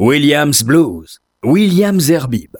Williams 0.00 0.62
Blues, 0.62 1.18
Williams 1.42 2.08
Herbib. 2.08 2.54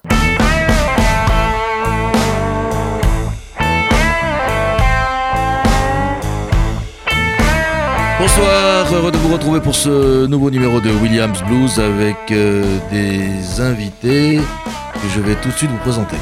Bonsoir, 8.18 8.92
heureux 8.92 9.12
de 9.12 9.16
vous 9.18 9.32
retrouver 9.32 9.60
pour 9.60 9.76
ce 9.76 10.26
nouveau 10.26 10.50
numéro 10.50 10.80
de 10.80 10.90
Williams 10.90 11.40
Blues 11.44 11.78
avec 11.78 12.16
euh, 12.32 12.64
des 12.90 13.60
invités 13.60 14.38
que 14.94 15.08
je 15.14 15.20
vais 15.20 15.36
tout 15.36 15.50
de 15.50 15.54
suite 15.54 15.70
vous 15.70 15.76
présenter. 15.76 16.16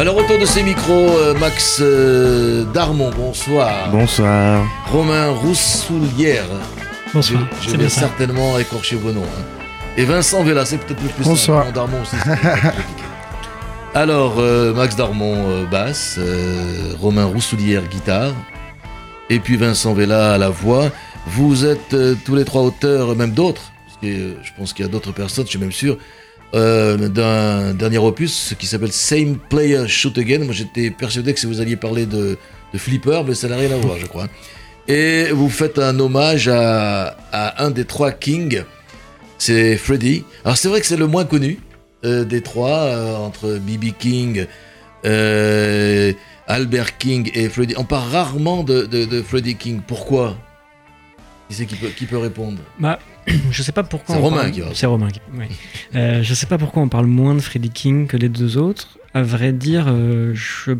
Alors 0.00 0.16
autour 0.16 0.38
de 0.38 0.46
ces 0.46 0.62
micros, 0.62 1.10
euh, 1.18 1.34
Max 1.34 1.76
euh, 1.82 2.64
Darmon, 2.72 3.10
bonsoir. 3.14 3.90
Bonsoir. 3.90 4.64
Romain 4.86 5.28
Roussoulière. 5.28 6.46
Bonsoir. 7.12 7.42
Je, 7.60 7.70
vais 7.72 7.76
bien 7.76 7.88
ça. 7.90 8.00
certainement 8.00 8.58
écorcher 8.58 8.96
vos 8.96 9.12
noms. 9.12 9.20
hein. 9.22 9.44
Et 9.98 10.04
Vincent 10.06 10.42
Vella, 10.42 10.64
c'est 10.64 10.78
peut-être 10.78 11.02
le 11.02 11.08
plus 11.10 11.24
Bonsoir. 11.24 11.64
simple. 11.64 11.74
Darmon 11.74 12.00
aussi. 12.00 12.16
Alors, 13.94 14.36
euh, 14.38 14.72
Max 14.72 14.96
Darmon, 14.96 15.50
euh, 15.50 15.66
basse, 15.66 16.14
euh, 16.18 16.94
Romain 16.98 17.26
Roussoulière, 17.26 17.82
guitare, 17.86 18.32
et 19.28 19.38
puis 19.38 19.58
Vincent 19.58 19.92
Vella 19.92 20.32
à 20.32 20.38
la 20.38 20.48
voix. 20.48 20.90
Vous 21.26 21.66
êtes 21.66 21.92
euh, 21.92 22.14
tous 22.24 22.36
les 22.36 22.46
trois 22.46 22.62
auteurs, 22.62 23.14
même 23.16 23.32
d'autres, 23.32 23.70
parce 23.86 23.98
que 24.00 24.06
euh, 24.06 24.34
je 24.42 24.50
pense 24.56 24.72
qu'il 24.72 24.86
y 24.86 24.88
a 24.88 24.90
d'autres 24.90 25.12
personnes, 25.12 25.44
je 25.44 25.50
suis 25.50 25.58
même 25.58 25.72
sûr, 25.72 25.98
euh, 26.54 27.08
d'un 27.08 27.74
dernier 27.74 27.98
opus 27.98 28.54
qui 28.58 28.66
s'appelle 28.66 28.92
Same 28.92 29.38
Player 29.48 29.86
Shoot 29.86 30.16
Again. 30.18 30.40
Moi, 30.40 30.52
j'étais 30.52 30.90
persuadé 30.90 31.32
que 31.32 31.40
si 31.40 31.46
vous 31.46 31.60
alliez 31.60 31.76
parler 31.76 32.06
de, 32.06 32.36
Flipper, 32.74 33.22
mais 33.26 33.34
ça 33.34 33.48
n'a 33.48 33.56
rien 33.56 33.70
à 33.72 33.76
voir, 33.76 33.98
je 33.98 34.06
crois. 34.06 34.28
Et 34.88 35.30
vous 35.32 35.48
faites 35.48 35.78
un 35.78 35.98
hommage 35.98 36.48
à, 36.48 37.16
un 37.32 37.70
des 37.70 37.84
trois 37.84 38.12
Kings, 38.12 38.64
c'est 39.38 39.76
Freddy. 39.76 40.24
Alors, 40.44 40.56
c'est 40.56 40.68
vrai 40.68 40.80
que 40.80 40.86
c'est 40.86 40.96
le 40.96 41.06
moins 41.06 41.24
connu 41.24 41.58
euh, 42.04 42.24
des 42.24 42.40
trois, 42.40 42.78
euh, 42.78 43.16
entre 43.16 43.58
B.B. 43.58 43.92
King, 43.98 44.46
Albert 46.46 46.98
King 46.98 47.30
et 47.34 47.48
Freddie. 47.48 47.74
On 47.76 47.84
parle 47.84 48.10
rarement 48.10 48.64
de, 48.64 49.22
Freddie 49.22 49.54
King. 49.54 49.80
Pourquoi? 49.86 50.36
Qui 51.48 51.54
c'est 51.54 51.66
qui 51.66 51.76
peut, 51.76 51.88
qui 51.88 52.06
peut 52.06 52.18
répondre? 52.18 52.58
Bah, 52.78 52.98
je 53.50 53.62
sais 53.62 53.72
pas 53.72 53.82
pourquoi. 53.82 54.14
C'est 54.14 54.20
Romain 54.20 54.36
parle- 54.38 54.50
qui 54.52 54.60
va. 54.60 54.68
C'est 54.74 54.86
Romain 54.86 55.08
qui. 55.10 55.20
Euh, 55.96 56.22
je 56.22 56.34
sais 56.34 56.46
pas 56.46 56.56
pourquoi 56.58 56.82
on 56.82 56.88
parle 56.88 57.06
moins 57.06 57.34
de 57.34 57.40
Freddie 57.40 57.70
King 57.70 58.06
que 58.06 58.16
les 58.16 58.28
deux 58.28 58.56
autres. 58.58 58.98
À 59.12 59.22
vrai 59.22 59.52
dire, 59.52 59.86
euh, 59.88 60.32
je 60.34 60.72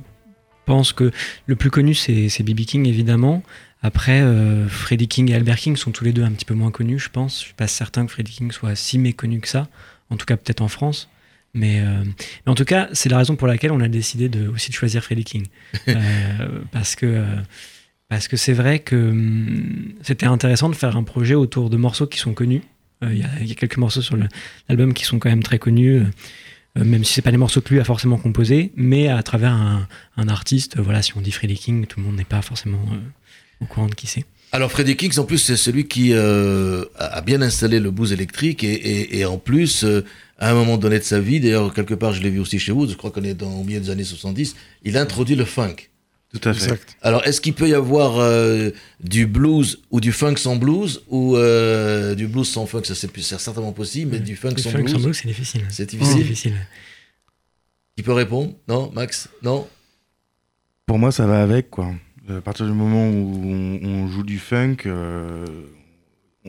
pense 0.67 0.93
que 0.93 1.11
le 1.47 1.57
plus 1.57 1.71
connu 1.71 1.95
c'est 1.95 2.43
B.B. 2.43 2.61
King 2.61 2.87
évidemment. 2.87 3.43
Après, 3.83 4.21
euh, 4.21 4.69
Freddie 4.69 5.09
King 5.09 5.31
et 5.31 5.35
Albert 5.35 5.57
King 5.57 5.75
sont 5.75 5.91
tous 5.91 6.05
les 6.05 6.13
deux 6.13 6.23
un 6.23 6.31
petit 6.31 6.45
peu 6.45 6.55
moins 6.55 6.71
connus, 6.71 6.99
je 6.99 7.09
pense. 7.09 7.41
Je 7.41 7.45
suis 7.47 7.55
pas 7.55 7.67
certain 7.67 8.05
que 8.07 8.13
Freddie 8.13 8.33
King 8.33 8.53
soit 8.53 8.77
si 8.77 8.99
méconnu 8.99 9.41
que 9.41 9.49
ça. 9.49 9.69
En 10.11 10.17
tout 10.17 10.27
cas, 10.27 10.37
peut-être 10.37 10.61
en 10.61 10.69
France. 10.69 11.09
Mais, 11.55 11.81
euh, 11.81 12.05
mais 12.05 12.53
en 12.53 12.55
tout 12.55 12.65
cas, 12.67 12.89
c'est 12.93 13.09
la 13.09 13.19
raison 13.19 13.35
pour 13.37 13.49
laquelle 13.49 13.73
on 13.73 13.81
a 13.81 13.89
décidé 13.89 14.29
de, 14.29 14.47
aussi 14.49 14.71
de 14.71 14.75
choisir 14.77 15.03
Freddie 15.03 15.25
King. 15.25 15.47
Euh, 15.89 16.61
parce 16.71 16.95
que 16.95 17.25
parce 18.11 18.29
que 18.29 18.37
c'est 18.37 18.53
vrai 18.53 18.81
que 18.81 18.97
hum, 18.97 19.95
c'était 20.03 20.27
intéressant 20.27 20.69
de 20.69 20.75
faire 20.75 20.97
un 20.97 21.05
projet 21.05 21.35
autour 21.35 21.71
de 21.71 21.79
morceaux 21.79 22.07
qui 22.07 22.19
sont 22.19 22.35
connus. 22.35 22.61
Euh, 23.03 23.15
Il 23.15 23.49
y, 23.49 23.53
a- 23.53 23.55
quelques 23.55 23.79
morceaux 23.79 24.03
sur 24.03 24.19
l'album 24.69 24.93
qui 24.93 25.05
sont 25.05 25.19
quand 25.19 25.31
même 25.31 25.43
très 25.43 25.59
connus, 25.59 26.01
euh, 26.01 26.05
euh, 26.79 26.85
même 26.85 27.05
si 27.05 27.15
c'est 27.15 27.23
pas 27.23 27.31
les 27.31 27.39
morceaux 27.39 27.63
que 27.63 27.73
lui 27.73 27.81
a 27.81 27.85
forcément 27.85 28.19
composés, 28.19 28.73
mais 28.77 29.09
à 29.09 29.23
travers 29.23 29.53
un, 29.53 30.29
artiste. 30.29 30.79
voilà, 30.79 31.01
si 31.01 31.17
on 31.17 31.21
dit 31.23 31.31
Freddie 31.33 31.55
King, 31.55 31.87
tout 31.87 31.99
le 32.01 32.05
monde 32.07 32.17
n'est 32.17 32.25
pas 32.25 32.43
forcément 32.43 32.83
au 33.61 33.65
courant 33.65 33.87
de 33.87 33.95
qui 33.95 34.07
c'est. 34.07 34.25
Alors 34.53 34.71
Freddie 34.71 34.97
King, 34.97 35.17
en 35.19 35.25
plus, 35.25 35.39
c'est 35.39 35.57
celui 35.57 35.87
qui 35.87 36.13
a 36.13 37.21
bien 37.25 37.41
installé 37.41 37.81
le 37.81 37.91
blues 37.91 38.13
électrique 38.13 38.63
et, 38.65 39.25
en 39.25 39.39
plus, 39.39 39.85
à 40.39 40.51
un 40.51 40.55
moment 40.55 40.77
donné 40.77 40.99
de 40.99 41.05
sa 41.05 41.21
vie, 41.21 41.41
d'ailleurs, 41.41 41.73
quelque 41.73 41.95
part, 41.95 42.13
je 42.13 42.23
l'ai 42.23 42.31
vu 42.31 42.39
aussi 42.39 42.59
chez 42.59 42.73
vous, 42.73 42.87
je 42.87 42.95
crois 42.95 43.11
qu'on 43.11 43.25
est 43.25 43.35
dans, 43.35 43.53
au 43.61 43.65
milieu 43.65 43.81
des 43.81 43.89
années 43.91 44.05
70, 44.05 44.57
il 44.85 44.97
a 44.99 45.01
introduit 45.01 45.37
le 45.37 45.45
funk. 45.47 45.77
Tout 46.33 46.49
à 46.49 46.55
fait. 46.55 46.63
Exact. 46.65 46.97
Alors, 47.03 47.27
est-ce 47.27 47.41
qu'il 47.41 47.55
peut 47.55 47.69
y 47.69 47.75
avoir 47.75 48.19
euh, 48.21 48.71
du 49.03 49.27
blues 49.27 49.81
ou 49.91 50.01
du 50.01 50.13
funk 50.13 50.37
sans 50.37 50.55
blues 50.57 51.03
ou 51.09 51.37
euh, 51.37 52.15
du 52.15 52.29
blues 52.29 52.49
sans 52.49 52.67
funk? 52.67 52.85
Ça, 52.85 52.95
c'est 52.95 53.11
certainement 53.21 53.73
possible, 53.73 54.13
mais 54.13 54.21
du 54.21 54.37
funk, 54.37 54.57
sans, 54.59 54.71
funk 54.71 54.83
blues, 54.83 54.93
sans 54.93 55.01
blues, 55.01 55.19
c'est 55.21 55.27
difficile. 55.29 55.63
c'est 55.71 55.91
difficile? 55.91 56.17
difficile. 56.19 56.55
Qui 57.97 58.05
peut 58.05 58.13
répondre? 58.13 58.53
Non, 58.69 58.93
Max? 58.95 59.29
Non? 59.43 59.67
Pour 60.87 60.99
moi, 60.99 61.11
ça 61.11 61.27
va 61.27 61.43
avec, 61.43 61.69
quoi. 61.71 61.93
Euh, 62.29 62.39
À 62.39 62.41
partir 62.41 62.65
du 62.67 62.73
moment 62.73 63.09
où 63.09 63.43
on, 63.45 63.81
on 63.89 64.09
joue 64.09 64.23
du 64.23 64.39
funk, 64.39 64.77
euh, 64.87 65.45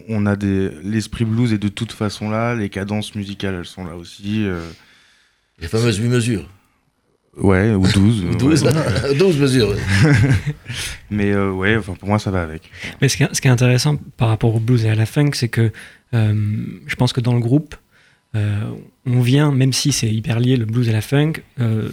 on 0.07 0.25
a 0.27 0.35
des 0.35 0.69
l'esprit 0.83 1.25
blues 1.25 1.53
est 1.53 1.57
de 1.57 1.67
toute 1.67 1.91
façon 1.91 2.29
là, 2.29 2.53
les 2.55 2.69
cadences 2.69 3.15
musicales, 3.15 3.55
elles 3.55 3.65
sont 3.65 3.83
là 3.85 3.95
aussi. 3.95 4.45
euh, 4.45 4.61
Les 5.59 5.67
fameuses 5.67 5.97
8 5.97 6.07
mesures. 6.07 6.47
Ouais, 7.37 7.73
ou 7.73 7.87
12. 7.87 8.23
Ou 8.25 8.35
12, 8.35 8.63
12 9.17 9.37
mesures. 9.39 9.69
ouais. 9.69 9.77
Mais 11.09 11.31
euh, 11.31 11.51
ouais, 11.51 11.75
enfin, 11.77 11.93
pour 11.93 12.07
moi, 12.09 12.19
ça 12.19 12.31
va 12.31 12.41
avec. 12.43 12.63
Mais 13.01 13.09
ce 13.09 13.17
qui, 13.17 13.23
est, 13.23 13.33
ce 13.33 13.41
qui 13.41 13.47
est 13.47 13.51
intéressant 13.51 13.97
par 14.17 14.29
rapport 14.29 14.55
au 14.55 14.59
blues 14.59 14.85
et 14.85 14.89
à 14.89 14.95
la 14.95 15.05
funk, 15.05 15.31
c'est 15.33 15.49
que 15.49 15.71
euh, 16.13 16.55
je 16.87 16.95
pense 16.95 17.13
que 17.13 17.21
dans 17.21 17.33
le 17.33 17.39
groupe, 17.39 17.75
euh, 18.35 18.61
on 19.05 19.21
vient, 19.21 19.51
même 19.51 19.73
si 19.73 19.91
c'est 19.91 20.09
hyper 20.11 20.39
lié 20.39 20.55
le 20.57 20.65
blues 20.65 20.87
et 20.89 20.91
la 20.93 21.01
funk, 21.01 21.33
euh, 21.59 21.89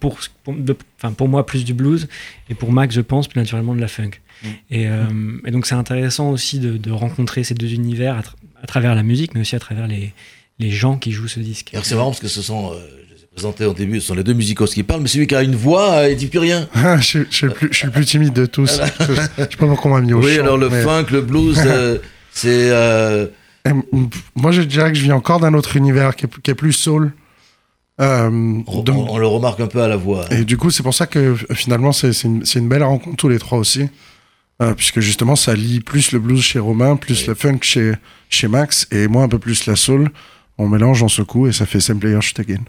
pour, 0.00 0.18
pour, 0.44 0.54
de- 0.54 0.76
enfin, 0.98 1.12
pour 1.12 1.28
moi 1.28 1.44
plus 1.46 1.64
du 1.64 1.74
blues 1.74 2.08
et 2.48 2.54
pour 2.54 2.72
Max, 2.72 2.94
je 2.94 3.00
pense 3.00 3.28
plus 3.28 3.38
naturellement 3.40 3.74
de 3.74 3.80
la 3.80 3.88
funk. 3.88 4.10
Mm. 4.42 4.46
Et, 4.70 4.88
euh, 4.88 5.04
et 5.46 5.50
donc 5.50 5.66
c'est 5.66 5.74
intéressant 5.74 6.30
aussi 6.30 6.58
de, 6.58 6.76
de 6.76 6.90
rencontrer 6.90 7.44
ces 7.44 7.54
deux 7.54 7.72
univers 7.74 8.16
à, 8.16 8.20
tra- 8.20 8.34
à 8.62 8.66
travers 8.66 8.94
la 8.94 9.02
musique, 9.02 9.34
mais 9.34 9.40
aussi 9.40 9.56
à 9.56 9.60
travers 9.60 9.86
les, 9.86 10.12
les 10.58 10.70
gens 10.70 10.96
qui 10.96 11.12
jouent 11.12 11.28
ce 11.28 11.40
disque. 11.40 11.70
Alors, 11.74 11.84
c'est 11.84 11.96
marrant 11.96 12.10
parce 12.10 12.20
que 12.20 12.28
ce 12.28 12.40
sont, 12.40 12.72
présentés 13.34 13.64
au 13.64 13.74
début, 13.74 14.00
ce 14.00 14.06
sont 14.08 14.14
les 14.14 14.22
deux 14.24 14.32
musicos 14.32 14.72
qui 14.72 14.82
parlent, 14.82 15.02
mais 15.02 15.08
celui 15.08 15.26
qui 15.26 15.34
a 15.34 15.42
une 15.42 15.56
voix, 15.56 15.92
euh, 15.94 16.10
il 16.10 16.16
dit 16.16 16.26
plus 16.28 16.38
rien. 16.38 16.68
Ah, 16.74 16.98
je, 16.98 17.02
suis- 17.04 17.26
je 17.30 17.36
suis 17.36 17.46
le 17.46 17.52
plus, 17.52 17.68
je 17.72 17.76
suis 17.76 17.86
le 17.86 17.92
plus 17.92 18.04
timide 18.04 18.32
de 18.32 18.46
tous. 18.46 18.80
je, 19.00 19.04
je 19.06 19.14
sais 19.14 19.46
pas 19.58 19.66
pourquoi 19.66 19.90
on 19.90 19.94
m'a 19.94 20.00
mis 20.00 20.12
au 20.12 20.22
Oui, 20.22 20.36
chant, 20.36 20.42
alors 20.42 20.56
le 20.58 20.70
mais- 20.70 20.82
funk, 20.82 21.06
le 21.10 21.20
blues, 21.20 21.60
euh, 21.66 21.98
c'est. 22.32 22.70
euh, 22.70 23.26
Moi, 24.36 24.52
je 24.52 24.62
dirais 24.62 24.92
que 24.92 24.98
je 24.98 25.02
viens 25.02 25.16
encore 25.16 25.40
d'un 25.40 25.54
autre 25.54 25.76
univers 25.76 26.14
qui 26.14 26.26
est, 26.26 26.40
qui 26.42 26.50
est 26.50 26.54
plus 26.54 26.72
soul. 26.72 27.12
Euh, 28.00 28.28
on, 28.66 28.82
donc- 28.82 29.08
on 29.10 29.18
le 29.18 29.26
remarque 29.26 29.60
un 29.60 29.66
peu 29.68 29.80
à 29.82 29.88
la 29.88 29.96
voix. 29.96 30.24
et 30.32 30.44
du 30.44 30.56
coup, 30.56 30.70
c'est 30.70 30.82
pour 30.82 30.94
ça 30.94 31.06
que 31.06 31.34
finalement, 31.54 31.92
c'est 31.92 32.10
une, 32.24 32.68
belle 32.68 32.82
rencontre 32.82 33.16
tous 33.16 33.28
les 33.28 33.38
trois 33.38 33.58
aussi. 33.58 33.88
Puisque 34.76 35.00
justement, 35.00 35.36
ça 35.36 35.54
lie 35.54 35.80
plus 35.80 36.12
le 36.12 36.18
blues 36.20 36.40
chez 36.40 36.58
Romain, 36.58 36.96
plus 36.96 37.20
Oui. 37.22 37.26
le 37.28 37.34
funk 37.34 37.58
chez, 37.62 37.92
chez 38.30 38.48
Max, 38.48 38.86
et 38.92 39.08
moi 39.08 39.22
un 39.24 39.28
peu 39.28 39.38
plus 39.38 39.66
la 39.66 39.76
soul. 39.76 40.10
On 40.56 40.68
mélange, 40.68 41.02
on 41.02 41.08
secoue, 41.08 41.48
et 41.48 41.52
ça 41.52 41.66
fait 41.66 41.80
Same 41.80 41.98
Player 41.98 42.18
Shoot 42.22 42.40
Again. 42.40 42.62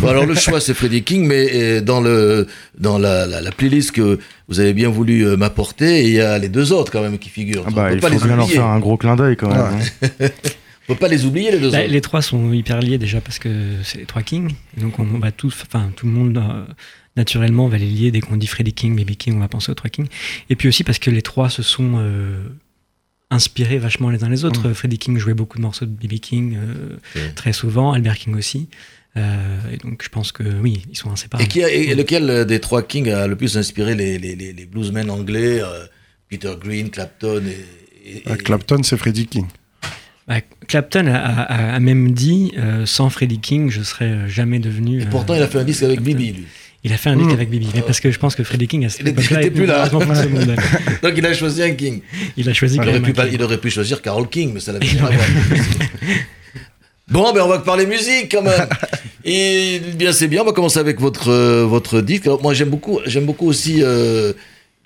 Bon, 0.00 0.08
alors 0.08 0.26
le 0.26 0.34
choix 0.34 0.60
c'est 0.60 0.74
Freddie 0.74 1.02
King, 1.04 1.26
mais 1.26 1.48
euh, 1.54 1.80
dans 1.80 2.00
le 2.00 2.46
dans 2.78 2.98
la, 2.98 3.26
la, 3.26 3.40
la 3.40 3.50
playlist 3.52 3.92
que 3.92 4.18
vous 4.48 4.60
avez 4.60 4.72
bien 4.74 4.88
voulu 4.90 5.24
euh, 5.26 5.36
m'apporter, 5.36 6.04
il 6.04 6.10
y 6.10 6.20
a 6.20 6.38
les 6.38 6.48
deux 6.48 6.72
autres 6.72 6.92
quand 6.92 7.02
même 7.02 7.18
qui 7.18 7.28
figurent. 7.30 7.64
Ah 7.66 7.70
on 7.70 7.74
bah, 7.74 7.88
peut 7.88 7.94
il 7.94 8.00
pas 8.00 8.08
faut 8.08 8.14
les 8.14 8.20
bien 8.20 8.36
leur 8.36 8.44
oublier. 8.44 8.58
faire 8.58 8.66
un 8.66 8.78
gros 8.80 8.96
clin 8.96 9.16
d'œil 9.16 9.36
quand 9.36 9.48
même. 9.48 9.78
Ouais. 9.78 10.08
hein. 10.20 10.28
On 10.88 10.94
peut 10.94 11.00
pas 11.00 11.08
les 11.08 11.24
oublier 11.24 11.50
les 11.50 11.58
deux 11.58 11.70
Bah, 11.72 11.80
autres. 11.80 11.90
les 11.90 12.00
trois 12.00 12.22
sont 12.22 12.52
hyper 12.52 12.78
liés 12.80 12.96
déjà 12.98 13.20
parce 13.20 13.40
que 13.40 13.48
c'est 13.82 13.98
les 13.98 14.04
trois 14.06 14.22
Kings. 14.22 14.52
Et 14.76 14.80
donc 14.82 15.00
on 15.00 15.04
va 15.18 15.32
tous, 15.32 15.64
enfin 15.66 15.90
tout 15.96 16.06
le 16.06 16.12
monde 16.12 16.36
euh, 16.38 16.64
naturellement 17.16 17.66
va 17.66 17.76
les 17.78 17.86
lier 17.90 18.12
dès 18.12 18.20
qu'on 18.20 18.36
dit 18.36 18.46
Freddie 18.46 18.72
King, 18.72 18.94
Baby 18.94 19.16
King, 19.16 19.34
on 19.36 19.40
va 19.40 19.48
penser 19.48 19.72
aux 19.72 19.74
trois 19.74 19.90
Kings. 19.90 20.06
Et 20.48 20.54
puis 20.54 20.68
aussi 20.68 20.84
parce 20.84 21.00
que 21.00 21.10
les 21.10 21.22
trois 21.22 21.50
se 21.50 21.64
sont 21.64 21.94
euh, 21.96 22.38
inspirés 23.30 23.78
vachement 23.78 24.10
les 24.10 24.22
uns 24.22 24.28
les 24.28 24.44
autres. 24.44 24.72
Freddie 24.74 24.98
King 24.98 25.18
jouait 25.18 25.34
beaucoup 25.34 25.56
de 25.58 25.62
morceaux 25.62 25.86
de 25.86 25.90
Baby 25.90 26.20
King 26.20 26.56
euh, 26.56 26.96
Ouais. 27.16 27.32
très 27.34 27.52
souvent, 27.52 27.92
Albert 27.92 28.16
King 28.16 28.36
aussi. 28.36 28.68
Euh, 29.16 29.56
et 29.72 29.76
donc 29.78 30.02
je 30.02 30.08
pense 30.08 30.30
que 30.32 30.42
oui, 30.42 30.82
ils 30.90 30.96
sont 30.96 31.10
inséparables. 31.10 31.44
Et, 31.44 31.48
qui 31.50 31.64
a- 31.64 31.70
et 31.70 31.94
lequel 31.94 32.28
euh, 32.28 32.44
des 32.44 32.60
trois 32.60 32.82
Kings 32.82 33.08
a 33.10 33.26
le 33.26 33.36
plus 33.36 33.56
inspiré 33.56 33.94
les, 33.94 34.18
les, 34.18 34.36
les, 34.36 34.52
les 34.52 34.66
bluesmen 34.66 35.10
anglais, 35.10 35.60
euh, 35.62 35.86
Peter 36.28 36.52
Green, 36.60 36.90
Clapton 36.90 37.42
et, 37.46 38.10
et- 38.18 38.22
et- 38.30 38.36
Clapton, 38.36 38.82
c'est 38.82 38.96
Freddie 38.96 39.26
King. 39.26 39.46
Bah, 40.28 40.40
Clapton 40.68 41.06
a, 41.06 41.14
a- 41.16 41.74
a 41.76 41.80
même 41.80 42.10
dit 42.12 42.52
euh, 42.58 42.84
sans 42.84 43.08
Freddie 43.10 43.38
King, 43.40 43.70
je 43.70 43.82
serais 43.82 44.28
jamais 44.28 44.58
devenu. 44.58 45.00
Et 45.00 45.06
pourtant, 45.06 45.34
euh, 45.34 45.38
il 45.38 45.42
a 45.42 45.46
fait 45.48 45.58
un 45.60 45.64
disque 45.64 45.84
avec 45.84 46.00
Clapton. 46.02 46.16
Bibi, 46.18 46.32
lui. 46.32 46.46
Il 46.84 46.92
a 46.92 46.96
fait 46.98 47.10
un 47.10 47.16
disque 47.16 47.30
Mm. 47.30 47.34
avec 47.34 47.50
Bibi, 47.50 47.68
mais 47.74 47.82
parce 47.82 47.98
que 48.00 48.10
je 48.12 48.18
pense 48.18 48.36
que 48.36 48.44
Freddie 48.44 48.68
King 48.68 48.84
à 48.84 48.88
cette 48.90 49.06
époque-là 49.08 49.40
était 49.40 49.50
plus 49.50 49.66
là. 49.66 49.88
Donc, 51.02 51.14
il 51.16 51.26
a 51.26 51.32
choisi 51.34 51.62
un 51.62 51.72
King. 51.72 52.00
Il 52.36 52.48
a 52.48 52.52
choisi 52.52 52.76
Il 52.76 52.80
quand 52.82 52.88
aurait, 52.88 53.00
pu, 53.00 53.10
un 53.10 53.14
pas- 53.14 53.24
King. 53.24 53.34
il 53.34 53.42
aurait 53.42 53.58
pu 53.58 53.70
choisir 53.70 54.02
Carol 54.02 54.28
King, 54.28 54.52
mais 54.54 54.60
ça 54.60 54.72
l'avait 54.72 54.86
rien 54.86 55.04
à 55.06 55.10
voir. 55.10 55.26
Bon, 57.08 57.32
ben 57.32 57.42
on 57.42 57.48
va 57.48 57.58
parler 57.60 57.86
musique 57.86 58.32
quand 58.32 58.42
même. 58.42 58.68
Et 59.24 59.80
bien, 59.94 60.12
c'est 60.12 60.28
bien. 60.28 60.42
On 60.42 60.44
va 60.44 60.52
commencer 60.52 60.78
avec 60.78 61.00
votre 61.00 61.28
euh, 61.30 61.64
votre 61.64 62.00
disque. 62.00 62.26
Alors, 62.26 62.42
moi, 62.42 62.52
j'aime 62.54 62.68
beaucoup, 62.70 63.00
j'aime 63.06 63.24
beaucoup 63.26 63.46
aussi 63.48 63.82
euh, 63.82 64.32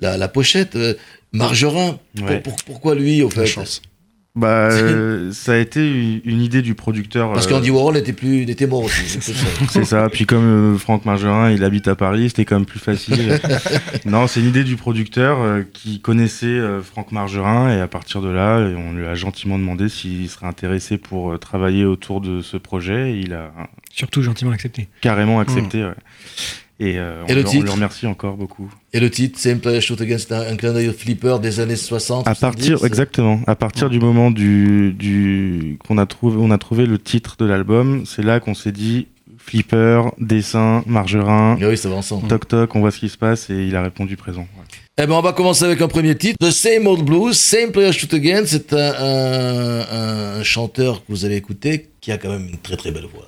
la, 0.00 0.16
la 0.16 0.28
pochette. 0.28 0.76
euh, 0.76 0.94
Margerin. 1.32 1.98
Pour- 2.16 2.26
Ouais. 2.26 2.40
pour- 2.40 2.56
pourquoi 2.66 2.94
lui, 2.94 3.22
au 3.22 3.28
La 3.28 3.34
fait? 3.34 3.46
chance. 3.46 3.80
Bah, 4.40 4.68
euh, 4.72 5.30
ça 5.32 5.52
a 5.52 5.56
été 5.56 5.86
une, 6.24 6.40
idée 6.40 6.62
du 6.62 6.74
producteur. 6.74 7.32
Parce 7.32 7.46
euh, 7.46 7.50
qu'Andy 7.50 7.70
Warhol 7.70 7.98
était, 7.98 8.14
plus, 8.14 8.42
était 8.42 8.66
mort 8.66 8.84
aussi. 8.84 9.20
c'est 9.70 9.84
ça. 9.84 10.08
Puis 10.08 10.24
comme 10.24 10.74
euh, 10.74 10.78
Franck 10.78 11.04
Margerin, 11.04 11.50
il 11.50 11.62
habite 11.62 11.86
à 11.88 11.94
Paris, 11.94 12.30
c'était 12.30 12.46
quand 12.46 12.56
même 12.56 12.64
plus 12.66 12.80
facile. 12.80 13.38
non, 14.06 14.26
c'est 14.26 14.40
une 14.40 14.46
idée 14.46 14.64
du 14.64 14.76
producteur 14.76 15.40
euh, 15.40 15.62
qui 15.70 16.00
connaissait 16.00 16.46
euh, 16.46 16.80
Franck 16.80 17.12
Margerin 17.12 17.70
et 17.70 17.80
à 17.80 17.88
partir 17.88 18.22
de 18.22 18.28
là, 18.28 18.56
euh, 18.58 18.74
on 18.76 18.94
lui 18.94 19.06
a 19.06 19.14
gentiment 19.14 19.58
demandé 19.58 19.90
s'il 19.90 20.28
serait 20.30 20.46
intéressé 20.46 20.96
pour 20.96 21.32
euh, 21.32 21.36
travailler 21.38 21.84
autour 21.84 22.22
de 22.22 22.40
ce 22.40 22.56
projet. 22.56 23.12
Et 23.12 23.20
il 23.20 23.34
a 23.34 23.52
Surtout 23.92 24.22
gentiment 24.22 24.52
accepté. 24.52 24.88
carrément 25.02 25.40
accepté. 25.40 25.84
ouais. 25.84 25.94
Et, 26.80 26.98
euh, 26.98 27.22
Et 27.28 27.32
on, 27.32 27.34
le 27.36 27.42
le- 27.42 27.46
on 27.46 27.50
titre 27.50 27.64
le 27.66 27.70
remercie 27.72 28.06
encore 28.06 28.36
beaucoup. 28.36 28.72
Et 28.94 29.00
le 29.00 29.10
titre, 29.10 29.38
Same 29.38 29.58
Player 29.60 29.80
Shoot 29.82 30.00
Again, 30.00 30.16
c'est 30.18 30.32
un, 30.32 30.40
un 30.52 30.56
clin 30.56 30.72
d'œil 30.72 30.88
au 30.88 30.92
flipper 30.92 31.36
des 31.40 31.60
années 31.60 31.76
60. 31.76 32.26
À 32.26 32.34
70, 32.34 32.68
partir, 32.70 32.86
exactement, 32.86 33.40
à 33.46 33.54
partir 33.54 33.90
du 33.90 34.00
moment 34.00 34.30
du, 34.30 34.92
du 34.94 35.78
qu'on 35.86 35.98
a 35.98 36.06
trouvé, 36.06 36.38
on 36.40 36.50
a 36.50 36.58
trouvé 36.58 36.86
le 36.86 36.98
titre 36.98 37.36
de 37.38 37.44
l'album, 37.44 38.04
c'est 38.06 38.22
là 38.24 38.40
qu'on 38.40 38.54
s'est 38.54 38.72
dit 38.72 39.08
flipper, 39.36 40.02
dessin, 40.18 40.82
margerin, 40.86 41.56
oui, 41.60 41.76
ça 41.76 41.88
va 41.88 41.96
ensemble. 41.96 42.28
toc 42.28 42.46
toc, 42.48 42.74
on 42.76 42.80
voit 42.80 42.90
ce 42.90 42.98
qui 42.98 43.08
se 43.08 43.18
passe 43.18 43.50
et 43.50 43.66
il 43.66 43.74
a 43.76 43.82
répondu 43.82 44.16
présent. 44.16 44.42
Ouais. 44.42 44.64
Eh 45.02 45.06
ben, 45.06 45.12
on 45.14 45.22
va 45.22 45.32
commencer 45.32 45.64
avec 45.64 45.80
un 45.80 45.88
premier 45.88 46.14
titre. 46.14 46.36
The 46.40 46.50
Same 46.50 46.86
Old 46.86 47.04
Blues, 47.04 47.36
Same 47.36 47.72
Player 47.72 47.90
Shoot 47.92 48.12
Again. 48.14 48.42
C'est 48.46 48.72
un, 48.74 48.92
un- 48.98 50.38
un 50.40 50.42
chanteur 50.44 51.00
que 51.00 51.04
vous 51.08 51.24
allez 51.24 51.36
écouter 51.36 51.88
qui 52.00 52.12
a 52.12 52.18
quand 52.18 52.28
même 52.30 52.48
une 52.50 52.58
très 52.58 52.76
très 52.76 52.90
belle 52.90 53.06
voix. 53.12 53.26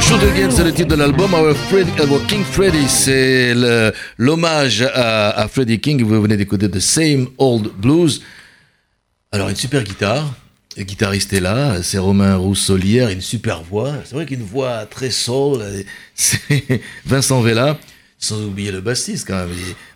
Shoot 0.00 0.22
Again, 0.22 0.50
c'est 0.50 0.64
le 0.64 0.72
titre 0.72 0.88
de 0.88 0.94
l'album. 0.94 1.32
Our, 1.34 1.54
Freddy- 1.54 2.00
Our 2.00 2.24
King 2.26 2.42
Freddy, 2.44 2.88
c'est 2.88 3.52
l'hommage 4.16 4.82
à, 4.82 5.30
à 5.30 5.48
Freddie 5.48 5.80
King. 5.80 6.02
Vous 6.04 6.22
venez 6.22 6.36
d'écouter 6.36 6.70
The 6.70 6.78
Same 6.80 7.28
Old 7.38 7.68
Blues. 7.76 8.22
Alors, 9.32 9.48
une 9.48 9.56
super 9.56 9.82
guitare. 9.84 10.34
Le 10.76 10.84
guitariste 10.84 11.32
est 11.32 11.40
là, 11.40 11.82
c'est 11.82 11.98
Romain 11.98 12.36
Roussolière, 12.36 13.08
une 13.08 13.20
super 13.20 13.62
voix. 13.62 13.94
C'est 14.04 14.14
vrai 14.14 14.26
qu'une 14.26 14.42
voix 14.42 14.86
très 14.86 15.10
soul. 15.10 15.62
C'est 16.14 16.40
Vincent 17.04 17.40
Vella, 17.40 17.76
sans 18.18 18.40
oublier 18.44 18.70
le 18.70 18.80
bassiste 18.80 19.26
quand 19.26 19.38
même. 19.38 19.48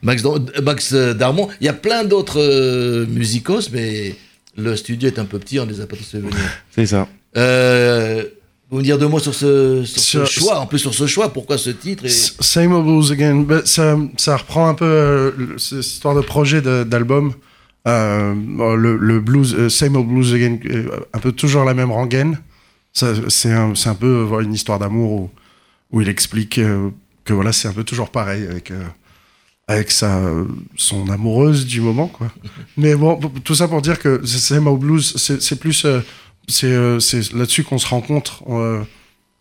Max, 0.03 0.23
Max 0.63 0.93
Darmon. 0.93 1.49
Il 1.61 1.67
y 1.67 1.69
a 1.69 1.73
plein 1.73 2.03
d'autres 2.05 2.41
euh, 2.41 3.07
musicos, 3.07 3.71
mais 3.73 4.17
le 4.57 4.75
studio 4.77 5.09
est 5.09 5.19
un 5.21 5.25
peu 5.25 5.39
petit, 5.39 5.61
on 5.61 5.67
ne 5.67 5.73
les 5.73 5.81
a 5.81 5.87
pas 5.87 5.97
tous 5.97 6.05
fait 6.11 6.19
venir. 6.19 6.35
C'est 6.75 6.87
ça. 6.87 7.07
Euh, 7.37 8.25
vous 8.73 8.79
me 8.79 8.83
dire 8.83 8.97
deux 8.99 9.07
mots 9.07 9.19
sur 9.19 9.35
ce, 9.35 9.85
sur 9.85 10.01
ce 10.01 10.25
Sur- 10.25 10.27
choix, 10.27 10.59
en 10.59 10.67
plus 10.67 10.79
sur 10.79 10.95
ce 10.95 11.07
choix, 11.07 11.31
pourquoi 11.31 11.59
ce 11.59 11.69
titre 11.69 12.07
et... 12.07 12.09
Same 12.09 12.73
old 12.73 12.87
blues 12.87 13.13
again. 13.13 13.43
Ben, 13.43 13.61
ça, 13.67 13.99
ça 14.17 14.39
reprend 14.39 14.67
un 14.67 14.73
peu 14.75 14.87
euh, 14.87 15.59
cette 15.59 15.81
histoire 15.81 16.15
de 16.15 16.23
projet 16.23 16.63
d'album. 16.63 17.35
Euh, 17.87 18.35
le, 18.77 18.97
le 18.97 19.21
blues, 19.21 19.55
euh, 19.55 19.69
Same 19.69 19.97
old 19.97 20.09
blues 20.09 20.33
again, 20.33 20.57
un 21.13 21.19
peu 21.19 21.33
toujours 21.33 21.65
la 21.65 21.75
même 21.75 21.93
rengaine. 21.93 22.39
C'est 22.95 23.53
un, 23.53 23.73
un 23.85 23.95
peu 23.95 24.27
une 24.43 24.55
histoire 24.55 24.79
d'amour 24.79 25.13
où, 25.13 25.31
où 25.93 26.01
il 26.01 26.09
explique 26.09 26.59
que 27.25 27.33
voilà, 27.33 27.53
c'est 27.53 27.69
un 27.69 27.73
peu 27.73 27.85
toujours 27.85 28.11
pareil 28.11 28.47
avec, 28.47 28.73
avec 29.69 29.91
sa, 29.91 30.19
son 30.77 31.09
amoureuse 31.11 31.67
du 31.67 31.81
moment, 31.83 32.07
quoi. 32.09 32.29
Mais 32.79 32.95
bon, 32.95 33.19
tout 33.45 33.55
ça 33.55 33.69
pour 33.69 33.83
dire 33.83 33.99
que 33.99 34.25
Same 34.27 34.67
Old 34.67 34.81
Blues, 34.81 35.15
c'est 35.17 35.59
plus, 35.61 35.87
c'est 36.53 36.67
euh, 36.69 37.01
c'est 37.01 37.33
là-dessus 37.33 37.65
qu'on 37.65 37.79
se 37.79 37.87
rencontre. 37.89 38.43
Euh, 38.49 38.83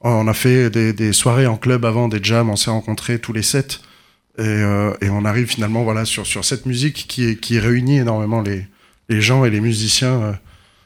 on 0.02 0.28
a 0.28 0.34
fait 0.34 0.70
des, 0.72 0.94
des 0.94 1.14
soirées 1.14 1.46
en 1.46 1.58
club 1.58 1.86
avant, 1.86 2.08
des 2.08 2.20
jams, 2.24 2.50
on 2.50 2.56
s'est 2.56 2.72
rencontrés 2.72 3.20
tous 3.20 3.34
les 3.34 3.44
sept. 3.44 3.82
Et, 4.40 4.42
euh, 4.44 4.94
et 5.02 5.10
on 5.10 5.26
arrive 5.26 5.48
finalement 5.48 5.84
voilà, 5.84 6.06
sur, 6.06 6.26
sur 6.26 6.44
cette 6.46 6.66
musique 6.66 7.06
qui, 7.08 7.26
est- 7.26 7.36
qui 7.40 7.60
réunit 7.60 7.98
énormément 7.98 8.42
les, 8.42 8.66
les 9.10 9.22
gens 9.22 9.44
et 9.46 9.50
les 9.52 9.60
musiciens, 9.62 10.22
euh, 10.22 10.32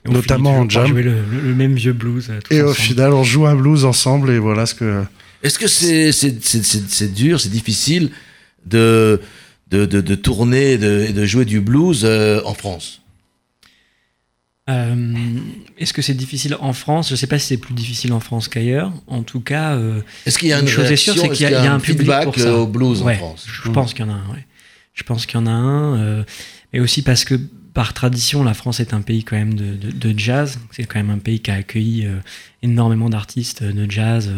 Et 0.06 0.10
notamment 0.12 0.58
en 0.60 0.70
jam. 0.70 0.88
jouer 0.88 1.04
le, 1.04 1.14
le- 1.32 1.42
le 1.42 1.56
même 1.56 1.76
vieux 1.76 1.94
blues. 1.94 2.28
euh, 2.30 2.40
Et 2.50 2.62
au 2.62 2.72
ensemble. 2.72 2.76
final, 2.80 3.14
on 3.14 3.24
joue 3.24 3.46
un 3.46 3.56
blues 3.56 3.86
ensemble 3.86 4.32
et 4.32 4.40
voilà 4.40 4.66
ce 4.66 4.74
que. 4.76 5.04
Est-ce 5.44 5.60
que 5.60 5.68
c'est 5.68 7.14
dur, 7.14 7.40
c'est 7.40 7.50
difficile 7.52 8.10
de, 8.66 9.22
de, 9.70 9.86
de, 9.86 10.02
de 10.02 10.16
tourner 10.16 10.74
et 10.74 10.78
de, 10.80 11.26
jouer 11.26 11.46
du 11.46 11.62
blues 11.62 12.02
euh, 12.04 12.42
en 12.46 12.56
France? 12.56 13.02
Euh, 14.70 15.16
Est-ce 15.78 15.94
que 15.94 16.02
c'est 16.02 16.14
difficile 16.16 16.56
en 16.60 16.74
France? 16.74 17.10
Je 17.10 17.14
ne 17.14 17.18
sais 17.18 17.28
pas 17.28 17.38
si 17.38 17.48
c'est 17.48 17.58
plus 17.58 17.74
difficile 17.76 18.14
en 18.14 18.20
France 18.20 18.48
qu'ailleurs. 18.48 18.92
En 19.08 19.22
tout 19.24 19.40
cas, 19.42 19.76
euh, 19.76 20.02
Est-ce 20.26 20.40
qu'il 20.40 20.48
y 20.48 20.54
a 20.54 20.58
Une 20.60 20.64
une, 20.66 20.68
chose 20.72 20.92
est 20.92 20.96
sûre, 20.96 21.14
réaction, 21.14 21.32
c'est 21.34 21.38
qu'il 21.38 21.52
y 21.52 21.56
a- 21.56 21.64
y 21.64 21.68
un 21.68 21.80
public 21.80 22.00
feedback 22.00 22.24
pour 22.24 22.36
ça. 22.36 22.48
euh, 22.48 22.58
au 22.58 22.68
blues 22.68 23.02
ouais, 23.04 23.14
en 23.16 23.18
France? 23.18 23.46
Je 23.48 23.70
pense 23.72 23.94
qu'il 23.94 24.06
y 24.06 24.10
en 24.10 24.12
a 24.12 24.16
un. 24.16 24.30
Ouais. 24.34 24.46
Je 24.94 25.04
pense 25.04 25.26
qu'il 25.26 25.40
y 25.40 25.44
en 25.44 25.46
a 25.46 25.52
un. 25.52 25.98
euh, 26.00 26.24
mais 26.74 26.80
aussi 26.80 27.04
parce 27.04 27.26
que 27.26 27.36
par 27.76 27.94
tradition, 27.94 28.44
la 28.44 28.54
France 28.54 28.80
est 28.80 28.94
un 28.94 29.02
pays 29.02 29.24
quand 29.24 29.36
même 29.36 29.54
de, 29.54 29.76
de- 29.76 29.92
de 29.92 30.18
jazz. 30.20 30.58
C'est 30.72 30.86
quand 30.86 30.98
même 31.00 31.10
un 31.12 31.20
pays 31.20 31.42
qui 31.42 31.52
a 31.52 31.56
accueilli 31.56 32.06
euh, 32.08 32.16
énormément 32.64 33.10
d'artistes 33.10 33.64
de 33.64 33.92
jazz 33.92 34.32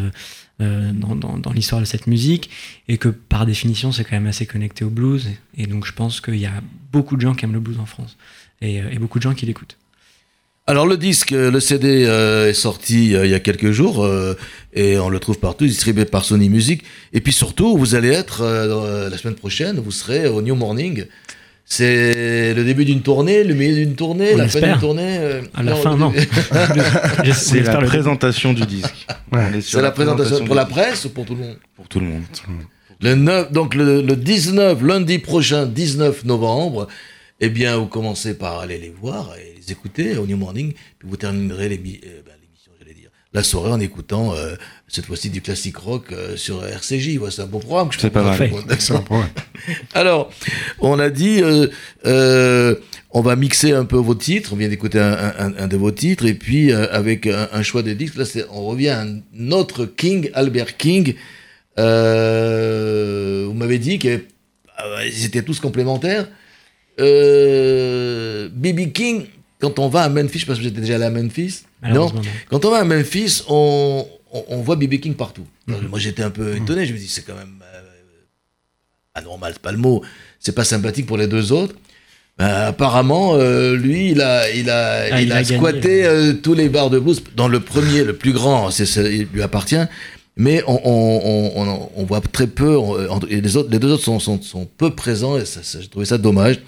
euh, 0.59 0.91
dans, 0.91 1.15
dans- 1.15 1.37
dans 1.37 1.53
l'histoire 1.53 1.79
de 1.79 1.85
cette 1.85 2.07
musique. 2.07 2.49
Et 2.89 2.97
que 2.97 3.07
par 3.09 3.45
définition, 3.45 3.91
c'est 3.93 4.03
quand 4.03 4.15
même 4.15 4.27
assez 4.27 4.45
connecté 4.45 4.83
au 4.83 4.89
blues. 4.89 5.29
Et 5.55 5.67
donc 5.67 5.85
je 5.85 5.93
pense 5.93 6.19
qu'il 6.19 6.35
y 6.37 6.47
a 6.47 6.61
beaucoup 6.91 7.15
de 7.15 7.21
gens 7.21 7.33
qui 7.35 7.45
aiment 7.45 7.53
le 7.53 7.59
blues 7.61 7.79
en 7.79 7.85
France. 7.85 8.17
Et, 8.61 8.77
et 8.77 8.97
beaucoup 8.99 9.19
de 9.19 9.23
gens 9.23 9.35
qui 9.35 9.45
l'écoutent. 9.45 9.77
Alors 10.69 10.85
le 10.85 10.97
disque, 10.97 11.31
euh, 11.31 11.49
le 11.49 11.61
CD 11.61 12.03
euh, 12.05 12.49
est 12.49 12.53
sorti 12.53 13.15
euh, 13.15 13.25
il 13.25 13.31
y 13.31 13.33
a 13.35 13.39
quelques 13.39 13.71
jours 13.71 14.03
euh, 14.03 14.35
et 14.73 14.97
on 14.99 15.07
le 15.07 15.17
trouve 15.19 15.39
partout, 15.39 15.65
distribué 15.65 16.03
par 16.03 16.25
Sony 16.25 16.49
Music. 16.49 16.83
Et 17.13 17.21
puis 17.21 17.31
surtout, 17.31 17.77
vous 17.77 17.95
allez 17.95 18.09
être 18.09 18.41
euh, 18.41 18.67
dans- 18.67 19.09
la 19.09 19.17
semaine 19.17 19.35
prochaine, 19.35 19.79
vous 19.79 19.91
serez 19.91 20.27
au 20.27 20.41
New 20.41 20.55
Morning. 20.55 21.05
C'est 21.63 22.53
le 22.53 22.63
début 22.63 22.83
d'une 22.85 23.01
tournée, 23.01 23.43
le 23.43 23.53
milieu 23.53 23.75
d'une 23.75 23.95
tournée, 23.95 24.31
On 24.33 24.37
la 24.37 24.47
fin 24.47 24.59
d'une 24.61 24.79
tournée. 24.79 25.17
euh, 25.19 25.41
À 25.53 25.63
la 25.63 25.71
non, 25.71 25.77
fin, 25.81 25.95
non. 25.97 26.13
C'est 27.33 27.61
la 27.61 27.77
présentation 27.77 28.53
du 28.53 28.65
disque. 28.65 29.07
C'est 29.61 29.81
la 29.81 29.91
présentation 29.91 30.43
pour 30.45 30.55
la 30.55 30.65
presse 30.65 31.05
ou 31.05 31.09
pour 31.09 31.25
tout 31.25 31.35
le 31.35 31.41
monde 31.41 31.57
Pour 31.75 31.87
tout 31.87 31.99
le 31.99 32.05
monde. 32.07 32.23
Le 33.01 33.15
9, 33.15 33.51
donc 33.51 33.75
le, 33.75 34.01
le 34.01 34.15
19, 34.15 34.81
lundi 34.81 35.19
prochain, 35.19 35.65
19 35.65 36.25
novembre, 36.25 36.87
eh 37.39 37.49
bien, 37.49 37.77
vous 37.77 37.85
commencez 37.85 38.33
par 38.33 38.59
aller 38.59 38.77
les 38.79 38.93
voir 39.01 39.31
et 39.37 39.56
les 39.67 39.73
écouter 39.73 40.17
au 40.17 40.25
New 40.25 40.37
Morning, 40.37 40.73
puis 40.99 41.07
vous 41.09 41.17
terminerez 41.17 41.65
euh, 41.65 41.69
ben, 41.69 42.33
l'émission, 42.41 42.71
j'allais 42.79 42.93
dire, 42.93 43.09
la 43.33 43.43
soirée 43.43 43.71
en 43.71 43.79
écoutant 43.79 44.33
euh, 44.33 44.55
cette 44.87 45.05
fois-ci 45.05 45.29
du 45.29 45.41
classique 45.41 45.77
rock 45.77 46.11
euh, 46.11 46.35
sur 46.37 46.63
RCJ. 46.65 47.17
Ouais, 47.17 47.29
c'est 47.31 47.41
un 47.41 47.47
bon 47.47 47.59
programme. 47.59 47.89
C'est 47.97 48.09
pas 48.09 48.23
mal. 48.23 48.37
Alors, 49.93 50.31
on 50.79 50.97
a 50.99 51.09
dit, 51.09 51.41
on 52.05 53.21
va 53.21 53.35
mixer 53.35 53.73
un 53.73 53.85
peu 53.85 53.97
vos 53.97 54.15
titres. 54.15 54.53
On 54.53 54.55
vient 54.55 54.69
d'écouter 54.69 54.99
un, 54.99 55.33
un- 55.37 55.57
un 55.57 55.67
de 55.67 55.77
vos 55.77 55.91
titres, 55.91 56.25
et 56.25 56.33
puis 56.33 56.71
avec 56.71 57.27
un, 57.27 57.49
un 57.51 57.63
choix 57.63 57.81
de 57.83 57.93
disques, 57.93 58.15
là, 58.15 58.25
on 58.51 58.65
revient 58.65 58.89
à 58.89 59.01
un 59.01 59.51
autre 59.51 59.85
King, 59.85 60.29
Albert 60.33 60.77
King. 60.77 61.15
Vous 61.75 61.83
m'avez 63.53 63.79
dit 63.79 63.99
qu'ils 63.99 65.25
étaient 65.25 65.43
tous 65.43 65.59
complémentaires. 65.59 66.27
BB 66.99 68.91
King, 68.93 69.25
quand 69.59 69.79
on 69.79 69.87
va 69.89 70.03
à 70.03 70.09
Memphis, 70.09 70.39
je 70.39 70.45
que 70.45 70.53
j'étais 70.55 70.81
déjà 70.81 70.95
allé 70.95 71.05
à 71.05 71.09
Memphis. 71.09 71.63
Non, 71.83 72.11
quand 72.49 72.63
on 72.65 72.71
va 72.71 72.77
à 72.79 72.83
Memphis, 72.83 73.43
on, 73.47 74.05
on, 74.31 74.43
on 74.49 74.57
voit 74.61 74.75
BB 74.75 74.99
King 74.99 75.13
partout. 75.15 75.45
Mhm. 75.67 75.87
Moi, 75.89 75.99
j'étais 75.99 76.23
un 76.23 76.29
peu 76.29 76.55
étonné. 76.55 76.85
Je 76.85 76.93
me 76.93 76.97
dis, 76.97 77.07
c'est 77.07 77.23
quand 77.23 77.35
même 77.35 77.61
euh, 77.73 77.81
anormal, 79.15 79.53
c'est 79.53 79.61
pas 79.61 79.71
le 79.71 79.77
mot. 79.77 80.03
C'est 80.39 80.53
pas 80.53 80.63
sympathique 80.63 81.05
pour 81.05 81.17
les 81.17 81.27
deux 81.27 81.51
autres. 81.51 81.75
Ben, 82.37 82.45
apparemment, 82.67 83.33
euh, 83.35 83.75
lui, 83.75 84.11
il 84.11 84.21
a, 84.21 84.49
il 84.51 84.69
a, 84.69 85.07
Ah, 85.11 85.21
il 85.21 85.27
il 85.27 85.31
a, 85.31 85.37
a 85.37 85.43
gagné. 85.43 85.57
squatté 85.57 86.05
euh, 86.05 86.33
tous 86.33 86.53
les 86.53 86.69
bars 86.69 86.89
de 86.91 86.99
blues. 86.99 87.23
Dans 87.35 87.47
le 87.47 87.59
premier, 87.59 88.03
le 88.03 88.13
plus 88.15 88.31
grand, 88.31 88.69
c'est, 88.69 88.85
il 89.11 89.27
lui 89.33 89.41
appartient. 89.41 89.75
Mais 90.35 90.61
on, 90.67 90.79
on, 90.85 91.51
on, 91.55 91.89
on- 91.95 92.03
voit 92.05 92.21
très 92.21 92.45
peu. 92.45 92.77
et 93.27 93.41
les, 93.41 93.57
autres, 93.57 93.69
les 93.71 93.79
deux 93.79 93.91
autres 93.91 94.03
sont, 94.03 94.19
sont, 94.19 94.39
sont 94.39 94.65
peu 94.77 94.93
présents. 94.93 95.35
Et 95.39 95.45
ça, 95.45 95.63
ça- 95.63 95.81
j'ai 95.81 95.87
trouvé 95.87 96.05
ça 96.05 96.19
dommage. 96.19 96.59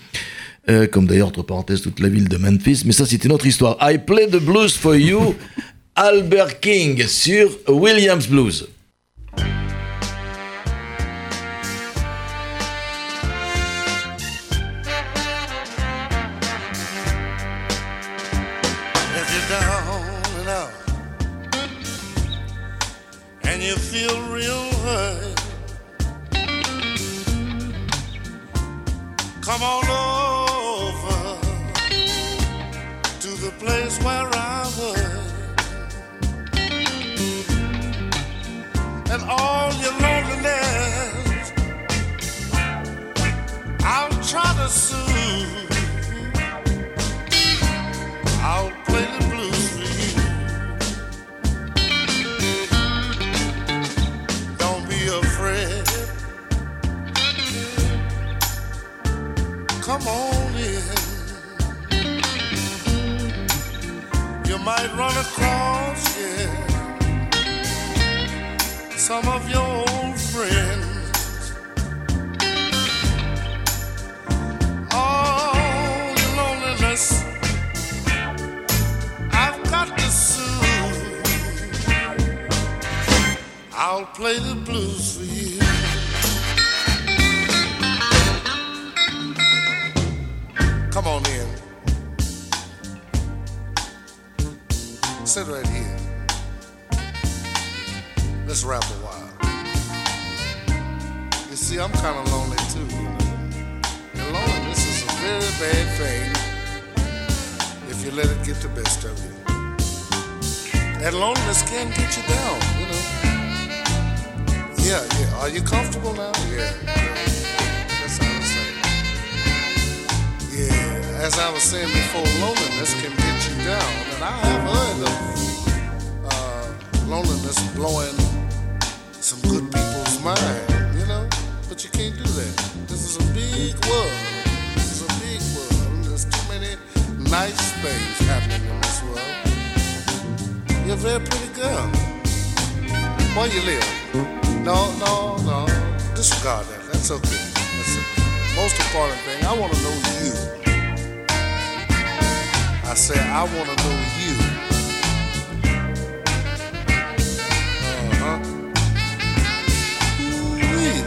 Euh, 0.70 0.86
comme 0.88 1.08
d'ailleurs, 1.08 1.30
entre 1.30 1.42
parenthèses, 1.42 1.82
toute 1.82 2.00
la 2.00 2.10
ville 2.10 2.30
de 2.30 2.38
Memphis. 2.38 2.84
Mais 2.86 2.92
ça, 2.92 3.06
c'est 3.06 3.24
une 3.26 3.32
autre 3.32 3.48
histoire. 3.48 3.78
I 3.82 3.98
play 3.98 4.28
the 4.28 4.40
blues 4.40 4.76
for 4.76 4.96
you, 4.96 5.36
Albert 5.96 6.60
King, 6.60 7.06
sur 7.08 7.50
Williams 7.68 8.28
Blues. 8.28 8.68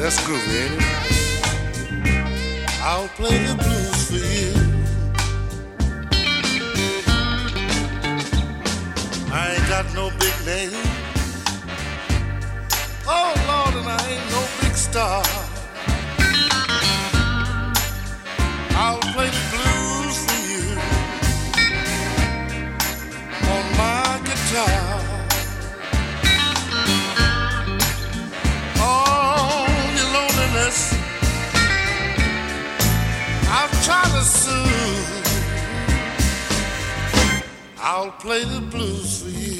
That's 0.02 0.26
good, 0.26 0.34
ain't 0.34 0.74
it? 0.74 0.86
I'll 2.82 3.06
play 3.20 3.38
the 3.46 3.54
blues 3.54 4.10
for 4.10 4.22
you. 4.36 4.52
I 9.32 9.54
ain't 9.54 9.68
got 9.68 9.86
no 9.94 10.10
big 10.18 10.34
name. 10.44 10.72
Oh 13.06 13.32
Lord, 13.46 13.74
and 13.80 13.88
I 13.88 14.02
ain't 14.10 14.28
no 14.32 14.42
big 14.60 14.74
star. 14.74 15.22
I'll 18.74 18.98
play 19.14 19.30
the 19.30 19.42
blues 19.52 19.71
Soothe. 34.22 35.26
I'll 37.78 38.12
play 38.12 38.44
the 38.44 38.60
blues 38.60 39.22
for 39.22 39.30
you. 39.30 39.51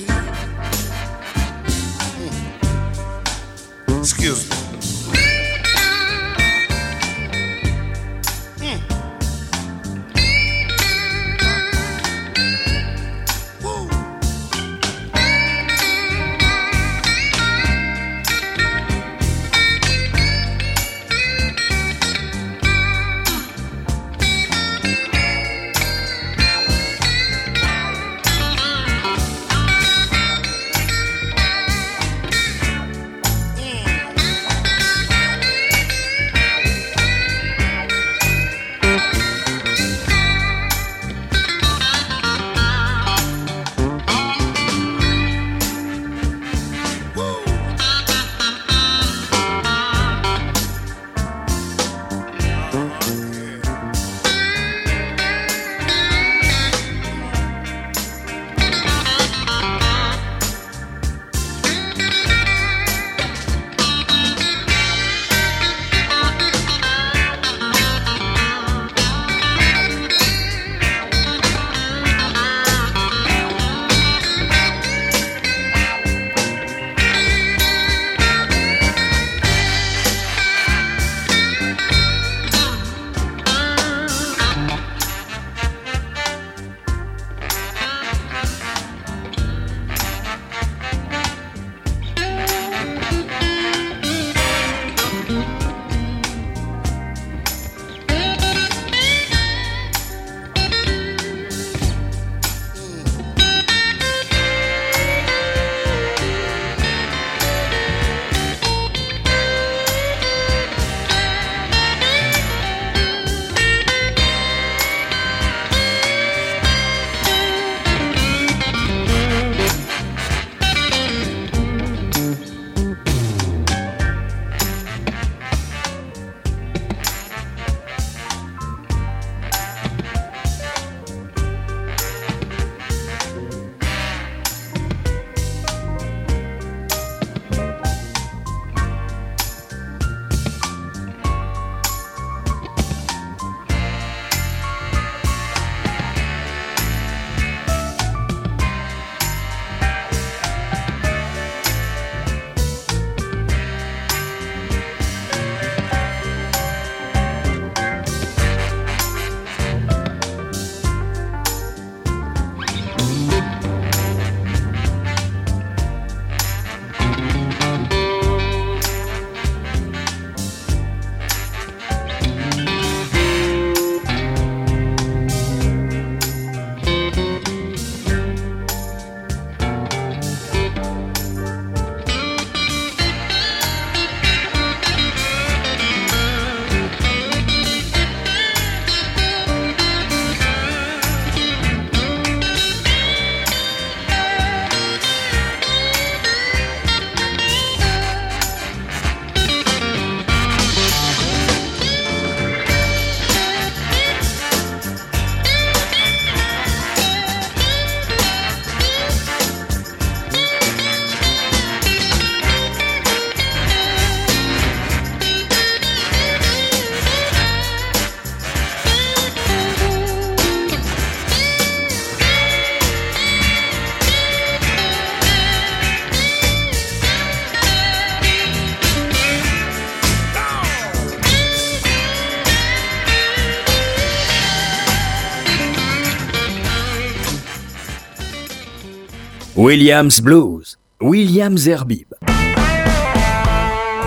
Williams 239.73 240.21
Blues, 240.21 240.77
Williams 241.01 241.67
Herbib. 241.67 242.09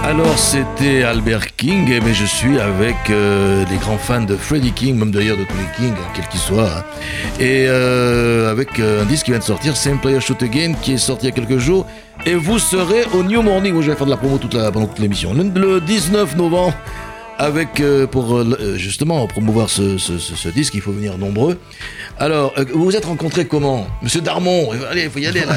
Alors 0.04 0.38
c'était 0.38 1.01
Albert 1.01 1.56
King, 1.56 1.91
mais 2.06 2.13
je 2.13 2.25
suis 2.25 2.60
avec 2.60 2.95
euh, 3.10 3.65
des 3.65 3.78
grands 3.78 3.97
fans 3.97 4.21
de 4.21 4.36
Freddie 4.36 4.73
King, 4.73 4.95
même 4.99 5.10
d'ailleurs 5.10 5.38
de 5.38 5.43
tous 5.43 5.58
les 5.58 5.75
King, 5.88 5.95
hein, 5.97 6.08
quel 6.13 6.28
qu'il 6.28 6.39
soit. 6.39 6.69
hein. 6.69 6.84
Et 7.39 7.65
euh, 7.67 8.51
avec 8.51 8.80
euh, 8.80 9.01
un 9.01 9.06
disque 9.06 9.25
qui 9.25 9.32
vient 9.32 9.39
de 9.39 9.43
sortir, 9.43 9.75
Same 9.75 9.99
Player 9.99 10.21
Shoot 10.21 10.43
Again, 10.43 10.73
qui 10.84 10.93
est 10.93 10.97
sorti 10.99 11.25
il 11.25 11.30
y 11.30 11.32
a 11.32 11.36
quelques 11.36 11.58
jours. 11.58 11.88
Et 12.28 12.36
vous 12.36 12.60
serez 12.60 13.04
au 13.15 13.23
New 13.23 13.41
Morning, 13.41 13.73
où 13.73 13.82
je 13.82 13.89
vais 13.89 13.97
faire 13.97 14.06
de 14.06 14.12
la 14.12 14.17
promo 14.17 14.38
toute 14.38 14.54
la, 14.54 14.71
pendant 14.71 14.86
toute 14.86 14.99
l'émission. 14.99 15.34
Le 15.34 15.82
19 15.82 16.36
novembre, 16.36 16.75
avec 17.38 17.80
euh, 17.82 18.08
pour 18.08 18.38
euh, 18.38 18.58
euh, 18.62 18.78
justement 18.78 19.26
promouvoir 19.28 19.69
ce, 19.69 19.98
ce- 19.98 20.17
ce- 20.17 20.36
ce 20.36 20.50
disque, 20.50 20.74
il 20.76 20.82
faut 20.82 20.91
venir 20.93 21.17
nombreux. 21.17 21.58
Alors, 22.17 22.54
euh, 22.58 22.63
vous 22.74 22.86
vous 22.86 22.95
êtes 22.95 23.06
rencontrés 23.06 23.45
comment 23.45 23.88
Monsieur 24.02 24.21
Darmon, 24.21 24.69
allez, 24.89 25.04
il 25.04 25.10
faut 25.10 25.19
y 25.19 25.28
aller 25.28 25.41
là. 25.41 25.54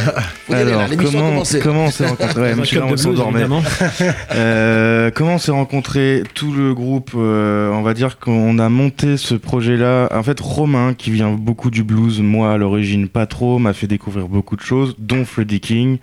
Faut 0.46 0.52
y 0.54 0.56
aller, 0.56 0.70
là. 0.72 0.78
Alors, 0.78 0.88
L'émission 0.88 1.18
a 1.18 1.22
comment, 1.22 1.30
commencé. 1.30 1.60
comment 1.60 1.84
on 1.84 1.90
s'est 1.90 2.06
rencontrés? 2.06 2.40
Ouais, 2.40 2.54
blues. 2.54 3.62
Euh, 4.32 5.10
comment 5.14 5.34
on 5.34 5.38
s'est 5.38 5.50
rencontré 5.52 6.22
tout 6.34 6.52
le 6.52 6.74
groupe 6.74 7.12
euh, 7.14 7.70
On 7.70 7.82
va 7.82 7.94
dire 7.94 8.18
qu'on 8.18 8.58
a 8.58 8.68
monté 8.68 9.16
ce 9.16 9.34
projet-là. 9.34 10.08
En 10.12 10.22
fait, 10.22 10.38
Romain, 10.40 10.94
qui 10.94 11.10
vient 11.10 11.30
beaucoup 11.30 11.70
du 11.70 11.82
blues, 11.84 12.20
moi 12.20 12.52
à 12.52 12.56
l'origine 12.56 13.08
pas 13.08 13.26
trop, 13.26 13.58
m'a 13.58 13.72
fait 13.72 13.86
découvrir 13.86 14.28
beaucoup 14.28 14.56
de 14.56 14.60
choses, 14.62 14.94
dont 14.98 15.24
Freddie 15.24 15.60
King. 15.60 15.98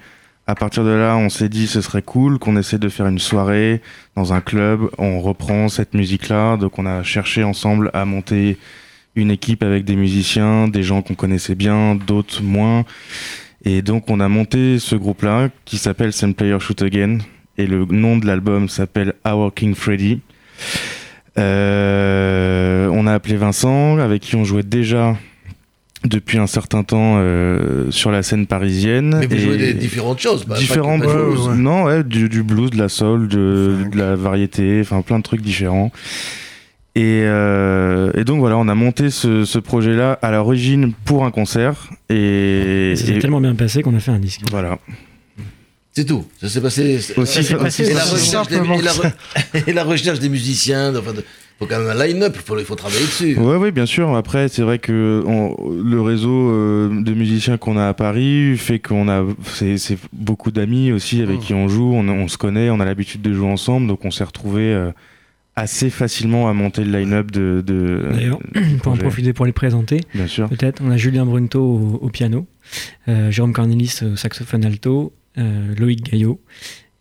À 0.47 0.53
partir 0.53 0.83
de 0.83 0.91
là, 0.91 1.17
on 1.17 1.29
s'est 1.29 1.49
dit 1.49 1.65
ce 1.65 1.81
serait 1.81 2.03
cool 2.03 2.37
qu'on 2.37 2.55
essaie 2.55 2.77
de 2.77 2.89
faire 2.89 3.07
une 3.07 3.17
soirée 3.17 3.81
dans 4.15 4.31
un 4.31 4.41
club. 4.41 4.89
On 4.99 5.19
reprend 5.19 5.69
cette 5.69 5.95
musique-là, 5.95 6.57
donc 6.57 6.77
on 6.77 6.85
a 6.85 7.01
cherché 7.01 7.43
ensemble 7.43 7.89
à 7.95 8.05
monter 8.05 8.57
une 9.15 9.31
équipe 9.31 9.63
avec 9.63 9.85
des 9.85 9.95
musiciens, 9.95 10.67
des 10.67 10.83
gens 10.83 11.01
qu'on 11.01 11.15
connaissait 11.15 11.55
bien, 11.55 11.95
d'autres 11.95 12.43
moins. 12.43 12.85
Et 13.63 13.81
donc 13.81 14.11
on 14.11 14.19
a 14.19 14.27
monté 14.27 14.77
ce 14.77 14.95
groupe-là 14.95 15.49
qui 15.65 15.79
s'appelle 15.79 16.13
Same 16.13 16.35
Player 16.35 16.59
Shoot 16.59 16.83
Again 16.83 17.17
et 17.57 17.65
le 17.65 17.85
nom 17.85 18.17
de 18.17 18.27
l'album 18.27 18.69
s'appelle 18.69 19.13
Our 19.25 19.51
King 19.51 19.73
Freddy. 19.73 20.21
Euh, 21.39 22.87
on 22.93 23.07
a 23.07 23.13
appelé 23.13 23.35
Vincent, 23.35 23.97
avec 23.97 24.21
qui 24.21 24.35
on 24.35 24.43
jouait 24.43 24.63
déjà 24.63 25.17
depuis 26.07 26.37
un 26.37 26.47
certain 26.47 26.83
temps 26.83 27.15
euh, 27.17 27.89
sur 27.91 28.11
la 28.11 28.23
scène 28.23 28.47
parisienne. 28.47 29.17
Mais 29.19 29.27
vous 29.27 29.35
Et 29.35 29.39
jouez 29.39 29.57
des 29.57 29.73
différentes 29.73 30.19
choses. 30.19 30.45
bah, 30.45 30.55
différentes 30.57 31.03
pas 31.03 31.11
choses. 31.11 31.47
ouais. 31.49 31.55
Non, 31.55 31.83
ouais, 31.83 32.03
du, 32.03 32.29
du 32.29 32.43
blues, 32.43 32.69
de 32.71 32.77
la 32.77 32.89
soul, 32.89 33.27
de, 33.27 33.77
la 33.93 34.15
variété, 34.15 34.79
enfin 34.81 35.01
plein 35.01 35.17
de 35.19 35.23
trucs 35.23 35.41
différents. 35.41 35.91
Et, 36.97 37.23
euh, 37.25 38.11
et 38.15 38.23
donc 38.23 38.39
voilà, 38.39 38.57
on 38.57 38.67
a 38.69 38.75
monté 38.75 39.09
ce, 39.09 39.43
ce 39.43 39.59
projet-là 39.59 40.17
à 40.21 40.31
l'origine 40.31 40.93
pour 41.03 41.25
un 41.25 41.31
concert. 41.31 41.89
Et, 42.09 42.93
Ça 42.95 43.05
s'est 43.05 43.15
et 43.15 43.19
tellement 43.19 43.41
bien 43.41 43.53
passé 43.55 43.81
qu'on 43.81 43.95
a 43.95 43.99
fait 43.99 44.11
un 44.11 44.19
disque. 44.19 44.41
voilà. 44.49 44.79
C'est 45.91 46.05
tout. 46.05 46.25
Ça 46.41 46.49
s'est 46.49 46.61
passé. 46.61 46.99
c'est- 46.99 47.17
Aussi, 47.17 47.39
et 47.83 47.93
la 47.93 48.03
recherche 48.03 48.47
des, 48.49 48.57
et 49.67 49.73
la 49.73 49.83
recherche 49.83 50.19
musiciens. 50.21 50.93
Enfin, 50.95 51.13
de- 51.13 51.23
faut 51.59 51.65
quand 51.67 51.79
même 51.79 51.89
un 51.89 52.05
line-up. 52.07 52.33
Il 52.35 52.41
faut, 52.41 52.59
il 52.59 52.65
faut 52.65 52.75
travailler 52.75 53.01
dessus. 53.05 53.37
Ouais, 53.37 53.55
oui, 53.55 53.71
bien 53.71 53.85
sûr. 53.85 54.13
Après, 54.15 54.47
c'est 54.49 54.61
vrai 54.61 54.77
que 54.79 55.23
on- 55.25 55.55
le 55.71 56.01
réseau 56.01 56.49
euh, 56.51 57.01
de 57.01 57.13
musiciens 57.13 57.57
qu'on 57.57 57.77
a 57.77 57.87
à 57.87 57.93
Paris 57.93 58.57
fait 58.57 58.79
qu'on 58.79 59.07
a 59.07 59.25
c'est 59.43 59.97
beaucoup 60.13 60.51
d'amis 60.51 60.91
aussi 60.91 61.21
avec 61.21 61.37
Mm. 61.37 61.41
qui 61.41 61.53
on 61.53 61.67
joue. 61.67 61.93
On, 61.93 62.07
on 62.09 62.27
se 62.27 62.37
connaît, 62.37 62.69
on 62.69 62.79
a 62.79 62.85
l'habitude 62.85 63.21
de 63.21 63.33
jouer 63.33 63.47
ensemble, 63.47 63.87
donc 63.87 64.03
on 64.05 64.11
s'est 64.11 64.23
retrouvé 64.25 64.63
euh, 64.73 64.91
assez 65.55 65.89
facilement 65.89 66.49
à 66.49 66.53
monter 66.53 66.83
le 66.83 66.91
line-up 66.99 67.31
de. 67.31 67.63
de 67.65 68.09
D'ailleurs, 68.11 68.39
Pour 68.83 68.91
en 68.91 68.97
profiter 68.97 69.31
pour 69.31 69.45
les 69.45 69.53
présenter, 69.53 70.01
Bien 70.13 70.27
sûr. 70.27 70.49
peut-être, 70.49 70.81
on 70.83 70.91
a 70.91 70.97
Julien 70.97 71.25
Brunto 71.25 71.61
au, 71.61 71.99
au 72.01 72.09
piano, 72.09 72.45
euh, 73.07 73.31
Jérôme 73.31 73.53
Cornelis 73.53 73.99
au 74.03 74.17
saxophone 74.17 74.65
alto, 74.65 75.13
euh, 75.37 75.73
Loïc 75.77 76.03
Gaillot 76.11 76.41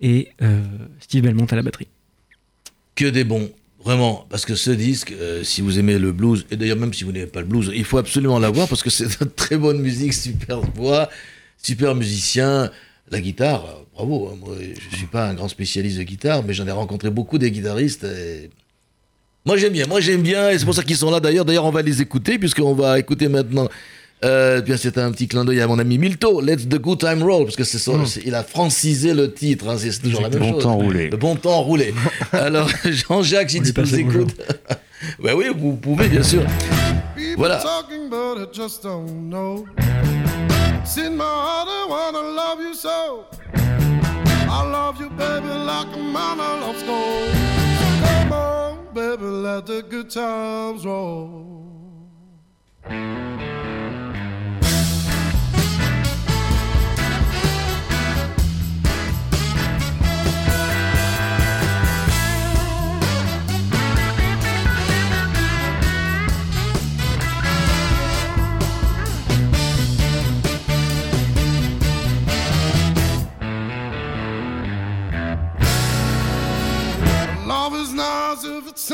et 0.00 0.28
euh, 0.42 0.60
Steve 1.00 1.22
Belmont 1.24 1.46
à 1.46 1.56
la 1.56 1.62
batterie. 1.62 1.88
Que 2.94 3.06
des 3.06 3.24
bons. 3.24 3.50
Vraiment, 3.84 4.26
parce 4.30 4.46
que 4.46 4.54
ce 4.54 4.70
disque, 4.70 5.12
euh, 5.12 5.44
si 5.44 5.60
vous 5.60 5.78
aimez 5.78 5.98
le 5.98 6.12
blues, 6.12 6.46
et 6.50 6.56
d'ailleurs 6.56 6.78
même 6.78 6.94
si 6.94 7.04
vous 7.04 7.12
n'aimez 7.12 7.26
pas 7.26 7.40
le 7.40 7.46
blues, 7.46 7.70
il 7.74 7.84
faut 7.84 7.98
absolument 7.98 8.38
l'avoir 8.38 8.66
parce 8.66 8.82
que 8.82 8.88
c'est 8.88 9.20
de 9.20 9.28
très 9.28 9.58
bonne 9.58 9.80
musique, 9.80 10.14
super 10.14 10.60
voix, 10.60 11.10
super 11.62 11.94
musicien. 11.94 12.70
La 13.10 13.20
guitare, 13.20 13.82
bravo. 13.94 14.30
hein, 14.32 14.36
moi, 14.40 14.56
je 14.90 14.96
suis 14.96 15.06
pas 15.06 15.28
un 15.28 15.34
grand 15.34 15.48
spécialiste 15.48 15.98
de 15.98 16.02
guitare, 16.04 16.42
mais 16.42 16.54
j'en 16.54 16.66
ai 16.66 16.70
rencontré 16.70 17.10
beaucoup 17.10 17.36
des 17.36 17.50
guitaristes. 17.50 18.06
Moi 19.44 19.58
j'aime 19.58 19.74
bien, 19.74 19.86
moi 19.86 20.00
j'aime 20.00 20.22
bien, 20.22 20.48
et 20.48 20.58
c'est 20.58 20.64
pour 20.64 20.74
ça 20.74 20.82
qu'ils 20.82 20.96
sont 20.96 21.10
là 21.10 21.20
d'ailleurs. 21.20 21.44
D'ailleurs, 21.44 21.66
on 21.66 21.70
va 21.70 21.82
les 21.82 22.00
écouter, 22.00 22.38
puisqu'on 22.38 22.72
va 22.72 22.98
écouter 22.98 23.28
maintenant. 23.28 23.68
Euh, 24.24 24.60
bien, 24.62 24.76
c'est 24.78 24.96
un 24.98 25.10
petit 25.12 25.28
clin 25.28 25.44
d'œil 25.44 25.60
à 25.60 25.66
mon 25.66 25.78
ami 25.78 25.98
Milto, 25.98 26.40
Let's 26.40 26.66
the 26.68 26.80
Good 26.80 27.00
Time 27.00 27.22
Roll, 27.22 27.44
parce 27.44 27.56
que 27.56 27.64
c'est 27.64 27.78
son, 27.78 28.06
c'est- 28.06 28.22
il 28.24 28.34
a 28.34 28.42
francisé 28.42 29.12
le 29.12 29.32
titre, 29.32 29.68
hein, 29.68 29.76
c'est 29.78 30.00
toujours 30.00 30.22
la 30.22 30.30
même 30.30 30.38
Bon 30.40 30.52
chose. 30.52 30.62
temps 30.62 30.76
roulé. 30.76 31.10
Le 31.10 31.16
bon 31.16 31.36
temps 31.36 31.60
roulé. 31.62 31.92
Alors, 32.32 32.68
Jean-Jacques, 32.84 33.50
si 33.50 33.60
tu 33.60 33.72
nous 33.78 33.94
écoutes. 33.94 34.34
ben 35.22 35.34
oui, 35.36 35.46
vous 35.56 35.74
pouvez, 35.76 36.08
bien 36.08 36.22
sûr. 36.22 36.42
Voilà. 37.36 37.62
in 40.96 41.16
my 41.16 41.24
heart, 41.24 41.68
I 41.68 41.86
wanna 41.88 42.20
love 42.20 42.60
you 42.60 42.74
so. 42.74 43.24
I 44.48 44.62
love 44.70 45.00
you, 45.00 45.08
baby, 45.10 45.48
like 45.48 45.88
a 45.94 45.98
man 45.98 46.38
I 46.40 46.60
loves 46.60 46.82
gold. 46.84 47.34
Come 48.04 48.32
on, 48.32 48.76
baby, 48.94 49.24
let 49.24 49.66
the 49.66 49.82
good 49.82 50.08
times 50.10 50.84
roll. 50.84 51.50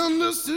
If 0.02 0.48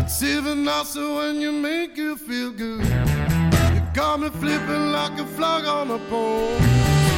it's 0.00 0.22
even 0.22 0.64
nicer 0.64 1.14
when 1.14 1.40
you 1.40 1.52
make 1.52 1.96
you 1.96 2.16
feel 2.16 2.52
good. 2.52 2.84
You 2.84 3.82
got 3.92 4.20
me 4.20 4.28
flipping 4.28 4.92
like 4.92 5.18
a 5.18 5.26
flag 5.26 5.64
on 5.64 5.90
a 5.90 5.98
pole. 6.08 6.56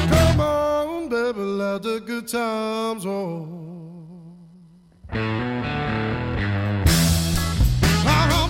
Come 0.09 0.41
on, 0.41 1.09
baby, 1.09 1.41
let 1.41 1.83
the 1.83 2.01
good 2.01 2.27
times 2.29 3.05
roll. 3.07 3.59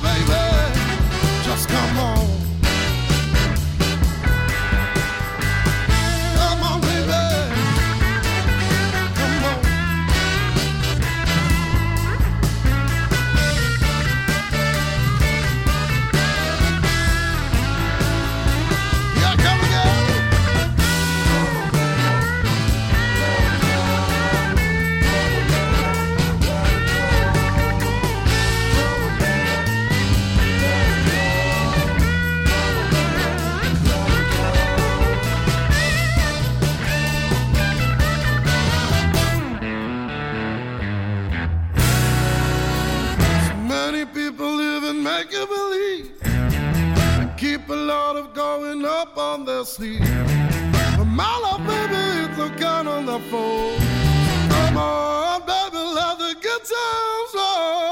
Baby, 0.02 0.34
just 1.44 1.68
come 1.68 1.98
on. 1.98 2.31
A 47.72 47.74
lot 47.74 48.16
of 48.16 48.34
going 48.34 48.84
up 48.84 49.16
on 49.16 49.46
their. 49.46 49.64
But 49.64 51.06
my 51.06 51.38
love, 51.38 51.66
baby, 51.66 52.28
it's 52.28 52.38
a 52.38 52.50
gun 52.60 52.86
on 52.86 53.06
the 53.06 53.18
phone. 53.30 53.78
Come 54.50 54.76
on, 54.76 55.40
baby, 55.46 55.78
let 55.78 56.18
the 56.18 56.34
good 56.38 56.64
times 56.64 57.34
roll. 57.34 57.91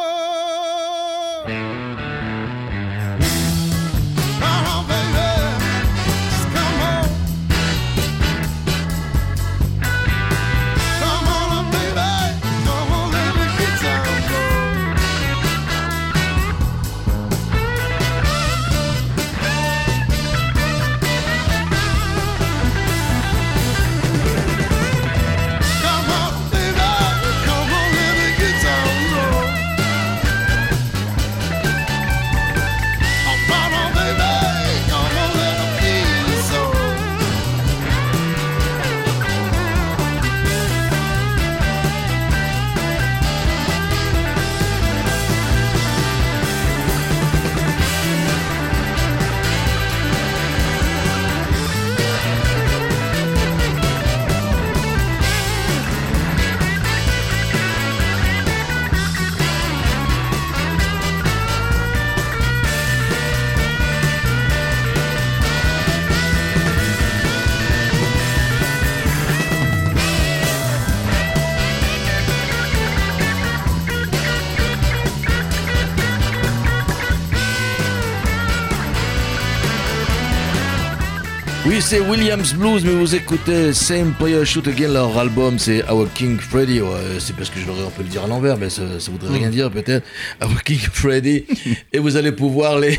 C'est 81.90 81.98
Williams 81.98 82.54
Blues, 82.54 82.84
mais 82.84 82.92
vous 82.92 83.16
écoutez 83.16 83.72
Same 83.72 84.12
Player 84.12 84.44
Shoot 84.44 84.68
Again, 84.68 84.92
leur 84.92 85.18
album 85.18 85.58
c'est 85.58 85.82
Our 85.90 86.06
King 86.14 86.38
Freddy. 86.38 86.80
Ouais, 86.80 86.88
c'est 87.18 87.34
parce 87.34 87.50
que 87.50 87.58
je 87.58 87.66
l'aurais, 87.66 87.82
on 87.82 87.90
peut 87.90 88.04
le 88.04 88.08
dire 88.08 88.22
à 88.22 88.28
l'envers, 88.28 88.56
mais 88.58 88.70
ça, 88.70 88.82
ça 89.00 89.10
voudrait 89.10 89.36
rien 89.36 89.50
dire 89.50 89.72
peut-être. 89.72 90.06
Our 90.40 90.62
King 90.62 90.78
Freddy. 90.78 91.46
Et 91.92 91.98
vous 91.98 92.16
allez 92.16 92.30
pouvoir 92.30 92.78
les, 92.78 92.96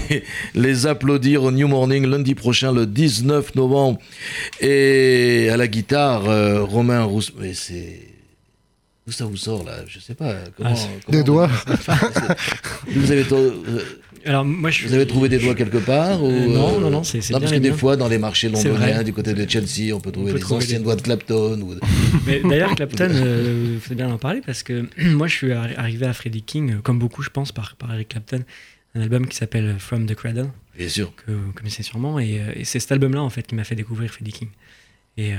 les 0.55 0.87
applaudir 0.87 1.43
au 1.43 1.51
New 1.51 1.69
Morning 1.69 2.05
lundi 2.05 2.35
prochain, 2.35 2.73
le 2.73 2.85
19 2.85 3.55
novembre. 3.55 3.97
Et 4.59 5.47
à 5.49 5.55
la 5.55 5.67
guitare, 5.69 6.29
euh, 6.29 6.63
Romain 6.63 7.03
Rousse. 7.03 7.31
Mais 7.39 7.53
c'est. 7.53 7.97
D'où 9.07 9.13
ça 9.13 9.23
vous 9.23 9.37
sort 9.37 9.63
là? 9.63 9.77
Je 9.87 9.99
sais 9.99 10.15
pas. 10.15 10.35
Comment, 10.57 10.69
Ah, 10.75 10.87
comment- 11.05 11.17
Des 11.17 11.23
doigts 11.23 11.49
Vous 12.87 13.09
avez, 13.11 13.25
euh, 13.31 13.53
Alors 14.25 14.45
moi 14.45 14.69
je 14.69 14.87
vous 14.87 14.93
avez 14.93 15.07
trouvé 15.07 15.29
des 15.29 15.39
doigts 15.39 15.55
quelque 15.55 15.77
part 15.77 16.23
ou, 16.23 16.27
Euh, 16.29 16.47
non, 16.47 16.77
euh, 16.77 16.79
non, 16.79 16.89
non, 16.89 17.03
c'est- 17.03 17.17
Non, 17.31 17.39
bien 17.39 17.39
parce 17.39 17.51
que 17.53 17.57
des 17.57 17.71
fois, 17.71 17.97
dans 17.97 18.07
les 18.07 18.17
marchés 18.17 18.49
londoniens, 18.49 19.03
du 19.03 19.13
côté 19.13 19.33
de 19.33 19.49
Chelsea, 19.49 19.93
on 19.93 19.99
peut 19.99 20.11
trouver 20.11 20.33
des 20.33 20.43
anciennes 20.53 20.83
doigts 20.83 20.95
de 20.95 21.01
Clapton. 21.01 21.57
D'ailleurs, 22.49 22.75
Clapton, 22.75 23.07
euh, 23.11 23.79
faut 23.79 23.95
bien 23.95 24.09
en 24.11 24.17
parler 24.17 24.41
parce 24.45 24.63
que 24.63 24.85
moi, 25.11 25.27
je 25.27 25.35
suis 25.35 25.47
arri- 25.49 25.75
arrivé 25.77 26.05
à 26.05 26.13
Freddie 26.13 26.43
King, 26.43 26.73
euh, 26.73 26.81
comme 26.81 26.99
beaucoup, 26.99 27.23
je 27.23 27.29
pense, 27.29 27.51
par, 27.51 27.75
par 27.77 27.93
Eric 27.93 28.09
Clapton, 28.09 28.43
un 28.95 29.01
album 29.01 29.27
qui 29.27 29.37
s'appelle 29.37 29.75
From 29.79 30.05
the 30.05 30.15
Cradle, 30.15 30.49
Bien 30.77 30.89
sûr. 30.89 31.13
que 31.15 31.31
vous 31.31 31.51
connaissez 31.53 31.81
sûrement, 31.83 32.19
et, 32.19 32.39
euh, 32.39 32.51
et 32.55 32.63
c'est 32.65 32.79
cet 32.79 32.91
album-là, 32.91 33.21
en 33.21 33.29
fait, 33.29 33.47
qui 33.47 33.55
m'a 33.55 33.63
fait 33.63 33.75
découvrir 33.75 34.11
Freddie 34.11 34.33
King. 34.33 34.49
Et, 35.17 35.33
euh, 35.33 35.37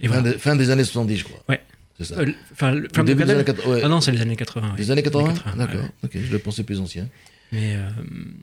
et 0.00 0.08
Fin, 0.08 0.14
voilà. 0.20 0.32
de- 0.32 0.38
fin 0.38 0.56
des 0.56 0.70
années 0.70 0.84
70, 0.84 1.16
je 1.18 1.24
crois. 1.24 1.42
Ouais. 1.48 1.60
C'est 1.98 2.04
ça. 2.06 2.18
Euh, 2.18 2.24
le- 2.24 2.80
le- 2.80 2.88
the 2.88 3.00
des 3.04 3.30
années 3.30 3.44
80. 3.44 3.70
ouais. 3.72 3.80
Ah 3.84 3.88
non, 3.88 4.00
c'est 4.00 4.10
les 4.10 4.20
années 4.20 4.34
80. 4.34 4.68
ouais. 4.72 4.74
Les 4.78 4.90
années 4.90 5.02
80, 5.04 5.28
ouais, 5.28 5.34
D'accord. 5.56 5.80
ouais. 5.80 5.88
Ok, 6.04 6.10
je 6.14 6.32
le 6.32 6.38
pensais 6.40 6.64
plus 6.64 6.80
ancien. 6.80 7.08
Mais, 7.52 7.76
euh, 7.76 7.88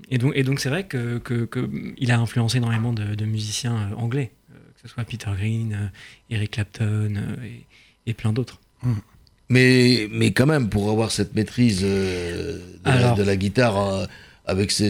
et 0.10 0.18
donc, 0.18 0.34
et 0.36 0.44
donc 0.44 0.60
c'est 0.60 0.70
vrai 0.70 0.86
que, 0.86 1.18
que, 1.18 1.46
que 1.46 1.70
il 1.98 2.12
a 2.12 2.20
influencé 2.20 2.58
énormément 2.58 2.94
de, 2.94 3.16
de 3.16 3.26
musiciens 3.26 3.92
euh, 3.92 3.96
anglais, 3.96 4.32
euh, 4.52 4.56
que 4.76 4.88
ce 4.88 4.94
soit 4.94 5.04
Peter 5.04 5.32
Green, 5.38 5.92
Eric 6.30 6.52
Clapton 6.52 7.16
et, 7.44 7.66
et 8.10 8.14
plein 8.14 8.32
d'autres. 8.32 8.60
Mais, 9.50 10.08
mais 10.12 10.32
quand 10.32 10.46
même, 10.46 10.70
pour 10.70 10.90
avoir 10.90 11.12
cette 11.12 11.36
maîtrise 11.36 11.82
euh, 11.84 12.58
de, 12.58 12.90
la, 12.90 12.92
Alors. 12.94 13.16
de 13.16 13.24
la 13.24 13.36
guitare 13.36 13.78
euh, 13.78 14.06
avec 14.46 14.72
ses, 14.72 14.90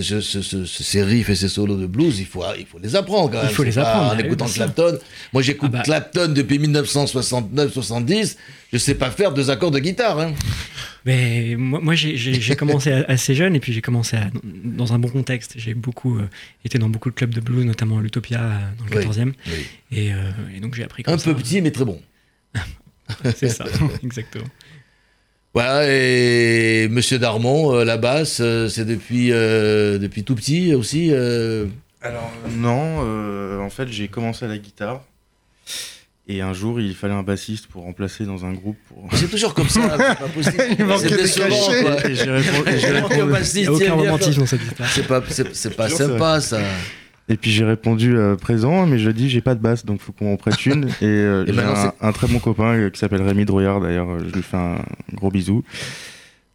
riffs 1.03 1.29
et 1.29 1.35
ces 1.35 1.49
solos 1.49 1.77
de 1.77 1.85
blues, 1.85 2.19
il 2.19 2.25
faut, 2.25 2.43
il 2.57 2.65
faut 2.65 2.79
les 2.79 2.95
apprendre 2.95 3.31
quand 3.31 3.37
même. 3.41 3.47
Il 3.51 3.53
faut 3.55 3.63
les 3.63 3.77
apprendre, 3.77 4.13
En 4.13 4.17
écoutant. 4.17 4.45
Clapton. 4.45 4.97
Moi, 5.33 5.41
j'écoute 5.41 5.69
Ah 5.73 5.77
bah. 5.77 5.83
Clapton 5.83 6.31
depuis 6.33 6.57
1969-70. 6.59 8.37
Je 8.71 8.77
sais 8.77 8.95
pas 8.95 9.11
faire 9.11 9.33
deux 9.33 9.49
accords 9.49 9.71
de 9.71 9.79
guitare. 9.79 10.19
Hein. 10.19 10.33
Mais 11.05 11.55
moi, 11.57 11.79
moi 11.81 11.95
j'ai- 11.95 12.55
commencé 12.55 12.91
a- 12.91 13.05
assez 13.09 13.35
jeune 13.35 13.55
et 13.55 13.59
puis 13.59 13.73
j'ai 13.73 13.81
commencé 13.81 14.15
à- 14.17 14.29
dans 14.43 14.93
un 14.93 14.99
bon 14.99 15.09
contexte. 15.09 15.53
J'ai 15.57 15.73
beaucoup 15.73 16.17
euh, 16.19 16.29
été 16.63 16.79
dans 16.79 16.89
beaucoup 16.89 17.09
de 17.09 17.15
clubs 17.15 17.33
de 17.33 17.41
blues, 17.41 17.65
notamment 17.65 17.99
l'Utopia 17.99 18.39
euh, 18.41 18.57
dans 18.79 18.85
le 18.85 18.91
Oui. 18.91 19.05
14e. 19.05 19.33
Oui. 19.47 19.53
Et, 19.91 20.13
euh, 20.13 20.31
et 20.55 20.59
donc 20.59 20.75
j'ai 20.75 20.83
appris 20.83 21.03
comme 21.03 21.15
Un 21.15 21.17
ça. 21.17 21.25
peu 21.33 21.35
petit, 21.35 21.61
mais 21.61 21.71
très 21.71 21.85
bon. 21.85 21.99
C'est 23.35 23.49
ça, 23.49 23.65
exactement. 24.03 24.45
Voilà, 25.53 25.83
et 25.85 26.87
Monsieur 26.89 27.19
Darmon, 27.19 27.75
euh, 27.75 27.83
la 27.83 27.97
basse, 27.97 28.37
euh, 28.39 28.69
c'est 28.69 28.85
depuis, 28.85 29.31
euh, 29.33 29.97
depuis 29.97 30.23
tout 30.23 30.35
petit 30.35 30.73
aussi. 30.73 31.09
euh, 31.11 31.65
Alors 32.01 32.31
non, 32.55 32.99
euh, 33.03 33.59
en 33.59 33.69
fait 33.69 33.89
j'ai 33.89 34.07
commencé 34.07 34.45
à 34.45 34.47
la 34.47 34.57
guitare 34.57 35.01
et 36.27 36.39
un 36.39 36.53
jour 36.53 36.79
il 36.79 36.95
fallait 36.95 37.13
un 37.13 37.23
bassiste 37.23 37.67
pour 37.67 37.83
remplacer 37.83 38.23
dans 38.25 38.45
un 38.45 38.53
groupe. 38.53 38.77
Pour... 38.87 39.09
C'est 39.13 39.29
toujours 39.29 39.53
comme 39.53 39.67
ça, 39.67 39.81
c'est 39.91 39.97
pas 39.97 40.15
possible. 40.33 40.63
Il 40.79 40.85
manquait 40.85 41.09
C'est 41.09 41.15
des 41.17 41.49
cachets. 41.49 42.15
j'ai 42.15 42.31
répondu- 42.31 42.79
Il 42.87 43.01
manque 43.01 43.11
un 43.11 43.15
répondu- 43.17 43.31
bassiste, 43.31 43.55
Il 43.55 43.61
n'y 43.61 43.67
a 43.67 43.71
aucun 43.73 43.93
romantisme 43.93 44.39
dans 44.39 44.45
cette 44.45 44.61
histoire. 44.63 44.89
C'est 44.89 45.07
pas, 45.07 45.21
c'est, 45.29 45.75
pas 45.75 45.89
sympa 45.89 46.39
ça. 46.39 46.61
Et 47.29 47.38
puis 47.38 47.49
j'ai 47.51 47.63
répondu 47.63 48.17
euh, 48.17 48.36
présent, 48.36 48.86
mais 48.86 48.97
je 48.99 49.10
dis 49.10 49.29
j'ai 49.29 49.41
pas 49.41 49.55
de 49.55 49.62
basse, 49.62 49.86
donc 49.86 50.01
faut 50.01 50.12
qu'on 50.12 50.25
m'en 50.31 50.38
prête 50.38 50.65
une. 50.65 50.86
Et, 50.89 50.93
euh, 51.03 51.43
Et 51.43 51.47
j'ai 51.47 51.53
maintenant, 51.53 51.93
un, 52.01 52.07
un 52.10 52.12
très 52.12 52.27
bon 52.27 52.39
copain 52.39 52.73
euh, 52.75 52.89
qui 52.89 52.99
s'appelle 52.99 53.21
Rémi 53.21 53.45
Drouillard, 53.45 53.79
d'ailleurs, 53.79 54.10
euh, 54.10 54.19
je 54.27 54.34
lui 54.34 54.41
fais 54.43 54.57
un 54.57 54.79
gros 55.13 55.31
bisou, 55.31 55.63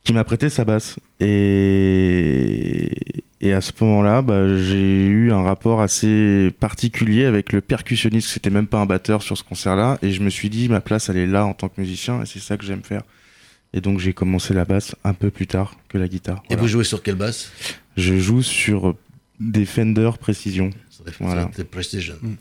qui 0.04 0.12
m'a 0.12 0.24
prêté 0.24 0.48
sa 0.50 0.64
basse. 0.64 0.96
Et, 1.20 2.90
et 3.40 3.52
à 3.52 3.60
ce 3.60 3.72
moment-là, 3.80 4.22
bah, 4.22 4.56
j'ai 4.58 5.06
eu 5.06 5.32
un 5.32 5.42
rapport 5.42 5.80
assez 5.80 6.52
particulier 6.60 7.24
avec 7.24 7.52
le 7.52 7.60
percussionniste. 7.60 8.28
C'était 8.28 8.50
même 8.50 8.66
pas 8.66 8.78
un 8.78 8.86
batteur 8.86 9.22
sur 9.22 9.36
ce 9.36 9.42
concert-là, 9.44 9.98
et 10.02 10.10
je 10.12 10.22
me 10.22 10.30
suis 10.30 10.50
dit 10.50 10.68
ma 10.68 10.80
place 10.80 11.08
elle 11.08 11.16
est 11.18 11.26
là 11.26 11.44
en 11.46 11.54
tant 11.54 11.68
que 11.68 11.80
musicien, 11.80 12.22
et 12.22 12.26
c'est 12.26 12.38
ça 12.40 12.56
que 12.56 12.64
j'aime 12.64 12.82
faire. 12.82 13.02
Et 13.72 13.80
donc 13.80 13.98
j'ai 13.98 14.12
commencé 14.12 14.54
la 14.54 14.64
basse 14.64 14.94
un 15.04 15.12
peu 15.12 15.30
plus 15.30 15.46
tard 15.46 15.76
que 15.88 15.98
la 15.98 16.08
guitare. 16.08 16.42
Et 16.44 16.48
Voilà. 16.50 16.62
vous 16.62 16.68
jouez 16.68 16.84
sur 16.84 17.02
quelle 17.02 17.16
basse? 17.16 17.50
Je 17.96 18.16
joue 18.18 18.42
sur 18.42 18.94
des 19.40 19.64
Fender 19.66 20.10
des- 21.04 21.12
Voilà. 21.20 21.50
Precision. 21.70 22.14
Mm. 22.22 22.34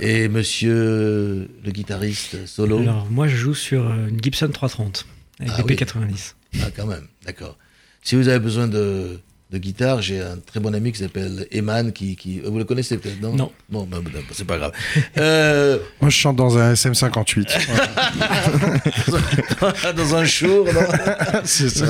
Et 0.00 0.28
monsieur 0.28 1.48
le 1.64 1.70
guitariste 1.70 2.46
solo 2.46 2.78
Alors 2.78 3.06
moi 3.10 3.28
je 3.28 3.36
joue 3.36 3.54
sur 3.54 3.86
euh, 3.88 4.08
une 4.08 4.22
Gibson 4.22 4.48
330 4.48 5.06
avec 5.40 5.52
Ah 5.56 5.62
des 5.62 5.74
oui. 5.74 5.74
P90. 5.80 6.34
Ah, 6.60 6.66
quand 6.76 6.86
même, 6.86 7.06
d'accord. 7.24 7.58
Si 8.02 8.14
vous 8.16 8.28
avez 8.28 8.38
besoin 8.40 8.68
de, 8.68 9.20
de 9.52 9.58
guitare, 9.58 10.00
j'ai 10.00 10.20
un 10.20 10.38
très 10.46 10.60
bon 10.60 10.74
ami 10.74 10.92
qui 10.92 11.00
s'appelle 11.00 11.46
Eman, 11.52 11.92
qui, 11.92 12.16
qui... 12.16 12.40
Vous 12.40 12.56
le 12.56 12.64
connaissez 12.64 12.96
peut-être, 12.96 13.20
non? 13.20 13.34
Non. 13.34 13.52
Bon, 13.68 13.84
ben, 13.84 14.00
ben, 14.00 14.22
c'est 14.32 14.46
pas 14.46 14.56
grave. 14.56 14.72
Euh, 15.18 15.78
Moi, 16.00 16.08
je 16.10 16.16
chante 16.16 16.36
dans 16.36 16.56
un 16.56 16.72
SM58. 16.72 17.52
dans 19.96 20.14
un 20.16 20.24
show, 20.24 20.64
non? 20.72 20.80
C'est 21.44 21.68
ça. 21.68 21.86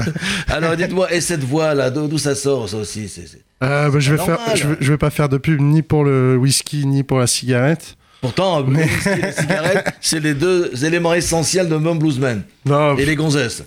Alors 0.48 0.76
dites-moi, 0.76 1.12
et 1.12 1.20
cette 1.20 1.44
voix-là, 1.44 1.90
d'où 1.90 2.08
d'où 2.08 2.18
ça 2.18 2.34
sort 2.34 2.68
ça 2.68 2.78
aussi? 2.78 3.08
C'est- 3.08 3.26
c'est- 3.26 3.42
Euh, 3.62 3.90
bah, 3.90 4.00
je, 4.00 4.10
vais 4.10 4.16
Normal. 4.16 4.38
faire, 4.44 4.56
je, 4.56 4.66
vais, 4.68 4.76
je 4.80 4.92
vais 4.92 4.98
pas 4.98 5.10
faire 5.10 5.28
de 5.28 5.38
pub 5.38 5.60
ni 5.60 5.82
pour 5.82 6.02
le 6.04 6.36
whisky 6.36 6.84
ni 6.84 7.04
pour 7.04 7.20
la 7.20 7.28
cigarette. 7.28 7.96
Pourtant, 8.22 8.64
et 8.72 9.20
la 9.20 9.32
cigarette, 9.32 9.94
c'est 10.00 10.20
les 10.20 10.32
deux 10.34 10.70
éléments 10.84 11.12
essentiels 11.12 11.68
de 11.68 11.74
Mum 11.76 11.98
Bluesman. 11.98 12.42
Non, 12.64 12.96
Et 12.96 13.04
les 13.04 13.16
gonzesses. 13.16 13.64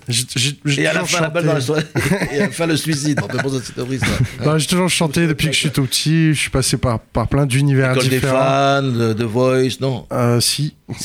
Et 0.78 0.86
à 0.86 0.94
la 0.94 1.04
fin, 1.04 1.20
la 1.20 1.28
balle 1.28 1.44
dans 1.44 1.52
la 1.52 1.60
soirée. 1.60 1.82
Et 2.32 2.38
à 2.38 2.46
la 2.46 2.50
fin, 2.50 2.66
le 2.66 2.76
suicide. 2.76 3.20
On 3.22 3.26
te 3.28 3.36
pose 3.36 3.62
cette 3.62 3.86
triste. 3.86 4.04
Non, 4.42 4.56
j'ai 4.58 4.66
toujours 4.66 4.88
chanté 4.88 5.26
depuis 5.26 5.48
que 5.48 5.52
je 5.52 5.58
suis 5.58 5.70
tout 5.70 5.84
petit. 5.84 6.32
Je 6.32 6.40
suis 6.40 6.50
passé 6.50 6.78
par, 6.78 6.98
par 7.00 7.28
plein 7.28 7.44
d'univers 7.44 7.90
École 7.92 8.04
des 8.04 8.16
différents. 8.16 8.38
fans, 8.40 8.82
de 8.82 9.12
The 9.12 9.22
Voice, 9.22 9.76
non. 9.82 10.06
Euh, 10.10 10.40
si. 10.40 10.74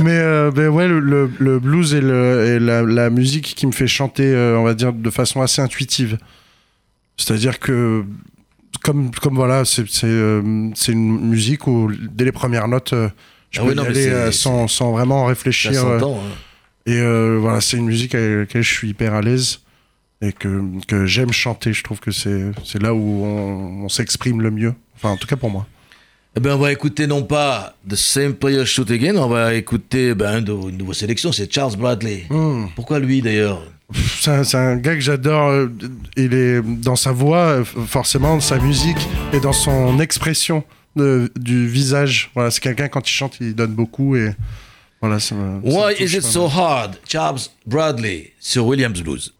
Mais, 0.00 0.10
euh, 0.18 0.50
ben 0.50 0.68
ouais, 0.68 0.88
le, 0.88 1.00
le- 1.00 1.30
le 1.38 1.58
blues 1.58 1.94
et, 1.94 2.00
le, 2.00 2.46
et 2.46 2.58
la, 2.58 2.82
la 2.82 3.10
musique 3.10 3.54
qui 3.56 3.66
me 3.66 3.72
fait 3.72 3.86
chanter, 3.86 4.26
euh, 4.26 4.58
on 4.58 4.64
va 4.64 4.74
dire, 4.74 4.92
de 4.92 5.10
façon 5.10 5.40
assez 5.40 5.62
intuitive. 5.62 6.18
C'est-à-dire 7.16 7.58
que, 7.58 8.04
comme, 8.82 9.10
comme 9.10 9.34
voilà, 9.34 9.64
c'est 9.64 9.84
euh, 10.04 10.70
c'est 10.74 10.92
une 10.92 11.28
musique 11.28 11.66
où, 11.66 11.90
dès 12.12 12.24
les 12.24 12.32
premières 12.32 12.68
notes, 12.68 12.92
euh, 12.92 13.08
je 13.50 13.60
Ah 13.60 13.62
peux 13.64 13.68
oui, 13.70 13.74
y 13.74 13.76
non, 13.76 13.82
mais 13.84 13.88
aller 13.90 14.08
euh, 14.08 14.32
sans, 14.32 14.68
sans 14.68 14.92
vraiment 14.92 15.24
réfléchir. 15.26 15.72
hein. 15.86 15.98
et 16.86 16.98
euh, 16.98 17.38
voilà, 17.40 17.60
c'est 17.60 17.76
une 17.76 17.86
musique 17.86 18.14
avec 18.14 18.38
laquelle 18.38 18.62
je 18.62 18.72
suis 18.72 18.88
hyper 18.90 19.14
à 19.14 19.22
l'aise 19.22 19.60
et 20.22 20.32
que, 20.32 20.62
que 20.86 21.06
j'aime 21.06 21.32
chanter. 21.32 21.72
Je 21.72 21.82
trouve 21.82 22.00
que 22.00 22.10
c'est 22.10 22.52
là 22.80 22.94
où 22.94 23.24
on, 23.24 23.84
on 23.84 23.88
s'exprime 23.88 24.40
le 24.40 24.50
mieux. 24.50 24.74
Enfin, 24.96 25.10
en 25.10 25.16
tout 25.16 25.26
cas 25.26 25.36
pour 25.36 25.50
moi. 25.50 25.66
Eh 26.36 26.40
ben, 26.40 26.54
on 26.54 26.58
va 26.58 26.70
écouter 26.70 27.08
non 27.08 27.24
pas 27.24 27.74
The 27.88 27.96
Same 27.96 28.34
Player 28.34 28.64
Shoot 28.64 28.88
Again, 28.92 29.16
on 29.16 29.28
va 29.28 29.52
écouter 29.54 30.14
ben, 30.14 30.38
une 30.46 30.76
nouvelle 30.76 30.94
sélection, 30.94 31.32
c'est 31.32 31.52
Charles 31.52 31.76
Bradley. 31.76 32.26
Hmm. 32.30 32.66
Pourquoi 32.76 33.00
lui 33.00 33.20
d'ailleurs? 33.20 33.60
C'est 33.94 34.54
un, 34.56 34.76
gars 34.76 34.94
que 34.94 35.00
j'adore. 35.00 35.48
euh, 35.48 35.68
Il 36.16 36.34
est 36.34 36.60
dans 36.62 36.96
sa 36.96 37.12
voix, 37.12 37.38
euh, 37.38 37.64
forcément, 37.64 38.34
dans 38.34 38.40
sa 38.40 38.58
musique 38.58 38.98
et 39.32 39.40
dans 39.40 39.52
son 39.52 39.98
expression 40.00 40.62
de- 40.96 41.30
du 41.36 41.66
visage. 41.68 42.30
Voilà, 42.34 42.50
c'est 42.50 42.60
quelqu'un 42.60 42.88
quand 42.88 43.08
il 43.08 43.12
chante, 43.12 43.36
il 43.40 43.54
donne 43.54 43.72
beaucoup 43.72 44.16
et 44.16 44.32
voilà. 45.00 45.18
Ça 45.20 45.34
me, 45.34 45.60
ça 45.62 45.68
me 45.68 45.74
Why 45.74 45.94
is 46.02 46.16
it 46.16 46.22
so 46.22 46.46
hard? 46.46 46.96
Charles 47.08 47.40
Bradley 47.66 48.32
sur 48.40 48.66
Williams 48.66 49.00
Blues. 49.02 49.32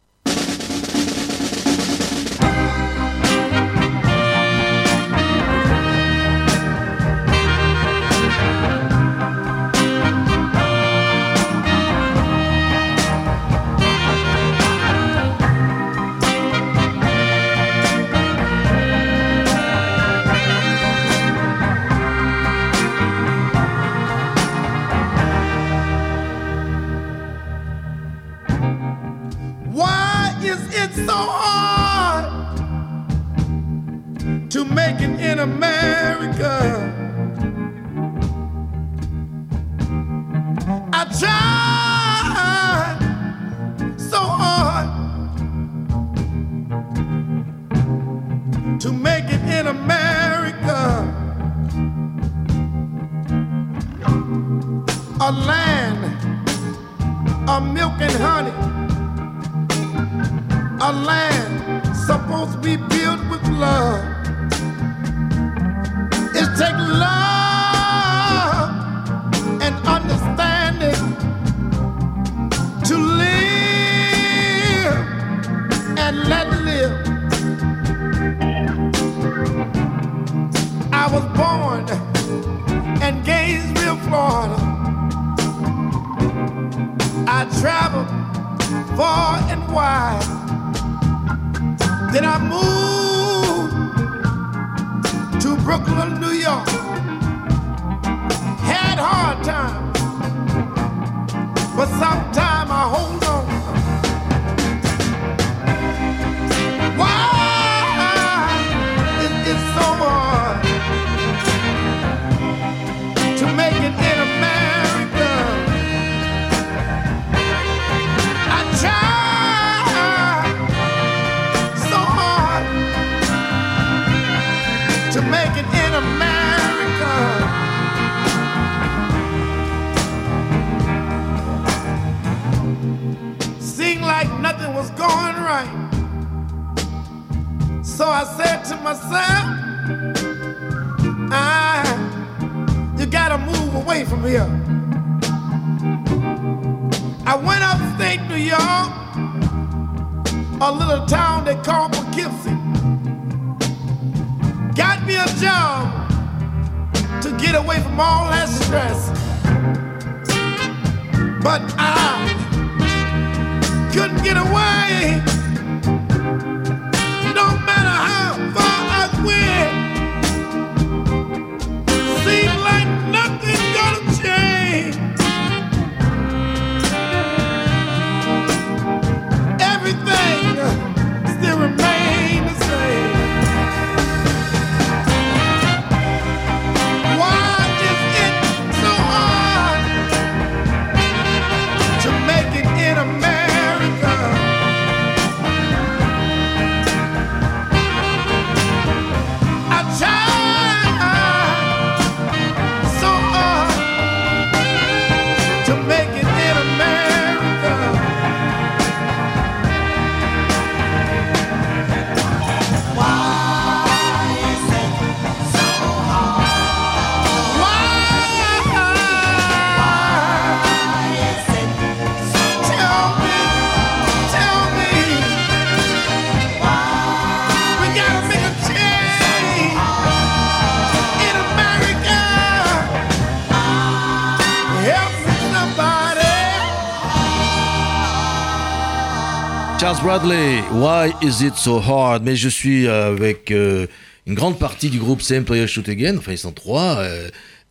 Bradley, 239.98 240.62
Why 240.70 241.12
is 241.20 241.42
it 241.42 241.56
so 241.56 241.80
hard? 241.80 242.22
Mais 242.22 242.36
je 242.36 242.48
suis 242.48 242.86
euh, 242.86 243.08
avec 243.08 243.50
euh, 243.50 243.86
une 244.26 244.34
grande 244.34 244.58
partie 244.58 244.88
du 244.88 244.98
groupe 244.98 245.20
Same 245.20 245.44
Player 245.44 245.66
Shoot 245.66 245.88
Again, 245.88 246.16
enfin 246.16 246.32
ils 246.32 246.38
sont 246.38 246.52
trois. 246.52 247.02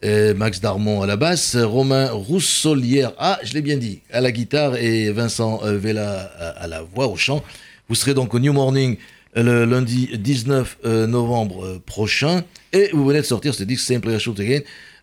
euh, 0.04 0.34
Max 0.34 0.60
Darmon 0.60 1.02
à 1.02 1.08
la 1.08 1.16
basse, 1.16 1.56
Romain 1.56 2.10
Roussolière, 2.12 3.14
ah 3.18 3.40
je 3.44 3.54
l'ai 3.54 3.62
bien 3.62 3.78
dit, 3.78 4.02
à 4.12 4.22
la 4.22 4.32
guitare 4.32 4.76
et 4.76 5.12
Vincent 5.12 5.62
Vella 5.64 6.32
à, 6.58 6.68
la 6.68 6.82
voix, 6.82 7.08
au 7.08 7.16
chant. 7.16 7.44
Vous 7.88 7.96
serez 7.96 8.14
donc 8.14 8.34
au 8.34 8.40
New 8.40 8.54
Morning 8.54 8.98
le 9.36 9.66
lundi 9.66 10.10
19 10.14 10.78
euh, 10.86 11.08
novembre 11.08 11.80
prochain 11.86 12.44
et 12.74 12.90
vous 12.94 13.06
venez 13.06 13.20
de 13.20 13.26
sortir 13.26 13.54
ce 13.54 13.64
disque 13.64 13.86
Same 13.86 14.02
Player 14.02 14.20
Shoot 14.20 14.40
Again, 14.40 14.62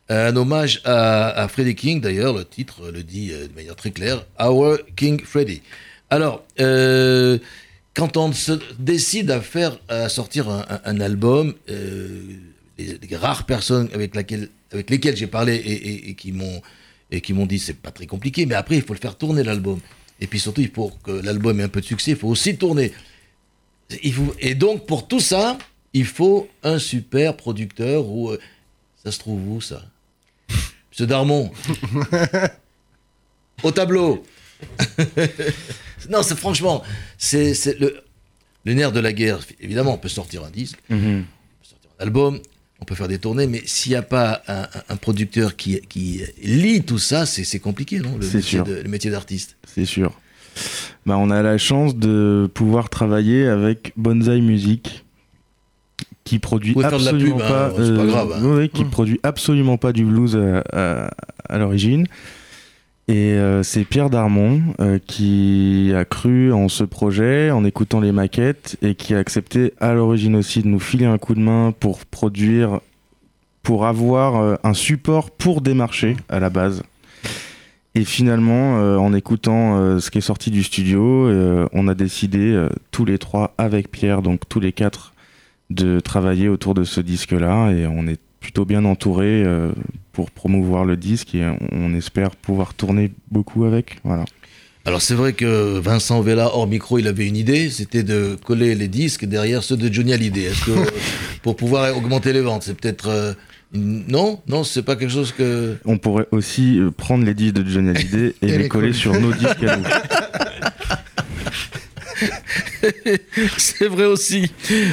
un 0.09 0.37
hommage 0.37 0.83
à, 0.85 1.29
à 1.31 1.49
Freddie 1.49 1.75
King 1.75 2.01
d'ailleurs, 2.01 2.35
le 2.35 2.45
titre 2.45 2.91
le 2.93 3.03
dit 3.03 3.29
de 3.29 3.55
manière 3.55 3.75
très 3.77 3.91
claire, 3.91 4.25
Our 4.39 4.79
King 4.97 5.21
Freddie. 5.25 5.63
Alors, 6.11 6.45
euh, 6.61 7.39
quand 7.95 8.17
on 8.17 8.33
se 8.33 8.53
décide 8.79 9.31
à 9.31 9.41
faire, 9.41 9.79
à 9.89 10.09
sortir 10.09 10.49
un, 10.49 11.01
album, 11.01 11.55
euh, 11.69 12.23
les, 12.79 12.99
les 12.99 13.17
rares 13.17 13.45
personnes 13.47 13.89
avec, 13.93 14.15
laquelle, 14.15 14.49
avec 14.73 14.91
lesquelles 14.91 15.17
j'ai 15.17 15.27
parlé 15.27 15.55
et, 15.57 15.73
et- 15.73 16.11
et 16.11 16.15
qui 16.15 16.33
m'ont 16.33 16.63
et 17.13 17.21
qui 17.21 17.33
m'ont 17.33 17.47
dit 17.47 17.61
c'est 17.61 17.77
pas 17.77 17.93
très 17.93 18.07
compliqué, 18.07 18.47
mais 18.47 18.57
après 18.57 18.75
il 18.77 18.83
faut 18.83 18.93
le 18.93 18.99
faire 18.99 19.17
tourner 19.17 19.45
l'album. 19.45 19.79
Et 20.21 20.27
puis 20.27 20.41
surtout, 20.41 20.67
pour 20.73 21.01
que 21.03 21.13
l'album 21.13 21.61
ait 21.61 21.65
un 21.65 21.69
peu 21.69 21.81
de 21.81 21.87
succès, 21.87 22.11
il 22.13 22.17
faut 22.17 22.27
aussi 22.29 22.57
tourner. 22.57 22.93
Il 24.03 24.13
faut, 24.13 24.35
et 24.41 24.57
donc 24.57 24.87
pour 24.87 25.07
tout 25.07 25.21
ça, 25.21 25.57
il 25.93 26.05
faut 26.05 26.49
un 26.65 26.81
super 26.81 27.37
producteur 27.37 28.09
ou 28.09 28.31
euh, 28.31 28.41
ça 29.05 29.13
se 29.13 29.19
trouve 29.21 29.49
où 29.49 29.61
ça? 29.61 29.85
Monsieur 30.91 31.07
Darmon 31.07 31.51
Au 33.63 33.71
tableau 33.71 34.25
Non, 36.11 36.23
c'est 36.23 36.37
franchement, 36.37 36.83
c'est 37.19 37.55
le, 37.81 37.97
le 38.65 38.75
nerf 38.75 38.93
de 38.93 39.01
la 39.01 39.13
guerre. 39.13 39.39
Évidemment, 39.61 39.95
on 39.95 39.99
peut 39.99 40.09
sortir 40.09 40.45
un 40.45 40.51
disque, 40.51 40.79
Mhm. 40.91 40.99
on 40.99 41.63
peut 41.63 41.69
sortir 41.69 41.91
un 41.99 42.03
album, 42.05 42.39
on 42.81 42.85
peut 42.85 42.95
faire 42.95 43.09
des 43.09 43.19
tournées, 43.19 43.47
mais 43.47 43.63
s'il 43.65 43.93
n'y 43.93 43.97
a 43.97 44.03
pas 44.03 44.43
un, 44.49 44.97
producteur 44.97 45.57
qui, 45.57 45.81
qui 45.89 46.23
lit 46.43 46.83
tout 46.83 46.99
ça, 46.99 47.25
c'est 47.27 47.59
compliqué, 47.59 48.01
non 48.01 48.13
le 48.19 48.25
métier 48.27 48.41
sûr. 48.43 48.65
de- 48.65 48.75
le 48.83 48.89
métier 48.89 49.11
d'artiste. 49.11 49.57
c'est 49.67 49.85
sûr. 49.87 50.13
Bah, 51.05 51.17
on 51.19 51.31
a 51.31 51.43
la 51.43 51.59
chance 51.59 51.97
de 51.97 52.49
pouvoir 52.55 52.89
travailler 52.89 53.47
avec 53.47 53.93
Bonsai 53.97 54.41
Music, 54.41 55.05
qui 56.25 56.39
produit 56.41 56.75
absolument 56.83 57.37
hein, 57.37 57.49
pas, 57.49 57.69
grave, 58.07 58.33
hein. 58.35 58.67
qui 58.73 58.85
Mm. 58.85 58.91
produit 58.91 59.21
absolument 59.23 59.77
pas 59.79 59.93
du 59.93 60.05
blues 60.05 60.35
à, 60.37 60.63
à- 60.73 61.11
à 61.49 61.59
l'origine. 61.59 62.07
Et 63.09 63.35
euh, 63.35 63.63
c'est 63.63 63.85
Pierre 63.85 64.11
Darmon 64.11 64.63
euh, 64.81 64.99
qui 64.99 65.93
a 65.95 66.05
cru 66.05 66.53
en 66.53 66.69
ce 66.69 66.83
projet, 66.83 67.53
en 67.53 67.65
écoutant 67.65 68.01
les 68.01 68.11
maquettes, 68.11 68.77
et 68.83 68.97
qui 68.97 69.15
a 69.15 69.19
accepté 69.19 69.75
à 69.79 69.93
l'origine 69.93 70.35
aussi 70.35 70.63
de 70.63 70.67
nous 70.67 70.81
filer 70.81 71.07
un 71.07 71.17
coup 71.17 71.35
de 71.35 71.41
main 71.41 71.73
pour 71.79 72.05
produire, 72.05 72.81
pour 73.63 73.87
avoir 73.87 74.37
euh, 74.37 74.57
un 74.65 74.75
support 74.75 75.31
pour 75.31 75.61
démarcher 75.61 76.17
à 76.29 76.41
la 76.41 76.51
base. 76.51 76.83
Et 77.95 78.05
finalement, 78.05 78.75
en 78.99 79.15
écoutant 79.15 79.99
ce 79.99 80.11
qui 80.11 80.19
est 80.19 80.21
sorti 80.21 80.51
du 80.51 80.63
studio, 80.63 81.31
on 81.73 81.89
a 81.89 81.95
décidé 81.95 82.69
tous 82.91 83.07
les 83.07 83.17
trois 83.17 83.55
avec 83.57 83.91
Pierre, 83.91 84.21
donc 84.21 84.41
tous 84.51 84.61
les 84.61 84.73
quatre, 84.73 85.15
de 85.71 85.99
travailler 86.01 86.51
autour 86.51 86.75
de 86.75 86.85
ce 86.85 87.01
disque-là. 87.01 87.71
Et 87.71 87.87
on 87.87 88.07
est 88.07 88.21
plutôt 88.47 88.65
bien 88.65 88.85
entouré 88.85 89.43
euh, 89.45 89.73
pour 90.13 90.31
promouvoir 90.31 90.85
le 90.85 90.97
disque 90.97 91.35
et 91.35 91.45
on, 91.73 91.93
espère 91.95 92.31
pouvoir 92.37 92.75
tourner 92.75 93.11
beaucoup 93.33 93.65
avec. 93.65 93.99
Voilà. 94.05 94.25
Alors 94.85 95.03
c'est 95.03 95.15
vrai 95.15 95.33
que 95.33 95.81
Vincent 95.81 96.21
Vella, 96.21 96.55
hors 96.55 96.69
micro, 96.69 97.01
il 97.01 97.09
avait 97.09 97.27
une 97.27 97.35
idée, 97.35 97.71
c'était 97.71 98.05
de 98.05 98.39
coller 98.45 98.77
les 98.77 98.87
disques 98.87 99.25
derrière 99.25 99.65
ceux 99.65 99.77
de 99.77 99.93
Johnny 99.93 100.13
Hallyday. 100.13 100.45
Est-ce 100.45 100.65
que 100.65 100.91
pour 101.43 101.57
pouvoir 101.57 101.97
augmenter 101.97 102.33
les 102.33 102.41
ventes, 102.41 102.63
c'est 102.63 102.81
peut-être 102.81 103.09
euh, 103.09 103.33
non, 103.73 104.41
non, 104.47 104.63
c'est 104.63 104.85
pas 104.85 104.95
quelque 104.95 105.13
chose 105.13 105.33
que 105.33 105.77
On 105.85 105.99
pourrait 105.99 106.29
aussi 106.31 106.79
euh, 106.79 106.93
prendre 106.93 107.25
les 107.25 107.35
disques 107.35 107.55
de 107.55 107.69
Johnny 107.69 107.91
Hallyday 107.91 108.35
et, 108.43 108.47
Et 108.47 108.59
les 108.59 108.69
coller. 108.69 108.93
sur 108.93 109.21
nos 109.21 109.33
disques 109.33 109.65
à 109.65 109.77
nous. 109.77 109.85
c'est 113.59 113.89
vrai 113.89 114.05
aussi. 114.07 114.51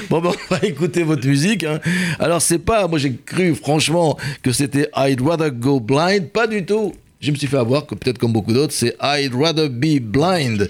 Bon, 0.09 0.21
on 0.23 0.53
va 0.53 0.59
écouter 0.63 1.03
votre 1.03 1.25
musique. 1.27 1.63
hein. 1.63 1.79
Alors, 2.19 2.41
c'est 2.41 2.59
pas, 2.59 2.87
moi 2.87 2.99
j'ai 2.99 3.15
cru 3.15 3.55
franchement 3.55 4.17
que 4.41 4.51
c'était 4.51 4.89
I'd 4.95 5.21
rather 5.21 5.51
go 5.51 5.79
blind. 5.79 6.29
Pas 6.29 6.47
du 6.47 6.65
tout. 6.65 6.93
Je 7.19 7.31
me 7.31 7.35
suis 7.37 7.47
fait 7.47 7.57
avoir, 7.57 7.85
que 7.85 7.95
peut-être 7.95 8.17
comme 8.17 8.33
beaucoup 8.33 8.53
d'autres, 8.53 8.73
c'est 8.73 8.95
I'd 9.01 9.33
rather 9.33 9.69
be 9.69 9.99
blind. 10.01 10.69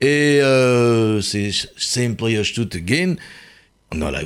Et 0.00 0.40
euh, 0.40 1.20
c'est 1.20 1.50
Simply 1.76 2.36
a 2.38 2.42
Shoot 2.42 2.74
Again. 2.74 3.16
Non, 3.94 4.10
là, 4.10 4.20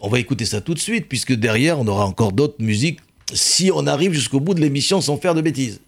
on 0.00 0.08
va 0.08 0.18
écouter 0.18 0.44
ça 0.44 0.60
tout 0.60 0.74
de 0.74 0.78
suite, 0.78 1.08
puisque 1.08 1.32
derrière, 1.32 1.78
on 1.80 1.86
aura 1.86 2.06
encore 2.06 2.32
d'autres 2.32 2.60
musiques 2.62 3.00
si 3.32 3.70
on 3.74 3.86
arrive 3.86 4.12
jusqu'au 4.12 4.40
bout 4.40 4.54
de 4.54 4.60
l'émission 4.60 5.00
sans 5.00 5.16
faire 5.16 5.34
de 5.34 5.40
bêtises. 5.40 5.80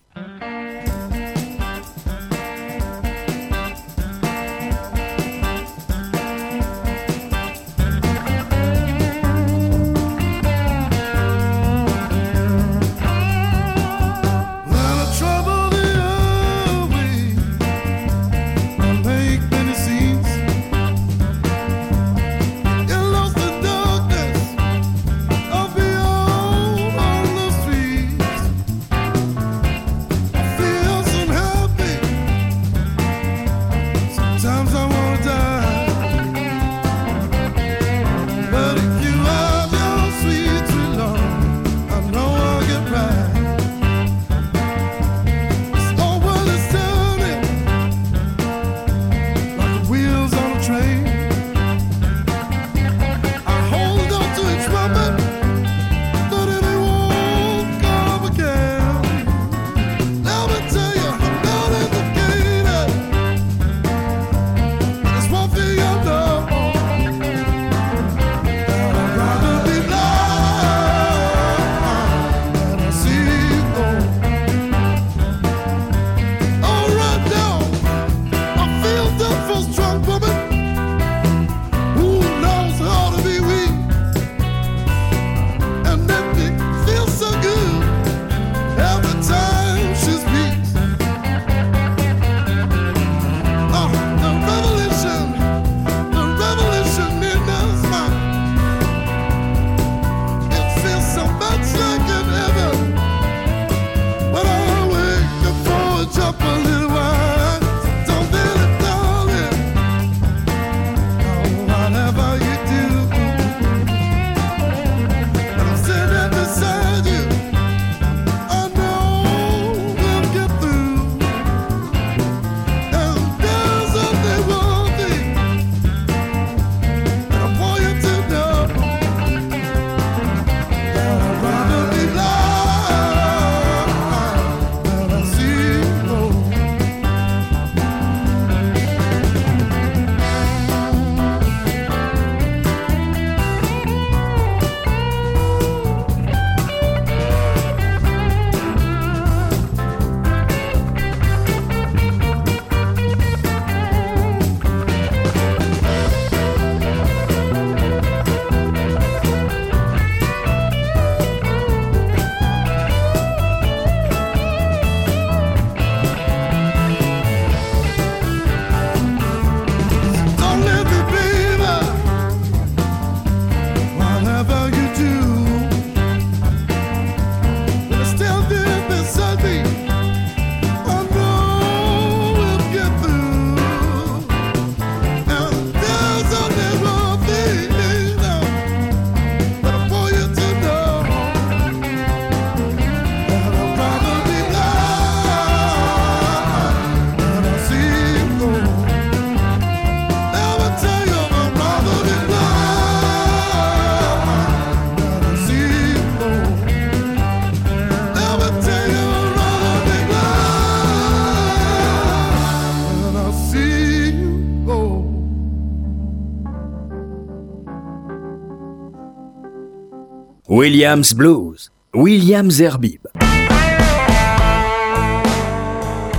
Williams 220.71 221.15
Blues. 221.15 221.71
Williams 221.95 222.55
Zerbib. 222.57 223.07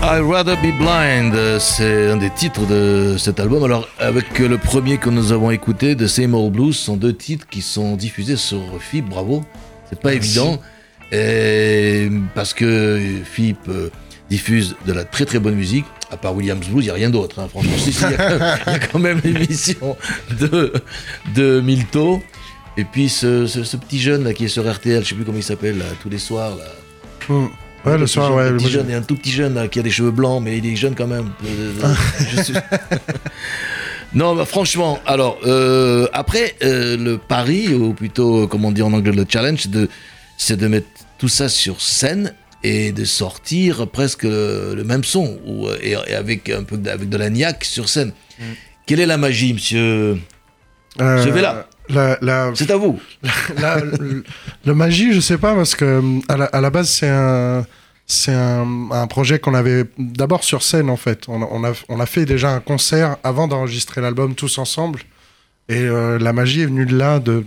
I'd 0.02 0.22
rather 0.24 0.56
be 0.64 0.72
blind, 0.80 1.36
c'est 1.60 2.12
un 2.12 2.16
des 2.16 2.30
titres 2.30 2.66
de 2.66 3.18
cet 3.18 3.41
album. 3.41 3.66
Alors, 3.66 3.89
avec 4.00 4.39
le 4.39 4.58
premier 4.58 5.00
que 5.00 5.10
nous 5.10 5.34
avons 5.34 5.52
écouté, 5.52 5.95
de 5.95 6.08
Same 6.08 6.34
Old 6.34 6.54
Blues, 6.54 6.78
ce 6.78 6.86
sont 6.86 6.95
deux 6.95 7.12
titres 7.14 7.45
qui 7.50 7.62
sont 7.62 7.98
diffusés 7.98 8.38
sur 8.38 8.62
FIP, 8.80 9.10
bravo. 9.10 9.43
C'est 9.89 10.00
pas 10.00 10.14
évident. 10.14 10.62
Et 11.12 12.10
parce 12.34 12.54
que 12.54 13.02
FIP 13.26 13.58
euh, 13.68 13.89
diffuse 14.30 14.78
de 14.86 14.93
la 14.93 15.04
très 15.04 15.26
très 15.26 15.39
bonne 15.39 15.56
musique. 15.56 15.84
À 16.10 16.16
part 16.16 16.34
Williams 16.34 16.66
Blues, 16.70 16.86
il 16.86 16.88
n'y 16.88 16.89
a 16.91 16.93
rien 16.93 17.10
d'autre. 17.10 17.39
hein. 17.39 17.48
Franchement, 17.50 17.74
si, 17.78 17.91
si, 17.91 18.06
il 18.06 18.12
y, 18.12 18.14
a 18.14 18.18
quand 18.18 18.30
même- 18.39 18.58
il 18.66 18.72
y 18.72 18.76
a 18.76 18.80
quand 18.80 19.00
même 19.00 19.22
l'émission 19.26 19.98
de, 20.39 20.72
de 21.36 21.60
Milto. 21.60 22.22
Et 22.78 22.84
puis 22.84 23.10
ce, 23.10 23.48
ce- 23.48 23.64
ce 23.64 23.76
petit 23.78 24.00
jeune 24.00 24.24
là 24.24 24.34
qui 24.34 24.46
est 24.46 24.50
sur 24.50 24.72
RTL, 24.72 25.04
je 25.04 25.10
sais 25.10 25.16
plus 25.16 25.24
comment 25.26 25.38
il 25.38 25.44
s'appelle, 25.44 25.78
là, 25.80 25.86
tous 26.02 26.10
les 26.10 26.20
soirs. 26.20 26.56
Là. 26.56 26.66
Hmm. 27.28 27.48
Ouais, 27.86 27.98
le 27.98 28.06
soir, 28.08 28.28
jeune, 28.30 28.38
ouais. 28.38 28.50
le 28.52 28.58
petit 28.58 28.70
jeune, 28.70 28.86
il 28.88 28.92
y 28.92 28.96
a 28.96 28.98
un 28.98 29.02
tout 29.02 29.16
petit 29.16 29.32
jeune 29.32 29.54
là, 29.54 29.68
qui 29.68 29.80
a 29.80 29.82
des 29.82 29.90
cheveux 29.92 30.12
blancs, 30.12 30.42
mais 30.44 30.58
il 30.58 30.66
est 30.66 30.76
jeune 30.76 30.94
quand 30.96 31.08
même. 31.08 31.30
Euh, 31.46 31.94
je 32.36 32.42
suis- 32.42 32.54
non, 34.14 34.36
bah, 34.36 34.46
franchement, 34.46 35.00
alors, 35.06 35.38
euh, 35.46 36.08
après, 36.14 36.56
euh, 36.64 36.98
le 36.98 37.18
pari, 37.18 37.74
ou 37.74 37.94
plutôt, 37.94 38.44
euh, 38.44 38.48
comme 38.48 38.66
on 38.66 38.72
dit 38.72 38.82
en 38.82 38.94
anglais, 38.94 39.12
le 39.12 39.26
challenge, 39.28 39.62
c'est 39.64 39.72
de, 39.72 39.90
c'est 40.38 40.58
de 40.58 40.68
mettre 40.68 40.88
tout 41.18 41.28
ça 41.30 41.50
sur 41.50 41.82
scène 41.82 42.34
et 42.64 42.92
de 42.92 43.06
sortir 43.06 43.88
presque 43.88 44.24
le, 44.24 44.74
le 44.76 44.84
même 44.84 45.04
son, 45.04 45.38
ou, 45.46 45.68
et, 45.82 45.96
et 46.08 46.14
avec 46.14 46.50
un 46.50 46.64
peu 46.64 46.78
de, 46.78 46.90
avec 46.90 47.10
de 47.10 47.18
la 47.18 47.30
niaque 47.30 47.64
sur 47.64 47.90
scène. 47.90 48.12
Quelle 48.86 49.00
est 49.00 49.06
la 49.06 49.18
magie, 49.18 49.54
monsieur? 49.54 50.18
Euh, 51.00 51.24
Je 51.24 51.30
vais 51.30 51.42
là. 51.42 51.68
La, 51.90 52.18
la, 52.22 52.52
C'est 52.56 52.70
à 52.72 52.78
vous. 52.78 53.00
la, 53.58 53.80
le, 54.66 54.74
magie, 54.76 55.14
je 55.14 55.20
sais 55.20 55.38
pas, 55.38 55.56
parce 55.56 55.76
que 55.76 56.02
à 56.28 56.38
la, 56.38 56.46
à 56.46 56.62
la 56.62 56.70
base, 56.70 56.90
c'est 56.90 57.08
un, 57.10 57.66
c'est 58.06 58.34
un, 58.34 58.90
un 58.92 59.08
projet 59.08 59.40
qu'on 59.40 59.54
avait 59.54 59.86
d'abord 59.98 60.44
sur 60.44 60.64
scène, 60.64 60.90
en 60.90 60.98
fait. 60.98 61.26
On, 61.28 61.42
a- 61.42 61.48
on, 61.52 61.64
a, 61.64 61.72
on 61.90 62.00
a 62.00 62.06
fait 62.06 62.26
déjà 62.26 62.52
un 62.52 62.60
concert 62.60 63.18
avant 63.24 63.48
d'enregistrer 63.48 64.02
l'album 64.02 64.36
tous 64.36 64.58
ensemble. 64.58 65.02
Et 65.70 65.82
euh, 65.82 66.18
la 66.20 66.32
magie 66.34 66.62
est 66.62 66.66
venue 66.66 66.86
de 66.86 66.98
là, 66.98 67.20
de, 67.20 67.46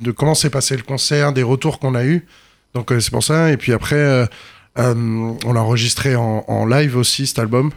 de 0.00 0.10
comment 0.10 0.34
s'est 0.34 0.50
passé 0.50 0.76
le 0.76 0.82
concert, 0.82 1.32
des 1.32 1.42
retours 1.44 1.78
qu'on 1.78 1.94
a 1.94 2.04
eus. 2.04 2.26
Donc 2.74 2.90
euh, 2.92 3.00
c'est 3.00 3.10
pour 3.12 3.22
ça. 3.24 3.50
Et 3.52 3.56
puis 3.56 3.72
après, 3.72 3.94
euh, 3.96 4.26
on 4.76 5.52
l'a 5.52 5.60
enregistré 5.62 6.16
en, 6.16 6.44
en 6.48 6.66
live 6.66 6.96
aussi, 6.96 7.26
cet 7.26 7.38
album. 7.38 7.70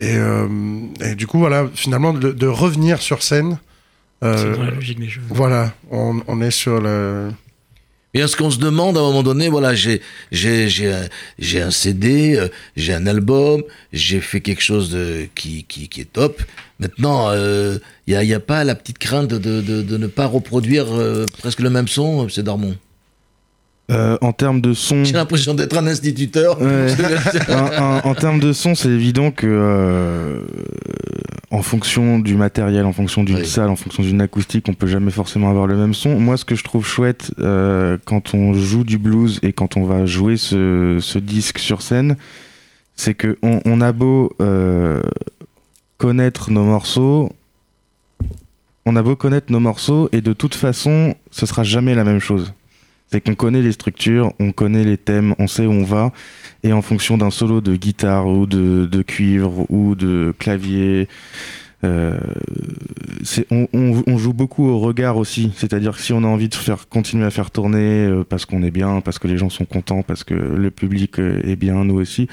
Et, 0.00 0.16
et 1.00 1.14
du 1.14 1.28
coup, 1.28 1.38
voilà, 1.38 1.66
finalement, 1.74 2.12
de, 2.12 2.32
de 2.32 2.46
revenir 2.48 3.00
sur 3.00 3.22
scène. 3.22 3.58
Euh, 4.22 4.36
C'est 4.36 4.56
dans 4.58 4.64
la 4.64 4.70
logique 4.70 5.00
des 5.00 5.08
choses. 5.08 5.24
voilà, 5.28 5.74
on, 5.90 6.20
on 6.26 6.40
est 6.40 6.50
sur 6.50 6.80
le. 6.80 7.30
Et 8.14 8.26
ce 8.26 8.36
qu'on 8.36 8.50
se 8.50 8.58
demande 8.58 8.98
à 8.98 9.00
un 9.00 9.04
moment 9.04 9.22
donné, 9.22 9.48
voilà, 9.48 9.74
j'ai 9.74 10.02
j'ai 10.30 10.68
j'ai 10.68 10.92
un, 10.92 11.08
j'ai 11.38 11.62
un 11.62 11.70
CD, 11.70 12.36
euh, 12.36 12.48
j'ai 12.76 12.92
un 12.92 13.06
album, 13.06 13.62
j'ai 13.94 14.20
fait 14.20 14.42
quelque 14.42 14.62
chose 14.62 14.90
de 14.90 15.28
qui 15.34 15.64
qui, 15.64 15.88
qui 15.88 16.02
est 16.02 16.12
top. 16.12 16.42
Maintenant, 16.78 17.32
il 17.32 17.80
y 18.12 18.14
a 18.14 18.22
y 18.22 18.34
a 18.34 18.40
pas 18.40 18.64
la 18.64 18.74
petite 18.74 18.98
crainte 18.98 19.28
de 19.28 19.38
de, 19.38 19.60
de, 19.62 19.82
de 19.82 19.96
ne 19.96 20.08
pas 20.08 20.26
reproduire 20.26 20.86
euh, 20.92 21.26
presque 21.38 21.60
le 21.60 21.70
même 21.70 21.88
son, 21.88 22.28
c'est 22.28 22.42
Darmon? 22.42 22.76
Euh, 23.90 24.16
en 24.20 24.32
termes 24.32 24.60
de 24.60 24.74
son. 24.74 25.04
J'ai 25.04 25.12
l'impression 25.12 25.54
d'être 25.54 25.76
un 25.76 25.86
instituteur. 25.86 26.60
Ouais. 26.62 26.86
en, 27.50 27.82
en- 28.06 28.10
en 28.10 28.14
termes 28.14 28.38
de 28.40 28.52
son, 28.52 28.74
c'est 28.74 28.88
évident 28.88 29.32
que 29.32 29.46
euh, 29.46 30.44
en 31.50 31.62
fonction 31.62 32.18
du 32.20 32.34
matériel, 32.36 32.86
en 32.86 32.92
fonction 32.92 33.24
d'une 33.24 33.38
Oui. 33.38 33.46
salle, 33.46 33.68
en 33.68 33.76
fonction 33.76 34.02
d'une 34.04 34.20
acoustique, 34.20 34.66
on 34.68 34.74
peut 34.74 34.86
jamais 34.86 35.10
forcément 35.10 35.50
avoir 35.50 35.66
le 35.66 35.76
même 35.76 35.94
son. 35.94 36.18
Moi, 36.18 36.36
ce 36.36 36.44
que 36.44 36.54
je 36.54 36.62
trouve 36.64 36.86
chouette 36.86 37.32
euh, 37.40 37.98
quand 38.04 38.34
on 38.34 38.54
joue 38.54 38.84
du 38.84 38.98
blues 38.98 39.40
et 39.42 39.52
quand 39.52 39.76
on 39.76 39.84
va 39.84 40.06
jouer 40.06 40.36
ce, 40.36 40.98
ce 41.00 41.18
disque 41.18 41.58
sur 41.58 41.82
scène, 41.82 42.16
c'est 42.94 43.14
que 43.14 43.36
on, 43.42 43.60
on 43.66 43.80
a 43.80 43.92
beau 43.92 44.32
connaître 45.98 46.50
nos 46.50 46.64
morceaux, 46.64 47.30
on 48.86 48.96
a 48.96 49.02
beau 49.02 49.16
connaître 49.16 49.50
nos 49.52 49.60
morceaux 49.60 50.08
et 50.12 50.20
de 50.20 50.32
toute 50.32 50.54
façon, 50.54 51.14
ce 51.30 51.46
sera 51.46 51.62
jamais 51.64 51.94
la 51.94 52.04
même 52.04 52.20
chose. 52.20 52.52
C'est 53.12 53.20
qu'on 53.20 53.34
connaît 53.34 53.60
les 53.60 53.72
structures, 53.72 54.32
on 54.40 54.52
connaît 54.52 54.84
les 54.84 54.96
thèmes, 54.96 55.34
on 55.38 55.46
sait 55.46 55.66
où 55.66 55.70
on 55.72 55.84
va, 55.84 56.12
et 56.64 56.72
en 56.72 56.80
fonction 56.80 57.18
d'un 57.18 57.30
solo 57.30 57.60
de 57.60 57.76
guitare 57.76 58.26
ou 58.26 58.46
de, 58.46 58.86
de 58.86 59.02
cuivre 59.02 59.66
ou 59.70 59.94
de 59.94 60.32
clavier, 60.38 61.08
euh, 61.84 62.18
c'est- 63.22 63.46
on, 63.50 63.68
on- 63.74 64.02
on 64.06 64.16
joue 64.16 64.32
beaucoup 64.32 64.66
au 64.66 64.78
regard 64.78 65.18
aussi. 65.18 65.52
C'est-à-dire 65.56 65.92
que 65.96 66.00
si 66.00 66.14
on 66.14 66.24
a 66.24 66.26
envie 66.26 66.48
de 66.48 66.54
faire 66.54 66.88
continuer 66.88 67.26
à 67.26 67.30
faire 67.30 67.50
tourner 67.50 68.06
euh, 68.06 68.24
parce 68.26 68.46
qu'on 68.46 68.62
est 68.62 68.70
bien, 68.70 69.02
parce 69.02 69.18
que 69.18 69.28
les 69.28 69.36
gens 69.36 69.50
sont 69.50 69.66
contents, 69.66 70.02
parce 70.02 70.24
que 70.24 70.32
le 70.34 70.70
public 70.70 71.18
euh, 71.18 71.40
est 71.44 71.56
bien, 71.56 71.84
nous 71.84 71.96
aussi. 72.00 72.28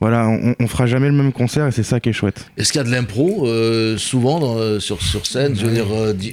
Voilà, 0.00 0.26
on, 0.28 0.54
on 0.58 0.66
fera 0.66 0.86
jamais 0.86 1.08
le 1.08 1.14
même 1.14 1.32
concert 1.32 1.66
et 1.68 1.72
c'est 1.72 1.82
ça 1.84 2.00
qui 2.00 2.08
est 2.08 2.12
chouette. 2.14 2.50
Est-ce 2.56 2.72
qu'il 2.72 2.80
y 2.80 2.84
a 2.84 2.86
de 2.86 2.90
l'impro 2.90 3.46
euh, 3.46 3.96
souvent 3.98 4.40
dans, 4.40 4.80
sur 4.80 5.00
sur 5.02 5.26
scène? 5.26 5.54
Je 5.54 5.66
veux 5.66 5.72
dire, 5.74 6.14
di- 6.14 6.32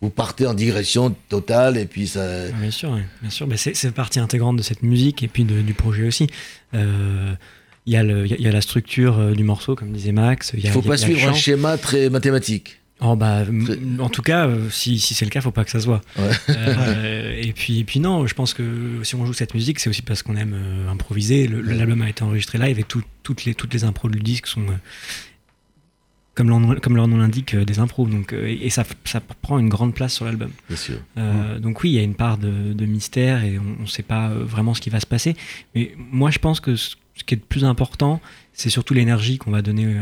vous 0.00 0.10
partez 0.10 0.46
en 0.46 0.54
digression 0.54 1.14
totale 1.28 1.76
et 1.76 1.84
puis 1.86 2.06
ça. 2.06 2.24
Ah, 2.48 2.56
Bien 2.60 2.70
sûr, 2.70 2.90
oui, 2.92 3.00
bien 3.20 3.30
sûr. 3.30 3.46
C'est 3.56 3.92
partie 3.92 4.18
intégrante 4.20 4.56
de 4.56 4.62
cette 4.62 4.82
musique 4.82 5.22
et 5.22 5.28
puis 5.28 5.44
de- 5.44 5.60
du 5.60 5.74
projet 5.74 6.06
aussi. 6.06 6.26
Euh, 6.74 7.34
Il 7.86 7.94
y, 7.94 7.96
a 7.96 8.02
le- 8.02 8.26
il 8.26 8.40
y 8.40 8.46
a- 8.46 8.52
la 8.52 8.60
structure 8.60 9.18
euh, 9.18 9.32
du 9.32 9.42
morceau, 9.42 9.74
comme 9.74 9.90
disait 9.90 10.12
Max. 10.12 10.52
Il 10.56 10.66
a, 10.66 10.70
faut 10.70 10.80
il 10.80 10.84
y 10.84 10.86
a- 10.86 10.90
pas 10.90 10.96
il 10.96 11.00
y 11.00 11.04
a 11.04 11.08
le 11.08 11.14
suivre 11.16 11.30
un 11.30 11.34
schéma 11.34 11.78
très 11.78 12.10
mathématique. 12.10 12.76
Oh, 13.00 13.16
bah, 13.16 13.44
en 13.98 14.10
tout 14.10 14.20
cas, 14.20 14.46
euh, 14.46 14.68
si, 14.70 15.00
si 15.00 15.14
c'est 15.14 15.24
le 15.24 15.30
cas, 15.30 15.40
faut 15.40 15.50
pas 15.50 15.64
que 15.64 15.70
ça 15.70 15.80
se 15.80 15.86
voit. 15.86 16.02
Ouais. 16.18 16.30
Euh, 16.50 17.34
et, 17.42 17.52
puis, 17.54 17.80
et 17.80 17.84
puis 17.84 17.98
non, 17.98 18.26
je 18.26 18.34
pense 18.34 18.52
que 18.52 19.00
si 19.02 19.14
on 19.14 19.24
joue 19.24 19.32
cette 19.32 19.54
musique, 19.54 19.80
c'est 19.80 19.88
aussi 19.88 20.02
parce 20.02 20.22
qu'on 20.22 20.36
aime 20.36 20.52
euh, 20.54 20.90
improviser. 20.90 21.48
L'album 21.48 22.02
a 22.02 22.10
été 22.10 22.22
enregistré 22.22 22.58
live 22.58 22.78
et 22.78 22.84
tout- 22.84 23.02
toutes, 23.22 23.46
les, 23.46 23.54
toutes 23.54 23.72
les 23.72 23.84
impros 23.84 24.10
du 24.10 24.20
disque 24.20 24.46
sont, 24.46 24.60
euh, 24.68 24.74
comme 26.40 26.48
leur 26.48 26.60
nom, 26.60 26.74
comme 26.80 26.96
leur 26.96 27.06
nom 27.06 27.18
l'indique, 27.18 27.52
euh, 27.54 27.64
des 27.66 27.78
impros. 27.78 28.06
Donc, 28.06 28.32
euh, 28.32 28.46
et 28.48 28.66
et 28.66 28.70
ça, 28.70 28.84
ça 29.04 29.20
prend 29.20 29.58
une 29.58 29.68
grande 29.68 29.92
place 29.94 30.14
sur 30.14 30.24
l'album. 30.24 30.50
Bien 30.68 30.76
sûr. 30.76 30.96
Euh, 31.18 31.58
Donc 31.58 31.82
oui, 31.82 31.90
il 31.90 31.94
y 31.96 31.98
a 31.98 32.02
une 32.02 32.14
part 32.14 32.38
de, 32.38 32.72
de 32.72 32.86
mystère 32.86 33.44
et 33.44 33.58
on 33.58 33.82
ne 33.82 33.86
sait 33.86 34.02
pas 34.02 34.30
vraiment 34.30 34.72
ce 34.72 34.80
qui 34.80 34.90
va 34.90 35.00
se 35.00 35.06
passer. 35.06 35.36
Mais 35.74 35.92
moi, 35.96 36.30
je 36.30 36.38
pense 36.38 36.60
que 36.60 36.76
ce 36.76 36.96
ce 37.20 37.24
qui 37.24 37.34
est 37.34 37.36
le 37.36 37.44
plus 37.54 37.64
important, 37.64 38.20
c'est 38.54 38.70
surtout 38.70 38.94
l'énergie 38.94 39.36
qu'on 39.36 39.50
va 39.50 39.60
donner 39.60 39.84
euh, 39.84 39.98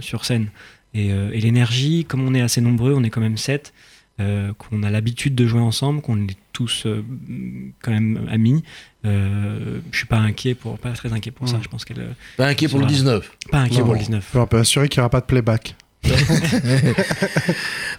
sur 0.00 0.24
scène. 0.24 0.46
Et, 0.94 1.12
euh, 1.12 1.32
et 1.32 1.40
l'énergie, 1.40 2.04
comme 2.04 2.22
on 2.24 2.34
est 2.34 2.40
assez 2.40 2.60
nombreux, 2.60 2.94
on 2.94 3.02
est 3.02 3.10
quand 3.10 3.20
même 3.20 3.36
sept, 3.36 3.72
euh, 4.20 4.52
qu'on 4.54 4.82
a 4.82 4.90
l'habitude 4.90 5.34
de 5.34 5.46
jouer 5.46 5.60
ensemble, 5.60 6.00
qu'on 6.02 6.18
est 6.26 6.36
tous 6.52 6.84
euh, 6.86 7.02
quand 7.82 7.92
même 7.92 8.28
amis. 8.30 8.62
Euh, 9.04 9.80
je 9.90 9.96
suis 9.98 10.06
pas 10.06 10.18
inquiet 10.18 10.54
pour, 10.54 10.78
pas 10.78 10.90
très 10.92 11.12
inquiet 11.12 11.30
pour 11.30 11.48
ça. 11.48 11.56
Mm. 11.58 11.62
Je 11.64 11.68
pense 11.68 11.84
qu'elle, 11.84 12.00
euh, 12.00 12.12
Pas 12.36 12.46
inquiet 12.48 12.68
pour 12.68 12.78
le 12.78 12.84
Voilà. 12.84 12.96
19. 12.98 13.32
pas 13.50 13.58
inquiet 13.60 13.78
Non. 13.78 13.84
pour 13.84 13.94
le 13.94 14.00
19. 14.00 14.30
On 14.34 14.46
peut 14.46 14.58
assurer 14.58 14.88
qu'il 14.88 15.00
n'y 15.00 15.02
aura 15.02 15.10
pas 15.10 15.20
de 15.20 15.26
playback. 15.26 15.74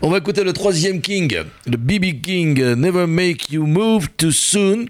On 0.02 0.10
va 0.10 0.18
écouter 0.18 0.44
le 0.44 0.52
troisième 0.54 1.02
King, 1.02 1.36
le 1.66 1.78
BB 1.78 2.22
King, 2.22 2.62
Never 2.76 3.08
Make 3.08 3.50
You 3.52 3.66
Move 3.66 4.10
Too 4.18 4.32
Soon. 4.32 4.86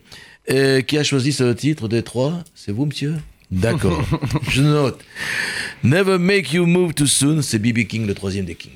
Euh, 0.49 0.82
qui 0.82 0.97
a 0.97 1.03
choisi 1.05 1.32
ce 1.32 1.53
titre 1.53 1.88
des 1.88 2.03
trois 2.03 2.43
C'est 2.53 2.74
vous, 2.74 2.86
monsieur? 2.86 3.15
D'accord, 3.49 4.03
je 4.49 4.61
note. 4.61 4.99
Never 5.86 6.17
Make 6.17 6.51
You 6.51 6.65
Move 6.65 6.93
Too 6.93 7.05
Soon, 7.07 7.41
c'est 7.41 7.59
BB 7.59 7.86
King, 7.88 8.05
le 8.07 8.13
troisième 8.13 8.43
des 8.45 8.55
Kings. 8.55 8.74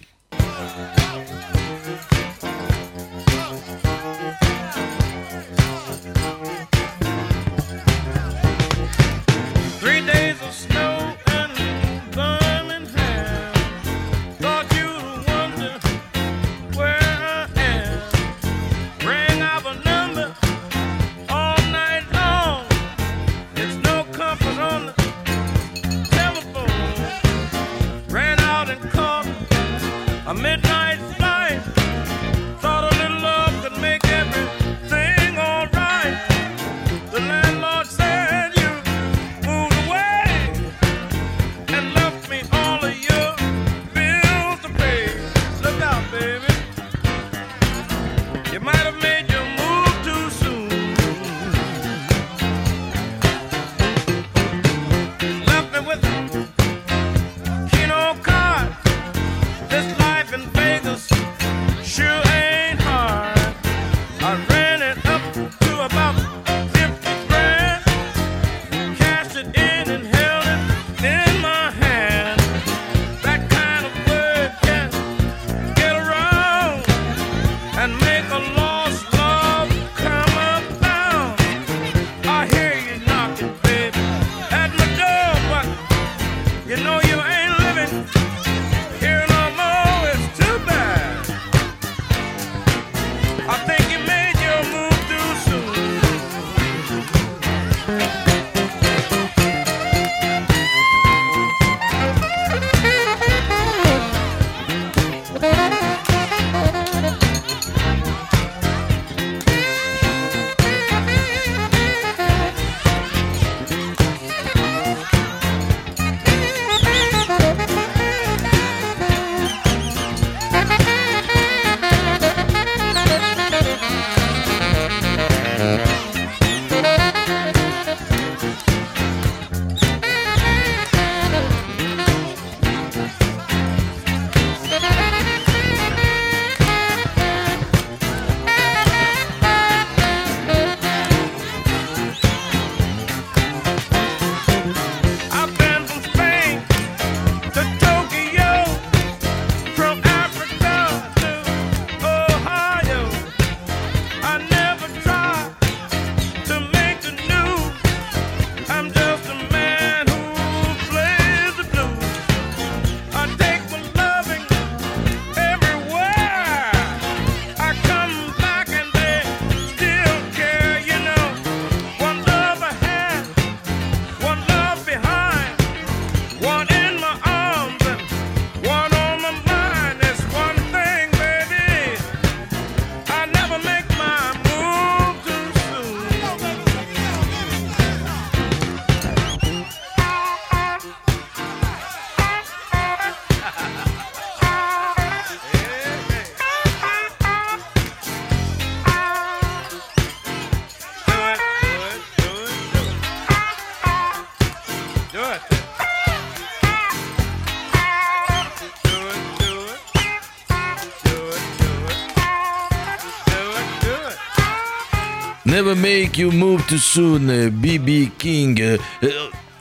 Never 215.57 215.73
Make 215.73 216.19
You 216.19 216.29
Move 216.29 216.63
Too 216.67 216.77
Soon, 216.77 217.49
BB 217.49 218.11
King. 218.19 218.61
Euh, 218.61 218.77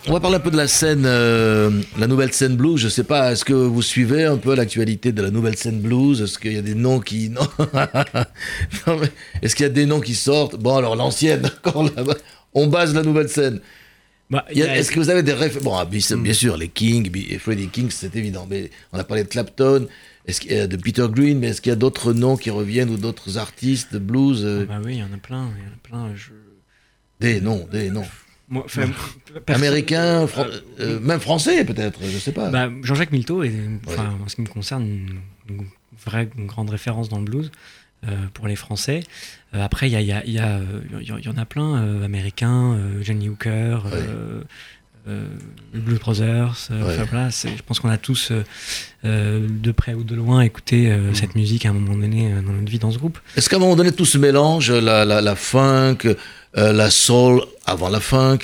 on 0.06 0.12
va 0.12 0.20
parler 0.20 0.36
un 0.36 0.40
peu 0.40 0.50
de 0.50 0.56
la 0.58 0.68
scène, 0.68 1.04
euh, 1.06 1.70
la 1.98 2.06
nouvelle 2.06 2.34
scène 2.34 2.54
blues. 2.54 2.78
Je 2.78 2.88
sais 2.88 3.02
pas, 3.02 3.32
est-ce 3.32 3.46
que 3.46 3.54
vous 3.54 3.80
suivez 3.80 4.24
un 4.24 4.36
peu 4.36 4.54
l'actualité 4.54 5.12
de 5.12 5.22
la 5.22 5.30
nouvelle 5.30 5.56
scène 5.56 5.80
blues? 5.80 6.20
Est-ce 6.20 6.38
qu'il 6.38 6.52
y 6.52 6.58
a 6.58 6.62
des 6.62 6.74
noms 6.74 7.00
qui. 7.00 7.30
Non, 8.86 9.00
est-ce 9.40 9.56
qu'il 9.56 9.62
y 9.62 9.70
a 9.70 9.72
des 9.72 9.86
noms 9.86 10.00
qui 10.00 10.14
sortent? 10.14 10.56
Bon, 10.56 10.76
alors 10.76 10.96
l'ancienne, 10.96 11.40
d'accord. 11.64 11.88
On 12.52 12.66
base 12.66 12.94
la 12.94 13.02
nouvelle 13.02 13.30
scène. 13.30 13.62
Bah, 14.28 14.44
Est-ce 14.50 14.90
que 14.90 15.00
vous 15.00 15.08
avez 15.08 15.22
des 15.22 15.32
références 15.32 15.64
Bon, 15.64 15.76
ah, 15.76 15.86
bien, 15.86 16.34
sûr, 16.34 16.58
les 16.58 16.68
Kings 16.68 17.10
Freddie 17.38 17.68
King, 17.68 17.88
c'est 17.88 18.14
évident. 18.16 18.46
Mais 18.50 18.70
on 18.92 18.98
a 18.98 19.04
parlé 19.04 19.22
de 19.22 19.28
Clapton, 19.28 19.86
est-ce 20.26 20.40
qu'il 20.40 20.52
y 20.52 20.58
a 20.58 20.66
de 20.66 20.76
Peter 20.76 21.06
Green, 21.10 21.38
mais 21.38 21.48
est-ce 21.48 21.60
qu'il 21.60 21.70
y 21.70 21.72
a 21.72 21.76
d'autres 21.76 22.12
noms 22.12 22.36
qui 22.36 22.50
reviennent 22.50 22.90
ou 22.90 22.96
d'autres 22.96 23.38
artistes 23.38 23.92
de 23.92 23.98
blues 23.98 24.42
euh, 24.44 24.66
Bah 24.66 24.80
oui, 24.84 24.94
il 24.94 24.98
y 24.98 25.02
en 25.02 25.12
a 25.12 25.18
plein, 25.18 25.48
il 25.58 25.64
y 25.64 25.66
en 25.66 25.72
a 25.72 26.06
plein. 26.08 26.14
Je... 26.16 26.30
Des 27.20 27.40
noms, 27.40 27.66
des 27.72 27.90
noms. 27.90 28.04
Moi, 28.48 28.64
Américains, 29.48 30.26
fran- 30.26 30.46
euh, 30.80 31.00
même 31.00 31.20
français 31.20 31.64
peut-être, 31.64 32.00
je 32.04 32.18
sais 32.18 32.32
pas. 32.32 32.50
Bah, 32.50 32.70
Jean-Jacques 32.82 33.10
Milteau 33.12 33.42
est, 33.42 33.52
enfin, 33.86 34.16
en 34.24 34.28
ce 34.28 34.36
qui 34.36 34.42
me 34.42 34.46
concerne, 34.46 34.86
une, 34.86 35.20
une 35.48 35.66
vraie 36.04 36.28
une 36.36 36.46
grande 36.46 36.70
référence 36.70 37.08
dans 37.08 37.18
le 37.18 37.24
blues 37.24 37.50
euh, 38.06 38.14
pour 38.34 38.46
les 38.46 38.54
Français. 38.56 39.02
Euh, 39.54 39.62
après, 39.64 39.90
il 39.90 39.98
y, 39.98 40.02
y, 40.02 40.32
y, 40.32 40.38
euh, 40.38 40.60
y 41.02 41.28
en 41.28 41.36
a 41.36 41.44
plein, 41.44 41.82
euh, 41.82 42.04
américains, 42.04 42.74
euh, 42.74 43.02
Johnny 43.02 43.28
Hooker, 43.28 43.78
euh, 43.92 44.42
euh, 45.08 45.24
Blues 45.74 45.98
Brothers. 45.98 46.68
euh, 46.70 46.82
Ouais. 46.86 46.94
enfin, 46.94 47.06
voilà, 47.10 47.30
c'est- 47.30 47.56
je 47.56 47.62
pense 47.64 47.80
qu'on 47.80 47.88
a 47.90 47.96
tous, 47.98 48.30
euh, 48.32 48.42
euh, 49.04 49.46
de 49.48 49.72
près 49.72 49.94
ou 49.94 50.02
de 50.04 50.14
loin, 50.14 50.40
écouté 50.40 50.90
euh, 50.90 51.14
cette 51.14 51.34
musique 51.34 51.64
à 51.66 51.70
un 51.70 51.72
moment 51.72 51.96
donné 51.96 52.32
euh, 52.32 52.42
dans 52.42 52.52
notre 52.52 52.70
vie 52.70 52.78
dans 52.78 52.90
ce 52.90 52.98
groupe. 52.98 53.18
Est-ce 53.36 53.48
qu'à 53.48 53.56
un 53.56 53.60
moment 53.60 53.76
donné, 53.76 53.92
tout 53.92 54.04
se 54.04 54.18
mélange, 54.18 54.70
la, 54.72 55.04
la, 55.04 55.20
la 55.20 55.34
funk, 55.36 55.98
euh, 56.56 56.72
la 56.72 56.90
soul 56.90 57.40
avant 57.66 57.88
la 57.88 58.00
funk, 58.00 58.38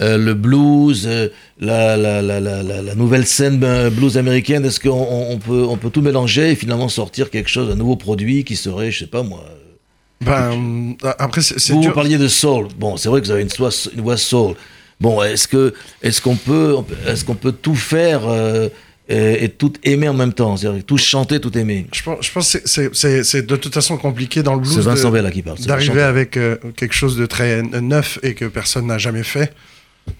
euh, 0.00 0.16
le 0.18 0.34
blues, 0.34 1.04
euh, 1.06 1.28
la, 1.60 1.96
la, 1.96 2.20
la, 2.22 2.40
la, 2.40 2.62
la- 2.62 2.82
la 2.82 2.94
nouvelle 2.94 3.26
scène 3.26 3.58
ben, 3.58 3.90
blues 3.90 4.16
américaine, 4.18 4.64
est-ce 4.64 4.80
qu'on 4.80 4.90
on 4.90 5.32
on 5.32 5.38
peut, 5.38 5.64
on 5.68 5.76
peut 5.76 5.90
tout 5.90 6.02
mélanger 6.02 6.50
et 6.50 6.54
finalement 6.56 6.88
sortir 6.88 7.30
quelque 7.30 7.48
chose, 7.48 7.70
un 7.70 7.76
nouveau 7.76 7.96
produit 7.96 8.44
qui 8.44 8.56
serait, 8.56 8.90
je 8.90 9.00
sais 9.00 9.06
pas 9.06 9.22
moi. 9.22 9.44
Ben, 10.20 10.94
après, 11.18 11.42
c'est 11.42 11.72
Vous, 11.72 11.82
vous 11.82 11.90
parliez 11.90 12.16
de 12.18 12.28
soul. 12.28 12.68
Bon, 12.78 12.96
c'est 12.96 13.08
vrai 13.08 13.20
que 13.20 13.26
vous 13.26 13.32
avez 13.32 13.42
une 13.42 13.48
voix 14.02 14.16
soul. 14.16 14.54
Bon, 15.04 15.22
est-ce 15.22 15.46
que 15.46 15.72
est-ce 16.02 16.20
qu'on 16.22 16.36
peut 16.36 16.76
est-ce 17.06 17.24
qu'on 17.26 17.34
peut 17.44 17.52
tout 17.52 17.74
faire 17.74 18.22
euh, 18.26 18.68
et, 19.08 19.44
et 19.44 19.48
tout 19.50 19.72
aimer 19.84 20.08
en 20.08 20.14
même 20.14 20.32
temps, 20.32 20.56
c'est-à-dire 20.56 20.82
tout 20.84 20.96
chanter, 20.96 21.38
tout 21.40 21.56
aimer? 21.58 21.86
Je 21.92 22.02
pense, 22.02 22.18
je 22.26 22.32
pense 22.32 22.46
que 22.52 22.58
c'est- 22.64 22.66
c'est- 22.74 22.94
c'est 23.00 23.22
c'est 23.30 23.42
de 23.46 23.56
toute 23.56 23.74
façon 23.74 23.96
compliqué 23.98 24.42
dans 24.42 24.54
le 24.54 24.60
blues 24.60 24.74
C'est 24.76 24.80
Vincent 24.80 25.12
qui 25.30 25.42
parle. 25.42 25.58
d'arriver 25.58 26.02
avec 26.02 26.36
euh, 26.38 26.56
quelque 26.76 26.94
chose 26.94 27.16
de 27.18 27.26
très 27.26 27.62
neuf 27.62 28.18
et 28.22 28.32
que 28.34 28.46
personne 28.46 28.86
n'a 28.86 28.96
jamais 28.98 29.22
fait. 29.34 29.52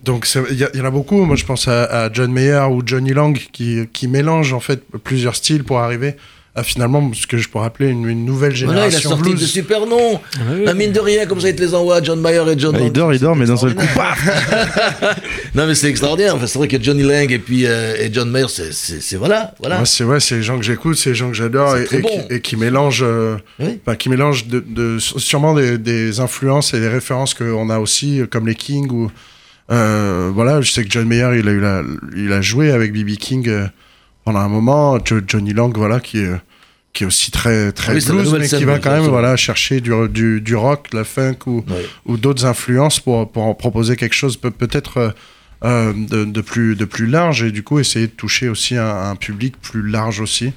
Donc 0.03 0.26
il 0.51 0.57
y, 0.59 0.78
y 0.78 0.80
en 0.80 0.85
a 0.85 0.91
beaucoup. 0.91 1.24
Moi, 1.24 1.37
je 1.37 1.45
pense 1.47 1.66
à, 1.68 1.85
à 1.85 2.12
John 2.12 2.30
Mayer 2.32 2.66
ou 2.70 2.82
Johnny 2.85 3.12
Lang 3.14 3.37
qui, 3.53 3.87
qui 3.93 4.07
mélangent 4.09 4.53
en 4.55 4.61
fait 4.68 4.80
plusieurs 5.03 5.37
styles 5.37 5.64
pour 5.64 5.78
arriver 5.78 6.14
à 6.57 6.63
finalement 6.63 7.11
ce 7.15 7.27
que 7.27 7.37
je 7.37 7.49
pourrais 7.49 7.67
appeler 7.67 7.89
une, 7.89 8.09
une 8.09 8.25
nouvelle 8.25 8.55
Voilà, 8.65 8.83
il 8.83 8.85
a 8.85 8.89
génération 8.91 9.11
sorti 9.11 9.31
blues. 9.31 9.41
de 9.41 9.47
super 9.47 9.87
noms. 9.87 10.21
Ah 10.35 10.39
bah 10.39 10.53
oui. 10.57 10.65
La 10.65 10.75
mine 10.75 10.93
de 10.93 11.01
rien, 11.01 11.27
comme 11.27 11.41
ça, 11.41 11.49
il 11.49 11.57
te 11.57 11.63
les 11.63 11.75
envoie, 11.75 12.01
John 12.03 12.21
Mayer 12.21 12.45
et 12.53 12.57
John 12.59 12.73
Bah, 12.73 12.79
il 12.81 12.93
dort, 12.93 13.13
il 13.13 13.19
dort, 13.19 13.35
mais 13.35 13.47
d'un 13.47 13.57
seul 13.57 13.75
coup, 13.75 13.85
Non, 15.55 15.67
mais 15.67 15.75
c'est 15.75 15.89
extraordinaire. 15.89 16.35
Enfin, 16.37 16.47
c'est 16.47 16.59
vrai 16.59 16.69
que 16.69 16.81
Johnny 16.83 17.03
Lang 17.03 17.31
et 17.31 17.39
puis 17.39 17.67
euh, 17.67 17.97
et 17.99 18.09
John 18.13 18.31
Mayer, 18.31 18.47
c'est- 18.49 18.73
c'est 18.73 19.01
c'est- 19.01 19.17
voilà, 19.17 19.55
voilà. 19.61 19.85
C'est 19.85 20.05
ouais, 20.05 20.21
c'est 20.21 20.37
les 20.37 20.43
gens 20.43 20.59
que 20.59 20.65
j'écoute, 20.65 20.97
c'est 20.97 21.11
les 21.11 21.15
gens 21.17 21.29
que 21.29 21.35
j'adore 21.37 21.77
et, 21.77 21.85
très 21.85 21.99
et 21.99 22.03
bon. 22.03 22.09
qui, 22.29 22.35
et 22.35 22.41
qui 22.41 22.57
mélangent, 22.57 23.05
euh, 23.07 23.37
Oui. 23.59 23.81
qui 23.99 24.09
mélangent 24.09 24.47
de, 24.47 24.63
de- 24.67 24.99
sûrement 24.99 25.55
des, 25.55 25.79
des 25.79 26.21
influences 26.21 26.75
et 26.75 26.81
des 26.81 26.89
références 26.89 27.35
qu'on 27.35 27.71
a 27.71 27.79
aussi, 27.79 28.23
comme 28.31 28.47
les 28.47 28.55
Kings 28.55 28.91
ou 28.91 29.11
euh, 29.73 30.31
voilà. 30.35 30.61
Je 30.61 30.71
sais 30.71 30.85
que 30.85 30.91
John 30.91 31.07
Mayer, 31.07 31.31
il 31.39 31.49
a 31.49 31.53
eu 31.53 31.61
la, 31.61 31.83
il 32.17 32.33
a 32.33 32.41
joué 32.41 32.71
avec 32.71 32.93
BB 32.93 33.17
King 33.17 33.49
euh, 33.49 33.67
pendant 34.25 34.41
un 34.41 34.49
moment. 34.49 34.99
Jo- 35.05 35.20
Johnny 35.27 35.53
Lang, 35.53 35.77
voilà, 35.77 36.01
qui 36.01 36.18
est 36.18 36.33
qui 36.93 37.03
est 37.03 37.07
aussi 37.09 37.33
très 37.33 37.72
très 37.72 37.93
Ah 37.93 37.97
oui, 37.97 38.05
blues, 38.22 38.37
mais 38.39 38.47
qui 38.49 38.62
va 38.64 38.79
quand 38.79 38.93
même 38.93 39.09
voilà 39.11 39.37
chercher 39.37 39.81
du, 39.81 39.91
du, 40.11 40.41
du 40.41 40.55
rock, 40.55 40.91
de 40.93 40.97
la 40.99 41.03
funk 41.05 41.39
ou 41.47 41.64
Ouais. 41.68 41.87
ou 42.07 42.16
d'autres 42.16 42.45
influences 42.47 43.01
pour, 43.01 43.31
pour 43.33 43.43
en 43.43 43.55
proposer 43.55 43.97
quelque 43.97 44.14
chose 44.14 44.37
peut- 44.37 44.53
peut-être 44.53 45.12
euh, 45.64 45.93
de, 45.93 46.25
de 46.25 46.41
plus, 46.41 46.77
de 46.77 46.85
plus 46.85 47.07
large 47.09 47.43
et 47.43 47.51
du 47.51 47.64
coup 47.64 47.81
essayer 47.81 48.07
de 48.07 48.12
toucher 48.12 48.49
aussi 48.49 48.77
un, 48.77 48.87
un 49.11 49.16
public 49.16 49.57
plus 49.61 49.83
large 49.89 50.20
aussi. 50.20 50.53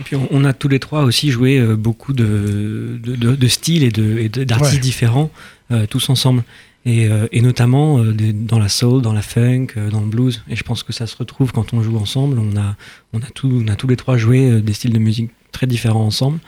Et 0.00 0.02
puis 0.04 0.16
on, 0.16 0.26
on 0.32 0.44
a 0.44 0.52
tous 0.52 0.66
les 0.66 0.80
trois 0.80 1.04
aussi 1.04 1.30
joué 1.30 1.60
euh, 1.60 1.76
beaucoup 1.76 2.14
de, 2.14 2.98
de, 3.00 3.14
de- 3.14 3.36
de 3.36 3.48
styles 3.48 3.84
et 3.84 4.28
d'artistes 4.28 4.74
Ouais. 4.74 4.78
différents, 4.80 5.30
euh, 5.70 5.86
tous 5.86 6.08
ensemble. 6.10 6.42
Et, 6.86 7.06
euh, 7.08 7.26
et 7.32 7.40
notamment 7.40 7.98
euh, 7.98 8.12
dans 8.32 8.58
la 8.58 8.68
soul, 8.68 9.00
dans 9.00 9.14
la 9.14 9.22
funk, 9.22 9.68
euh, 9.76 9.90
dans 9.90 10.00
le 10.00 10.06
blues. 10.06 10.42
Et 10.50 10.56
je 10.56 10.62
pense 10.64 10.82
que 10.82 10.92
ça 10.92 11.06
se 11.06 11.16
retrouve 11.16 11.50
quand 11.52 11.72
on 11.72 11.82
joue 11.82 11.96
ensemble. 11.96 12.38
On 12.38 12.56
a, 12.58 12.76
on 13.14 13.18
a, 13.20 13.26
tout, 13.34 13.62
on 13.64 13.68
a 13.68 13.74
tous 13.74 13.86
les 13.88 13.96
trois 13.96 14.18
joué 14.18 14.50
euh, 14.50 14.60
des 14.60 14.74
styles 14.74 14.92
de 14.92 14.98
musique 14.98 15.30
très 15.50 15.66
différents 15.66 16.04
ensemble. 16.04 16.40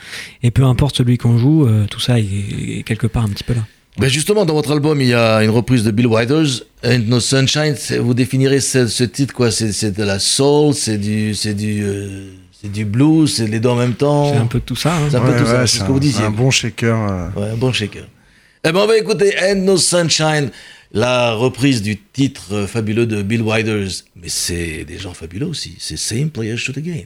Et 0.42 0.50
peu 0.50 0.64
importe 0.64 0.96
celui 0.96 1.16
qu'on 1.16 1.38
joue, 1.38 1.66
euh, 1.66 1.86
tout 1.90 2.00
ça 2.00 2.18
est, 2.20 2.24
est 2.24 2.82
quelque 2.84 3.06
part 3.06 3.24
un 3.24 3.28
petit 3.28 3.44
peu 3.44 3.54
là. 3.54 3.64
Ben 3.98 4.08
justement, 4.10 4.44
dans 4.44 4.52
votre 4.52 4.72
album, 4.72 5.00
il 5.00 5.06
y 5.08 5.14
a 5.14 5.42
une 5.42 5.48
reprise 5.48 5.82
de 5.82 5.90
Bill 5.90 6.06
Withers, 6.06 6.64
Ain't 6.82 7.06
No 7.08 7.18
Sunshine. 7.18 7.74
Vous 8.02 8.12
définirez 8.12 8.60
ce, 8.60 8.88
ce 8.88 9.04
titre 9.04 9.32
quoi? 9.32 9.50
C'est 9.50 9.72
c'est 9.72 9.92
de 9.96 10.02
la 10.04 10.18
soul, 10.18 10.74
c'est 10.74 10.98
du, 10.98 11.34
c'est 11.34 11.54
du, 11.54 11.82
euh, 11.82 12.28
c'est 12.60 12.70
du 12.70 12.84
blues, 12.84 13.32
c'est 13.36 13.46
les 13.46 13.58
deux 13.58 13.70
en 13.70 13.76
même 13.76 13.94
temps. 13.94 14.30
C'est 14.34 14.38
un 14.38 14.44
peu 14.46 14.60
tout 14.60 14.76
ça. 14.76 14.94
hein. 14.94 15.06
C'est 15.08 15.16
un 15.16 15.20
peu 15.22 15.28
Ouais, 15.32 15.38
tout 15.38 15.46
ça, 15.46 15.66
c'est 15.66 15.78
ce 15.78 15.82
un- 15.82 15.86
que 15.86 15.92
vous 15.92 16.00
disiez. 16.00 16.24
Un 16.26 16.30
bon 16.30 16.50
shaker. 16.50 16.94
euh. 17.10 17.28
Ouais, 17.40 17.50
un 17.52 17.56
bon 17.56 17.72
shaker. 17.72 18.04
Eh 18.68 18.72
ben, 18.72 18.80
on 18.80 18.86
va 18.88 18.98
écouter 18.98 19.32
No 19.54 19.76
Sunshine, 19.76 20.50
la 20.90 21.34
reprise 21.34 21.82
du 21.82 21.96
titre 21.98 22.66
fabuleux 22.66 23.06
de 23.06 23.22
Bill 23.22 23.42
Withers. 23.42 24.02
Mais 24.16 24.28
c'est 24.28 24.84
des 24.84 24.98
gens 24.98 25.14
fabuleux 25.14 25.46
aussi. 25.46 25.76
C'est 25.78 25.96
Same 25.96 26.30
Players 26.30 26.56
Shoot 26.56 26.76
Again. 26.76 27.04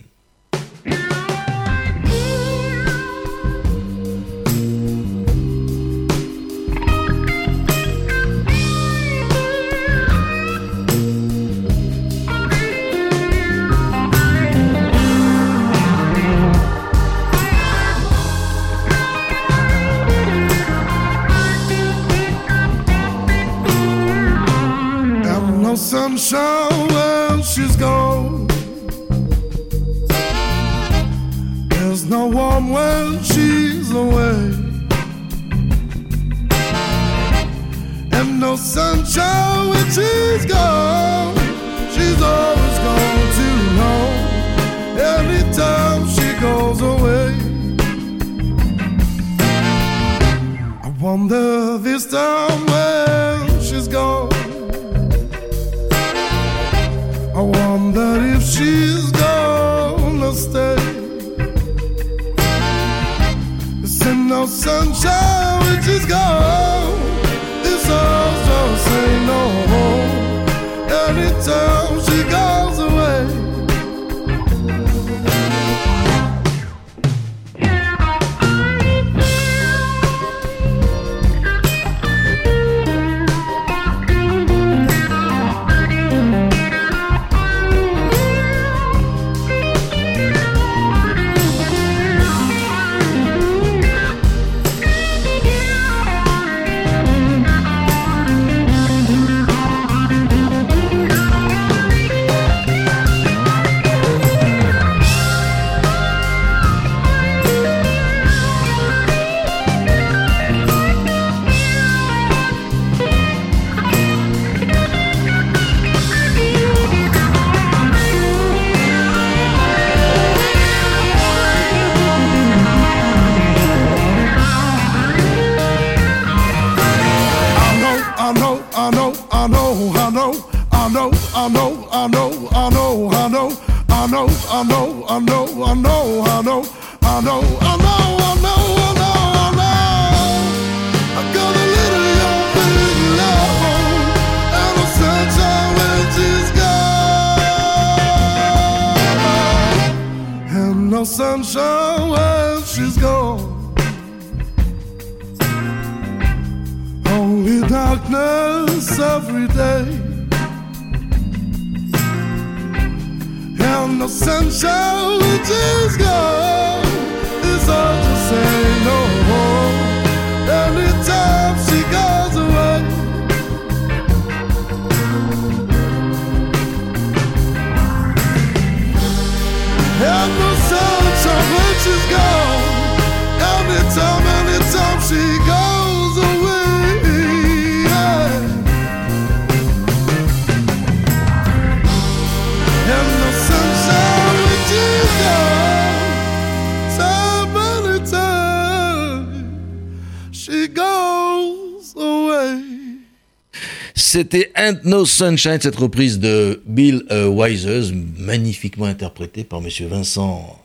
C'était 204.31 204.53
Ain't 204.55 204.85
No 204.85 205.07
Sunshine, 205.07 205.59
cette 205.61 205.75
reprise 205.75 206.21
de 206.21 206.63
Bill 206.65 207.03
euh, 207.11 207.99
magnifiquement 208.17 208.85
interprétée 208.85 209.43
par 209.43 209.61
monsieur 209.61 209.89
Vincent 209.89 210.57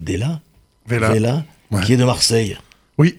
Della, 0.00 0.40
Vela. 0.86 1.44
Ouais. 1.70 1.82
qui 1.84 1.92
est 1.92 1.96
de 1.98 2.04
Marseille. 2.04 2.56
Oui. 2.96 3.16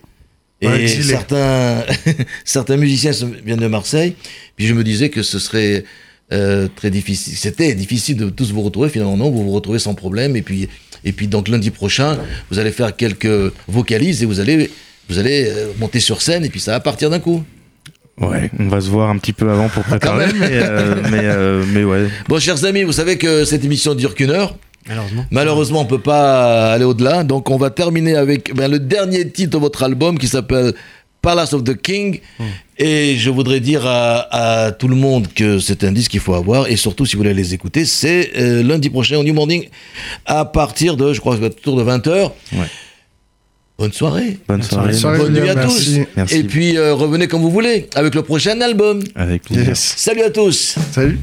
Et 0.60 0.68
Ouais, 0.68 0.88
certains, 0.88 1.84
certains 2.46 2.78
musiciens 2.78 3.12
viennent 3.46 3.60
de 3.60 3.68
Marseille. 3.68 4.16
Puis 4.56 4.66
je 4.66 4.74
me 4.74 4.84
disais 4.84 5.10
que 5.10 5.22
ce 5.22 5.38
serait 5.38 5.84
euh, 6.32 6.68
très 6.76 6.90
difficile. 6.90 7.38
C'était 7.38 7.76
difficile 7.76 8.18
de 8.18 8.32
tous 8.32 8.52
vous 8.52 8.64
retrouver. 8.64 8.90
Finalement, 8.90 9.18
non, 9.18 9.30
vous 9.30 9.44
vous 9.44 9.52
retrouvez 9.52 9.78
sans 9.78 9.94
problème. 9.94 10.36
Et 10.36 10.42
puis, 10.42 10.68
et 11.04 11.12
puis 11.12 11.28
donc 11.28 11.48
lundi 11.48 11.70
prochain, 11.70 12.18
vous 12.50 12.58
allez 12.58 12.72
faire 12.72 12.96
quelques 12.96 13.54
vocalises 13.68 14.24
et 14.24 14.26
vous 14.26 14.40
allez, 14.40 14.72
vous 15.10 15.20
allez 15.20 15.46
euh, 15.46 15.68
monter 15.78 16.00
sur 16.00 16.24
scène. 16.24 16.44
Et 16.44 16.50
puis 16.50 16.60
ça 16.60 16.72
va 16.72 16.80
partir 16.80 17.12
d'un 17.12 17.20
coup. 17.20 17.44
Ouais, 18.22 18.50
on 18.60 18.68
va 18.68 18.82
se 18.82 18.90
voir 18.90 19.10
un 19.10 19.18
petit 19.18 19.34
peu 19.34 19.50
avant 19.50 19.68
pour 19.70 19.84
préparer, 19.84 20.28
même. 20.28 20.38
mais, 20.40 20.48
euh, 20.52 20.96
mais, 21.10 21.20
euh, 21.24 21.64
mais 21.74 21.84
ouais. 21.84 22.08
Bon, 22.28 22.40
chers 22.40 22.64
amis, 22.66 22.84
vous 22.84 22.92
savez 22.92 23.18
que 23.18 23.46
cette 23.46 23.66
émission 23.66 23.96
dure 23.96 24.14
qu'une 24.16 24.30
heure. 24.30 24.56
Malheureusement. 24.88 25.26
Malheureusement, 25.32 25.82
on 25.82 25.86
peut 25.86 26.00
pas 26.02 26.72
aller 26.74 26.86
au-delà. 26.86 27.24
Donc, 27.24 27.50
on 27.50 27.58
va 27.58 27.70
terminer 27.70 28.16
avec 28.16 28.54
ben, 28.56 28.70
le 28.70 28.80
dernier 28.80 29.30
titre 29.30 29.52
de 29.52 29.58
votre 29.58 29.84
album 29.84 30.18
qui 30.18 30.28
s'appelle 30.28 30.74
Palace 31.22 31.54
of 31.54 31.64
the 31.64 31.80
King. 31.80 32.20
Et 32.80 33.16
je 33.18 33.30
voudrais 33.30 33.60
dire 33.60 33.86
à, 33.86 34.66
à 34.66 34.72
tout 34.72 34.88
le 34.88 34.96
monde 34.96 35.28
que 35.36 35.60
c'est 35.60 35.84
un 35.84 35.92
disque 35.92 36.12
qu'il 36.12 36.20
faut 36.20 36.34
avoir. 36.34 36.68
Et 36.68 36.76
surtout, 36.78 37.06
si 37.06 37.16
vous 37.16 37.20
voulez 37.22 37.36
les 37.36 37.54
écouter, 37.54 37.86
c'est 37.86 38.32
euh, 38.38 38.64
lundi 38.64 38.90
prochain 38.90 39.18
au 39.18 39.24
New 39.24 39.34
Morning 39.36 39.68
à 40.26 40.46
partir 40.46 40.98
de, 40.98 41.14
je 41.14 41.20
crois, 41.20 41.36
autour 41.36 41.76
de 41.78 41.84
20h. 41.84 42.32
Ouais. 42.54 42.60
Bonne 43.78 43.92
soirée. 43.94 44.38
Bonne 44.48 44.62
soirée. 44.62 44.94
soirée. 44.94 45.18
Bonne 45.18 45.34
nuit 45.34 45.50
à 45.50 45.56
Merci. 45.56 45.96
tous. 46.00 46.08
Merci. 46.16 46.38
Et 46.38 46.44
puis, 46.44 46.78
euh, 46.78 46.94
revenez 46.94 47.28
quand 47.28 47.40
vous 47.40 47.50
voulez 47.50 47.90
avec 47.96 48.14
le 48.16 48.22
prochain 48.22 48.60
album. 48.62 49.02
Avec 49.16 49.44
plaisir. 49.44 49.70
Yes. 49.70 49.94
Salut 49.98 50.22
à 50.22 50.30
tous. 50.30 50.76
Salut. 50.92 51.20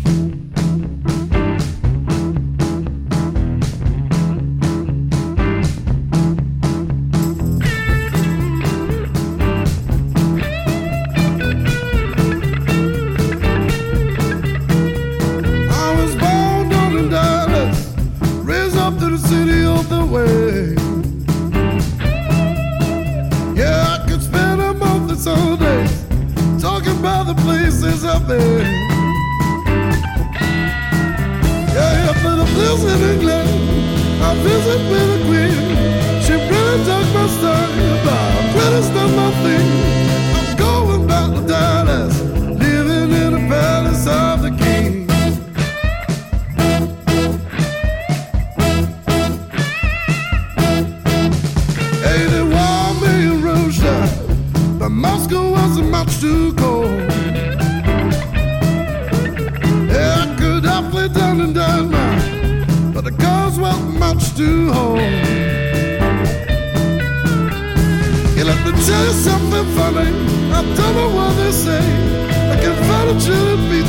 The 27.80 27.86
places 27.86 28.04
I've. 28.04 28.28
Yeah, 31.74 32.12
for 32.22 32.34
the 32.36 32.46
in 32.84 33.00
England, 33.12 33.48
I 34.22 34.34
visit 34.42 34.80
with 34.90 35.16
a 35.16 35.20
queen. 35.26 35.58
She 36.22 36.32
really 36.32 36.78
took 36.84 37.06
my 37.14 37.26
story 37.28 37.86
about 38.00 38.52
pretty 38.52 38.82
stuff 38.82 39.10
my 39.16 39.30
thing. 39.42 39.97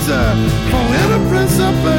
Caesar, 0.10 0.50
for 0.72 0.90
in 1.02 1.12
a 1.12 1.99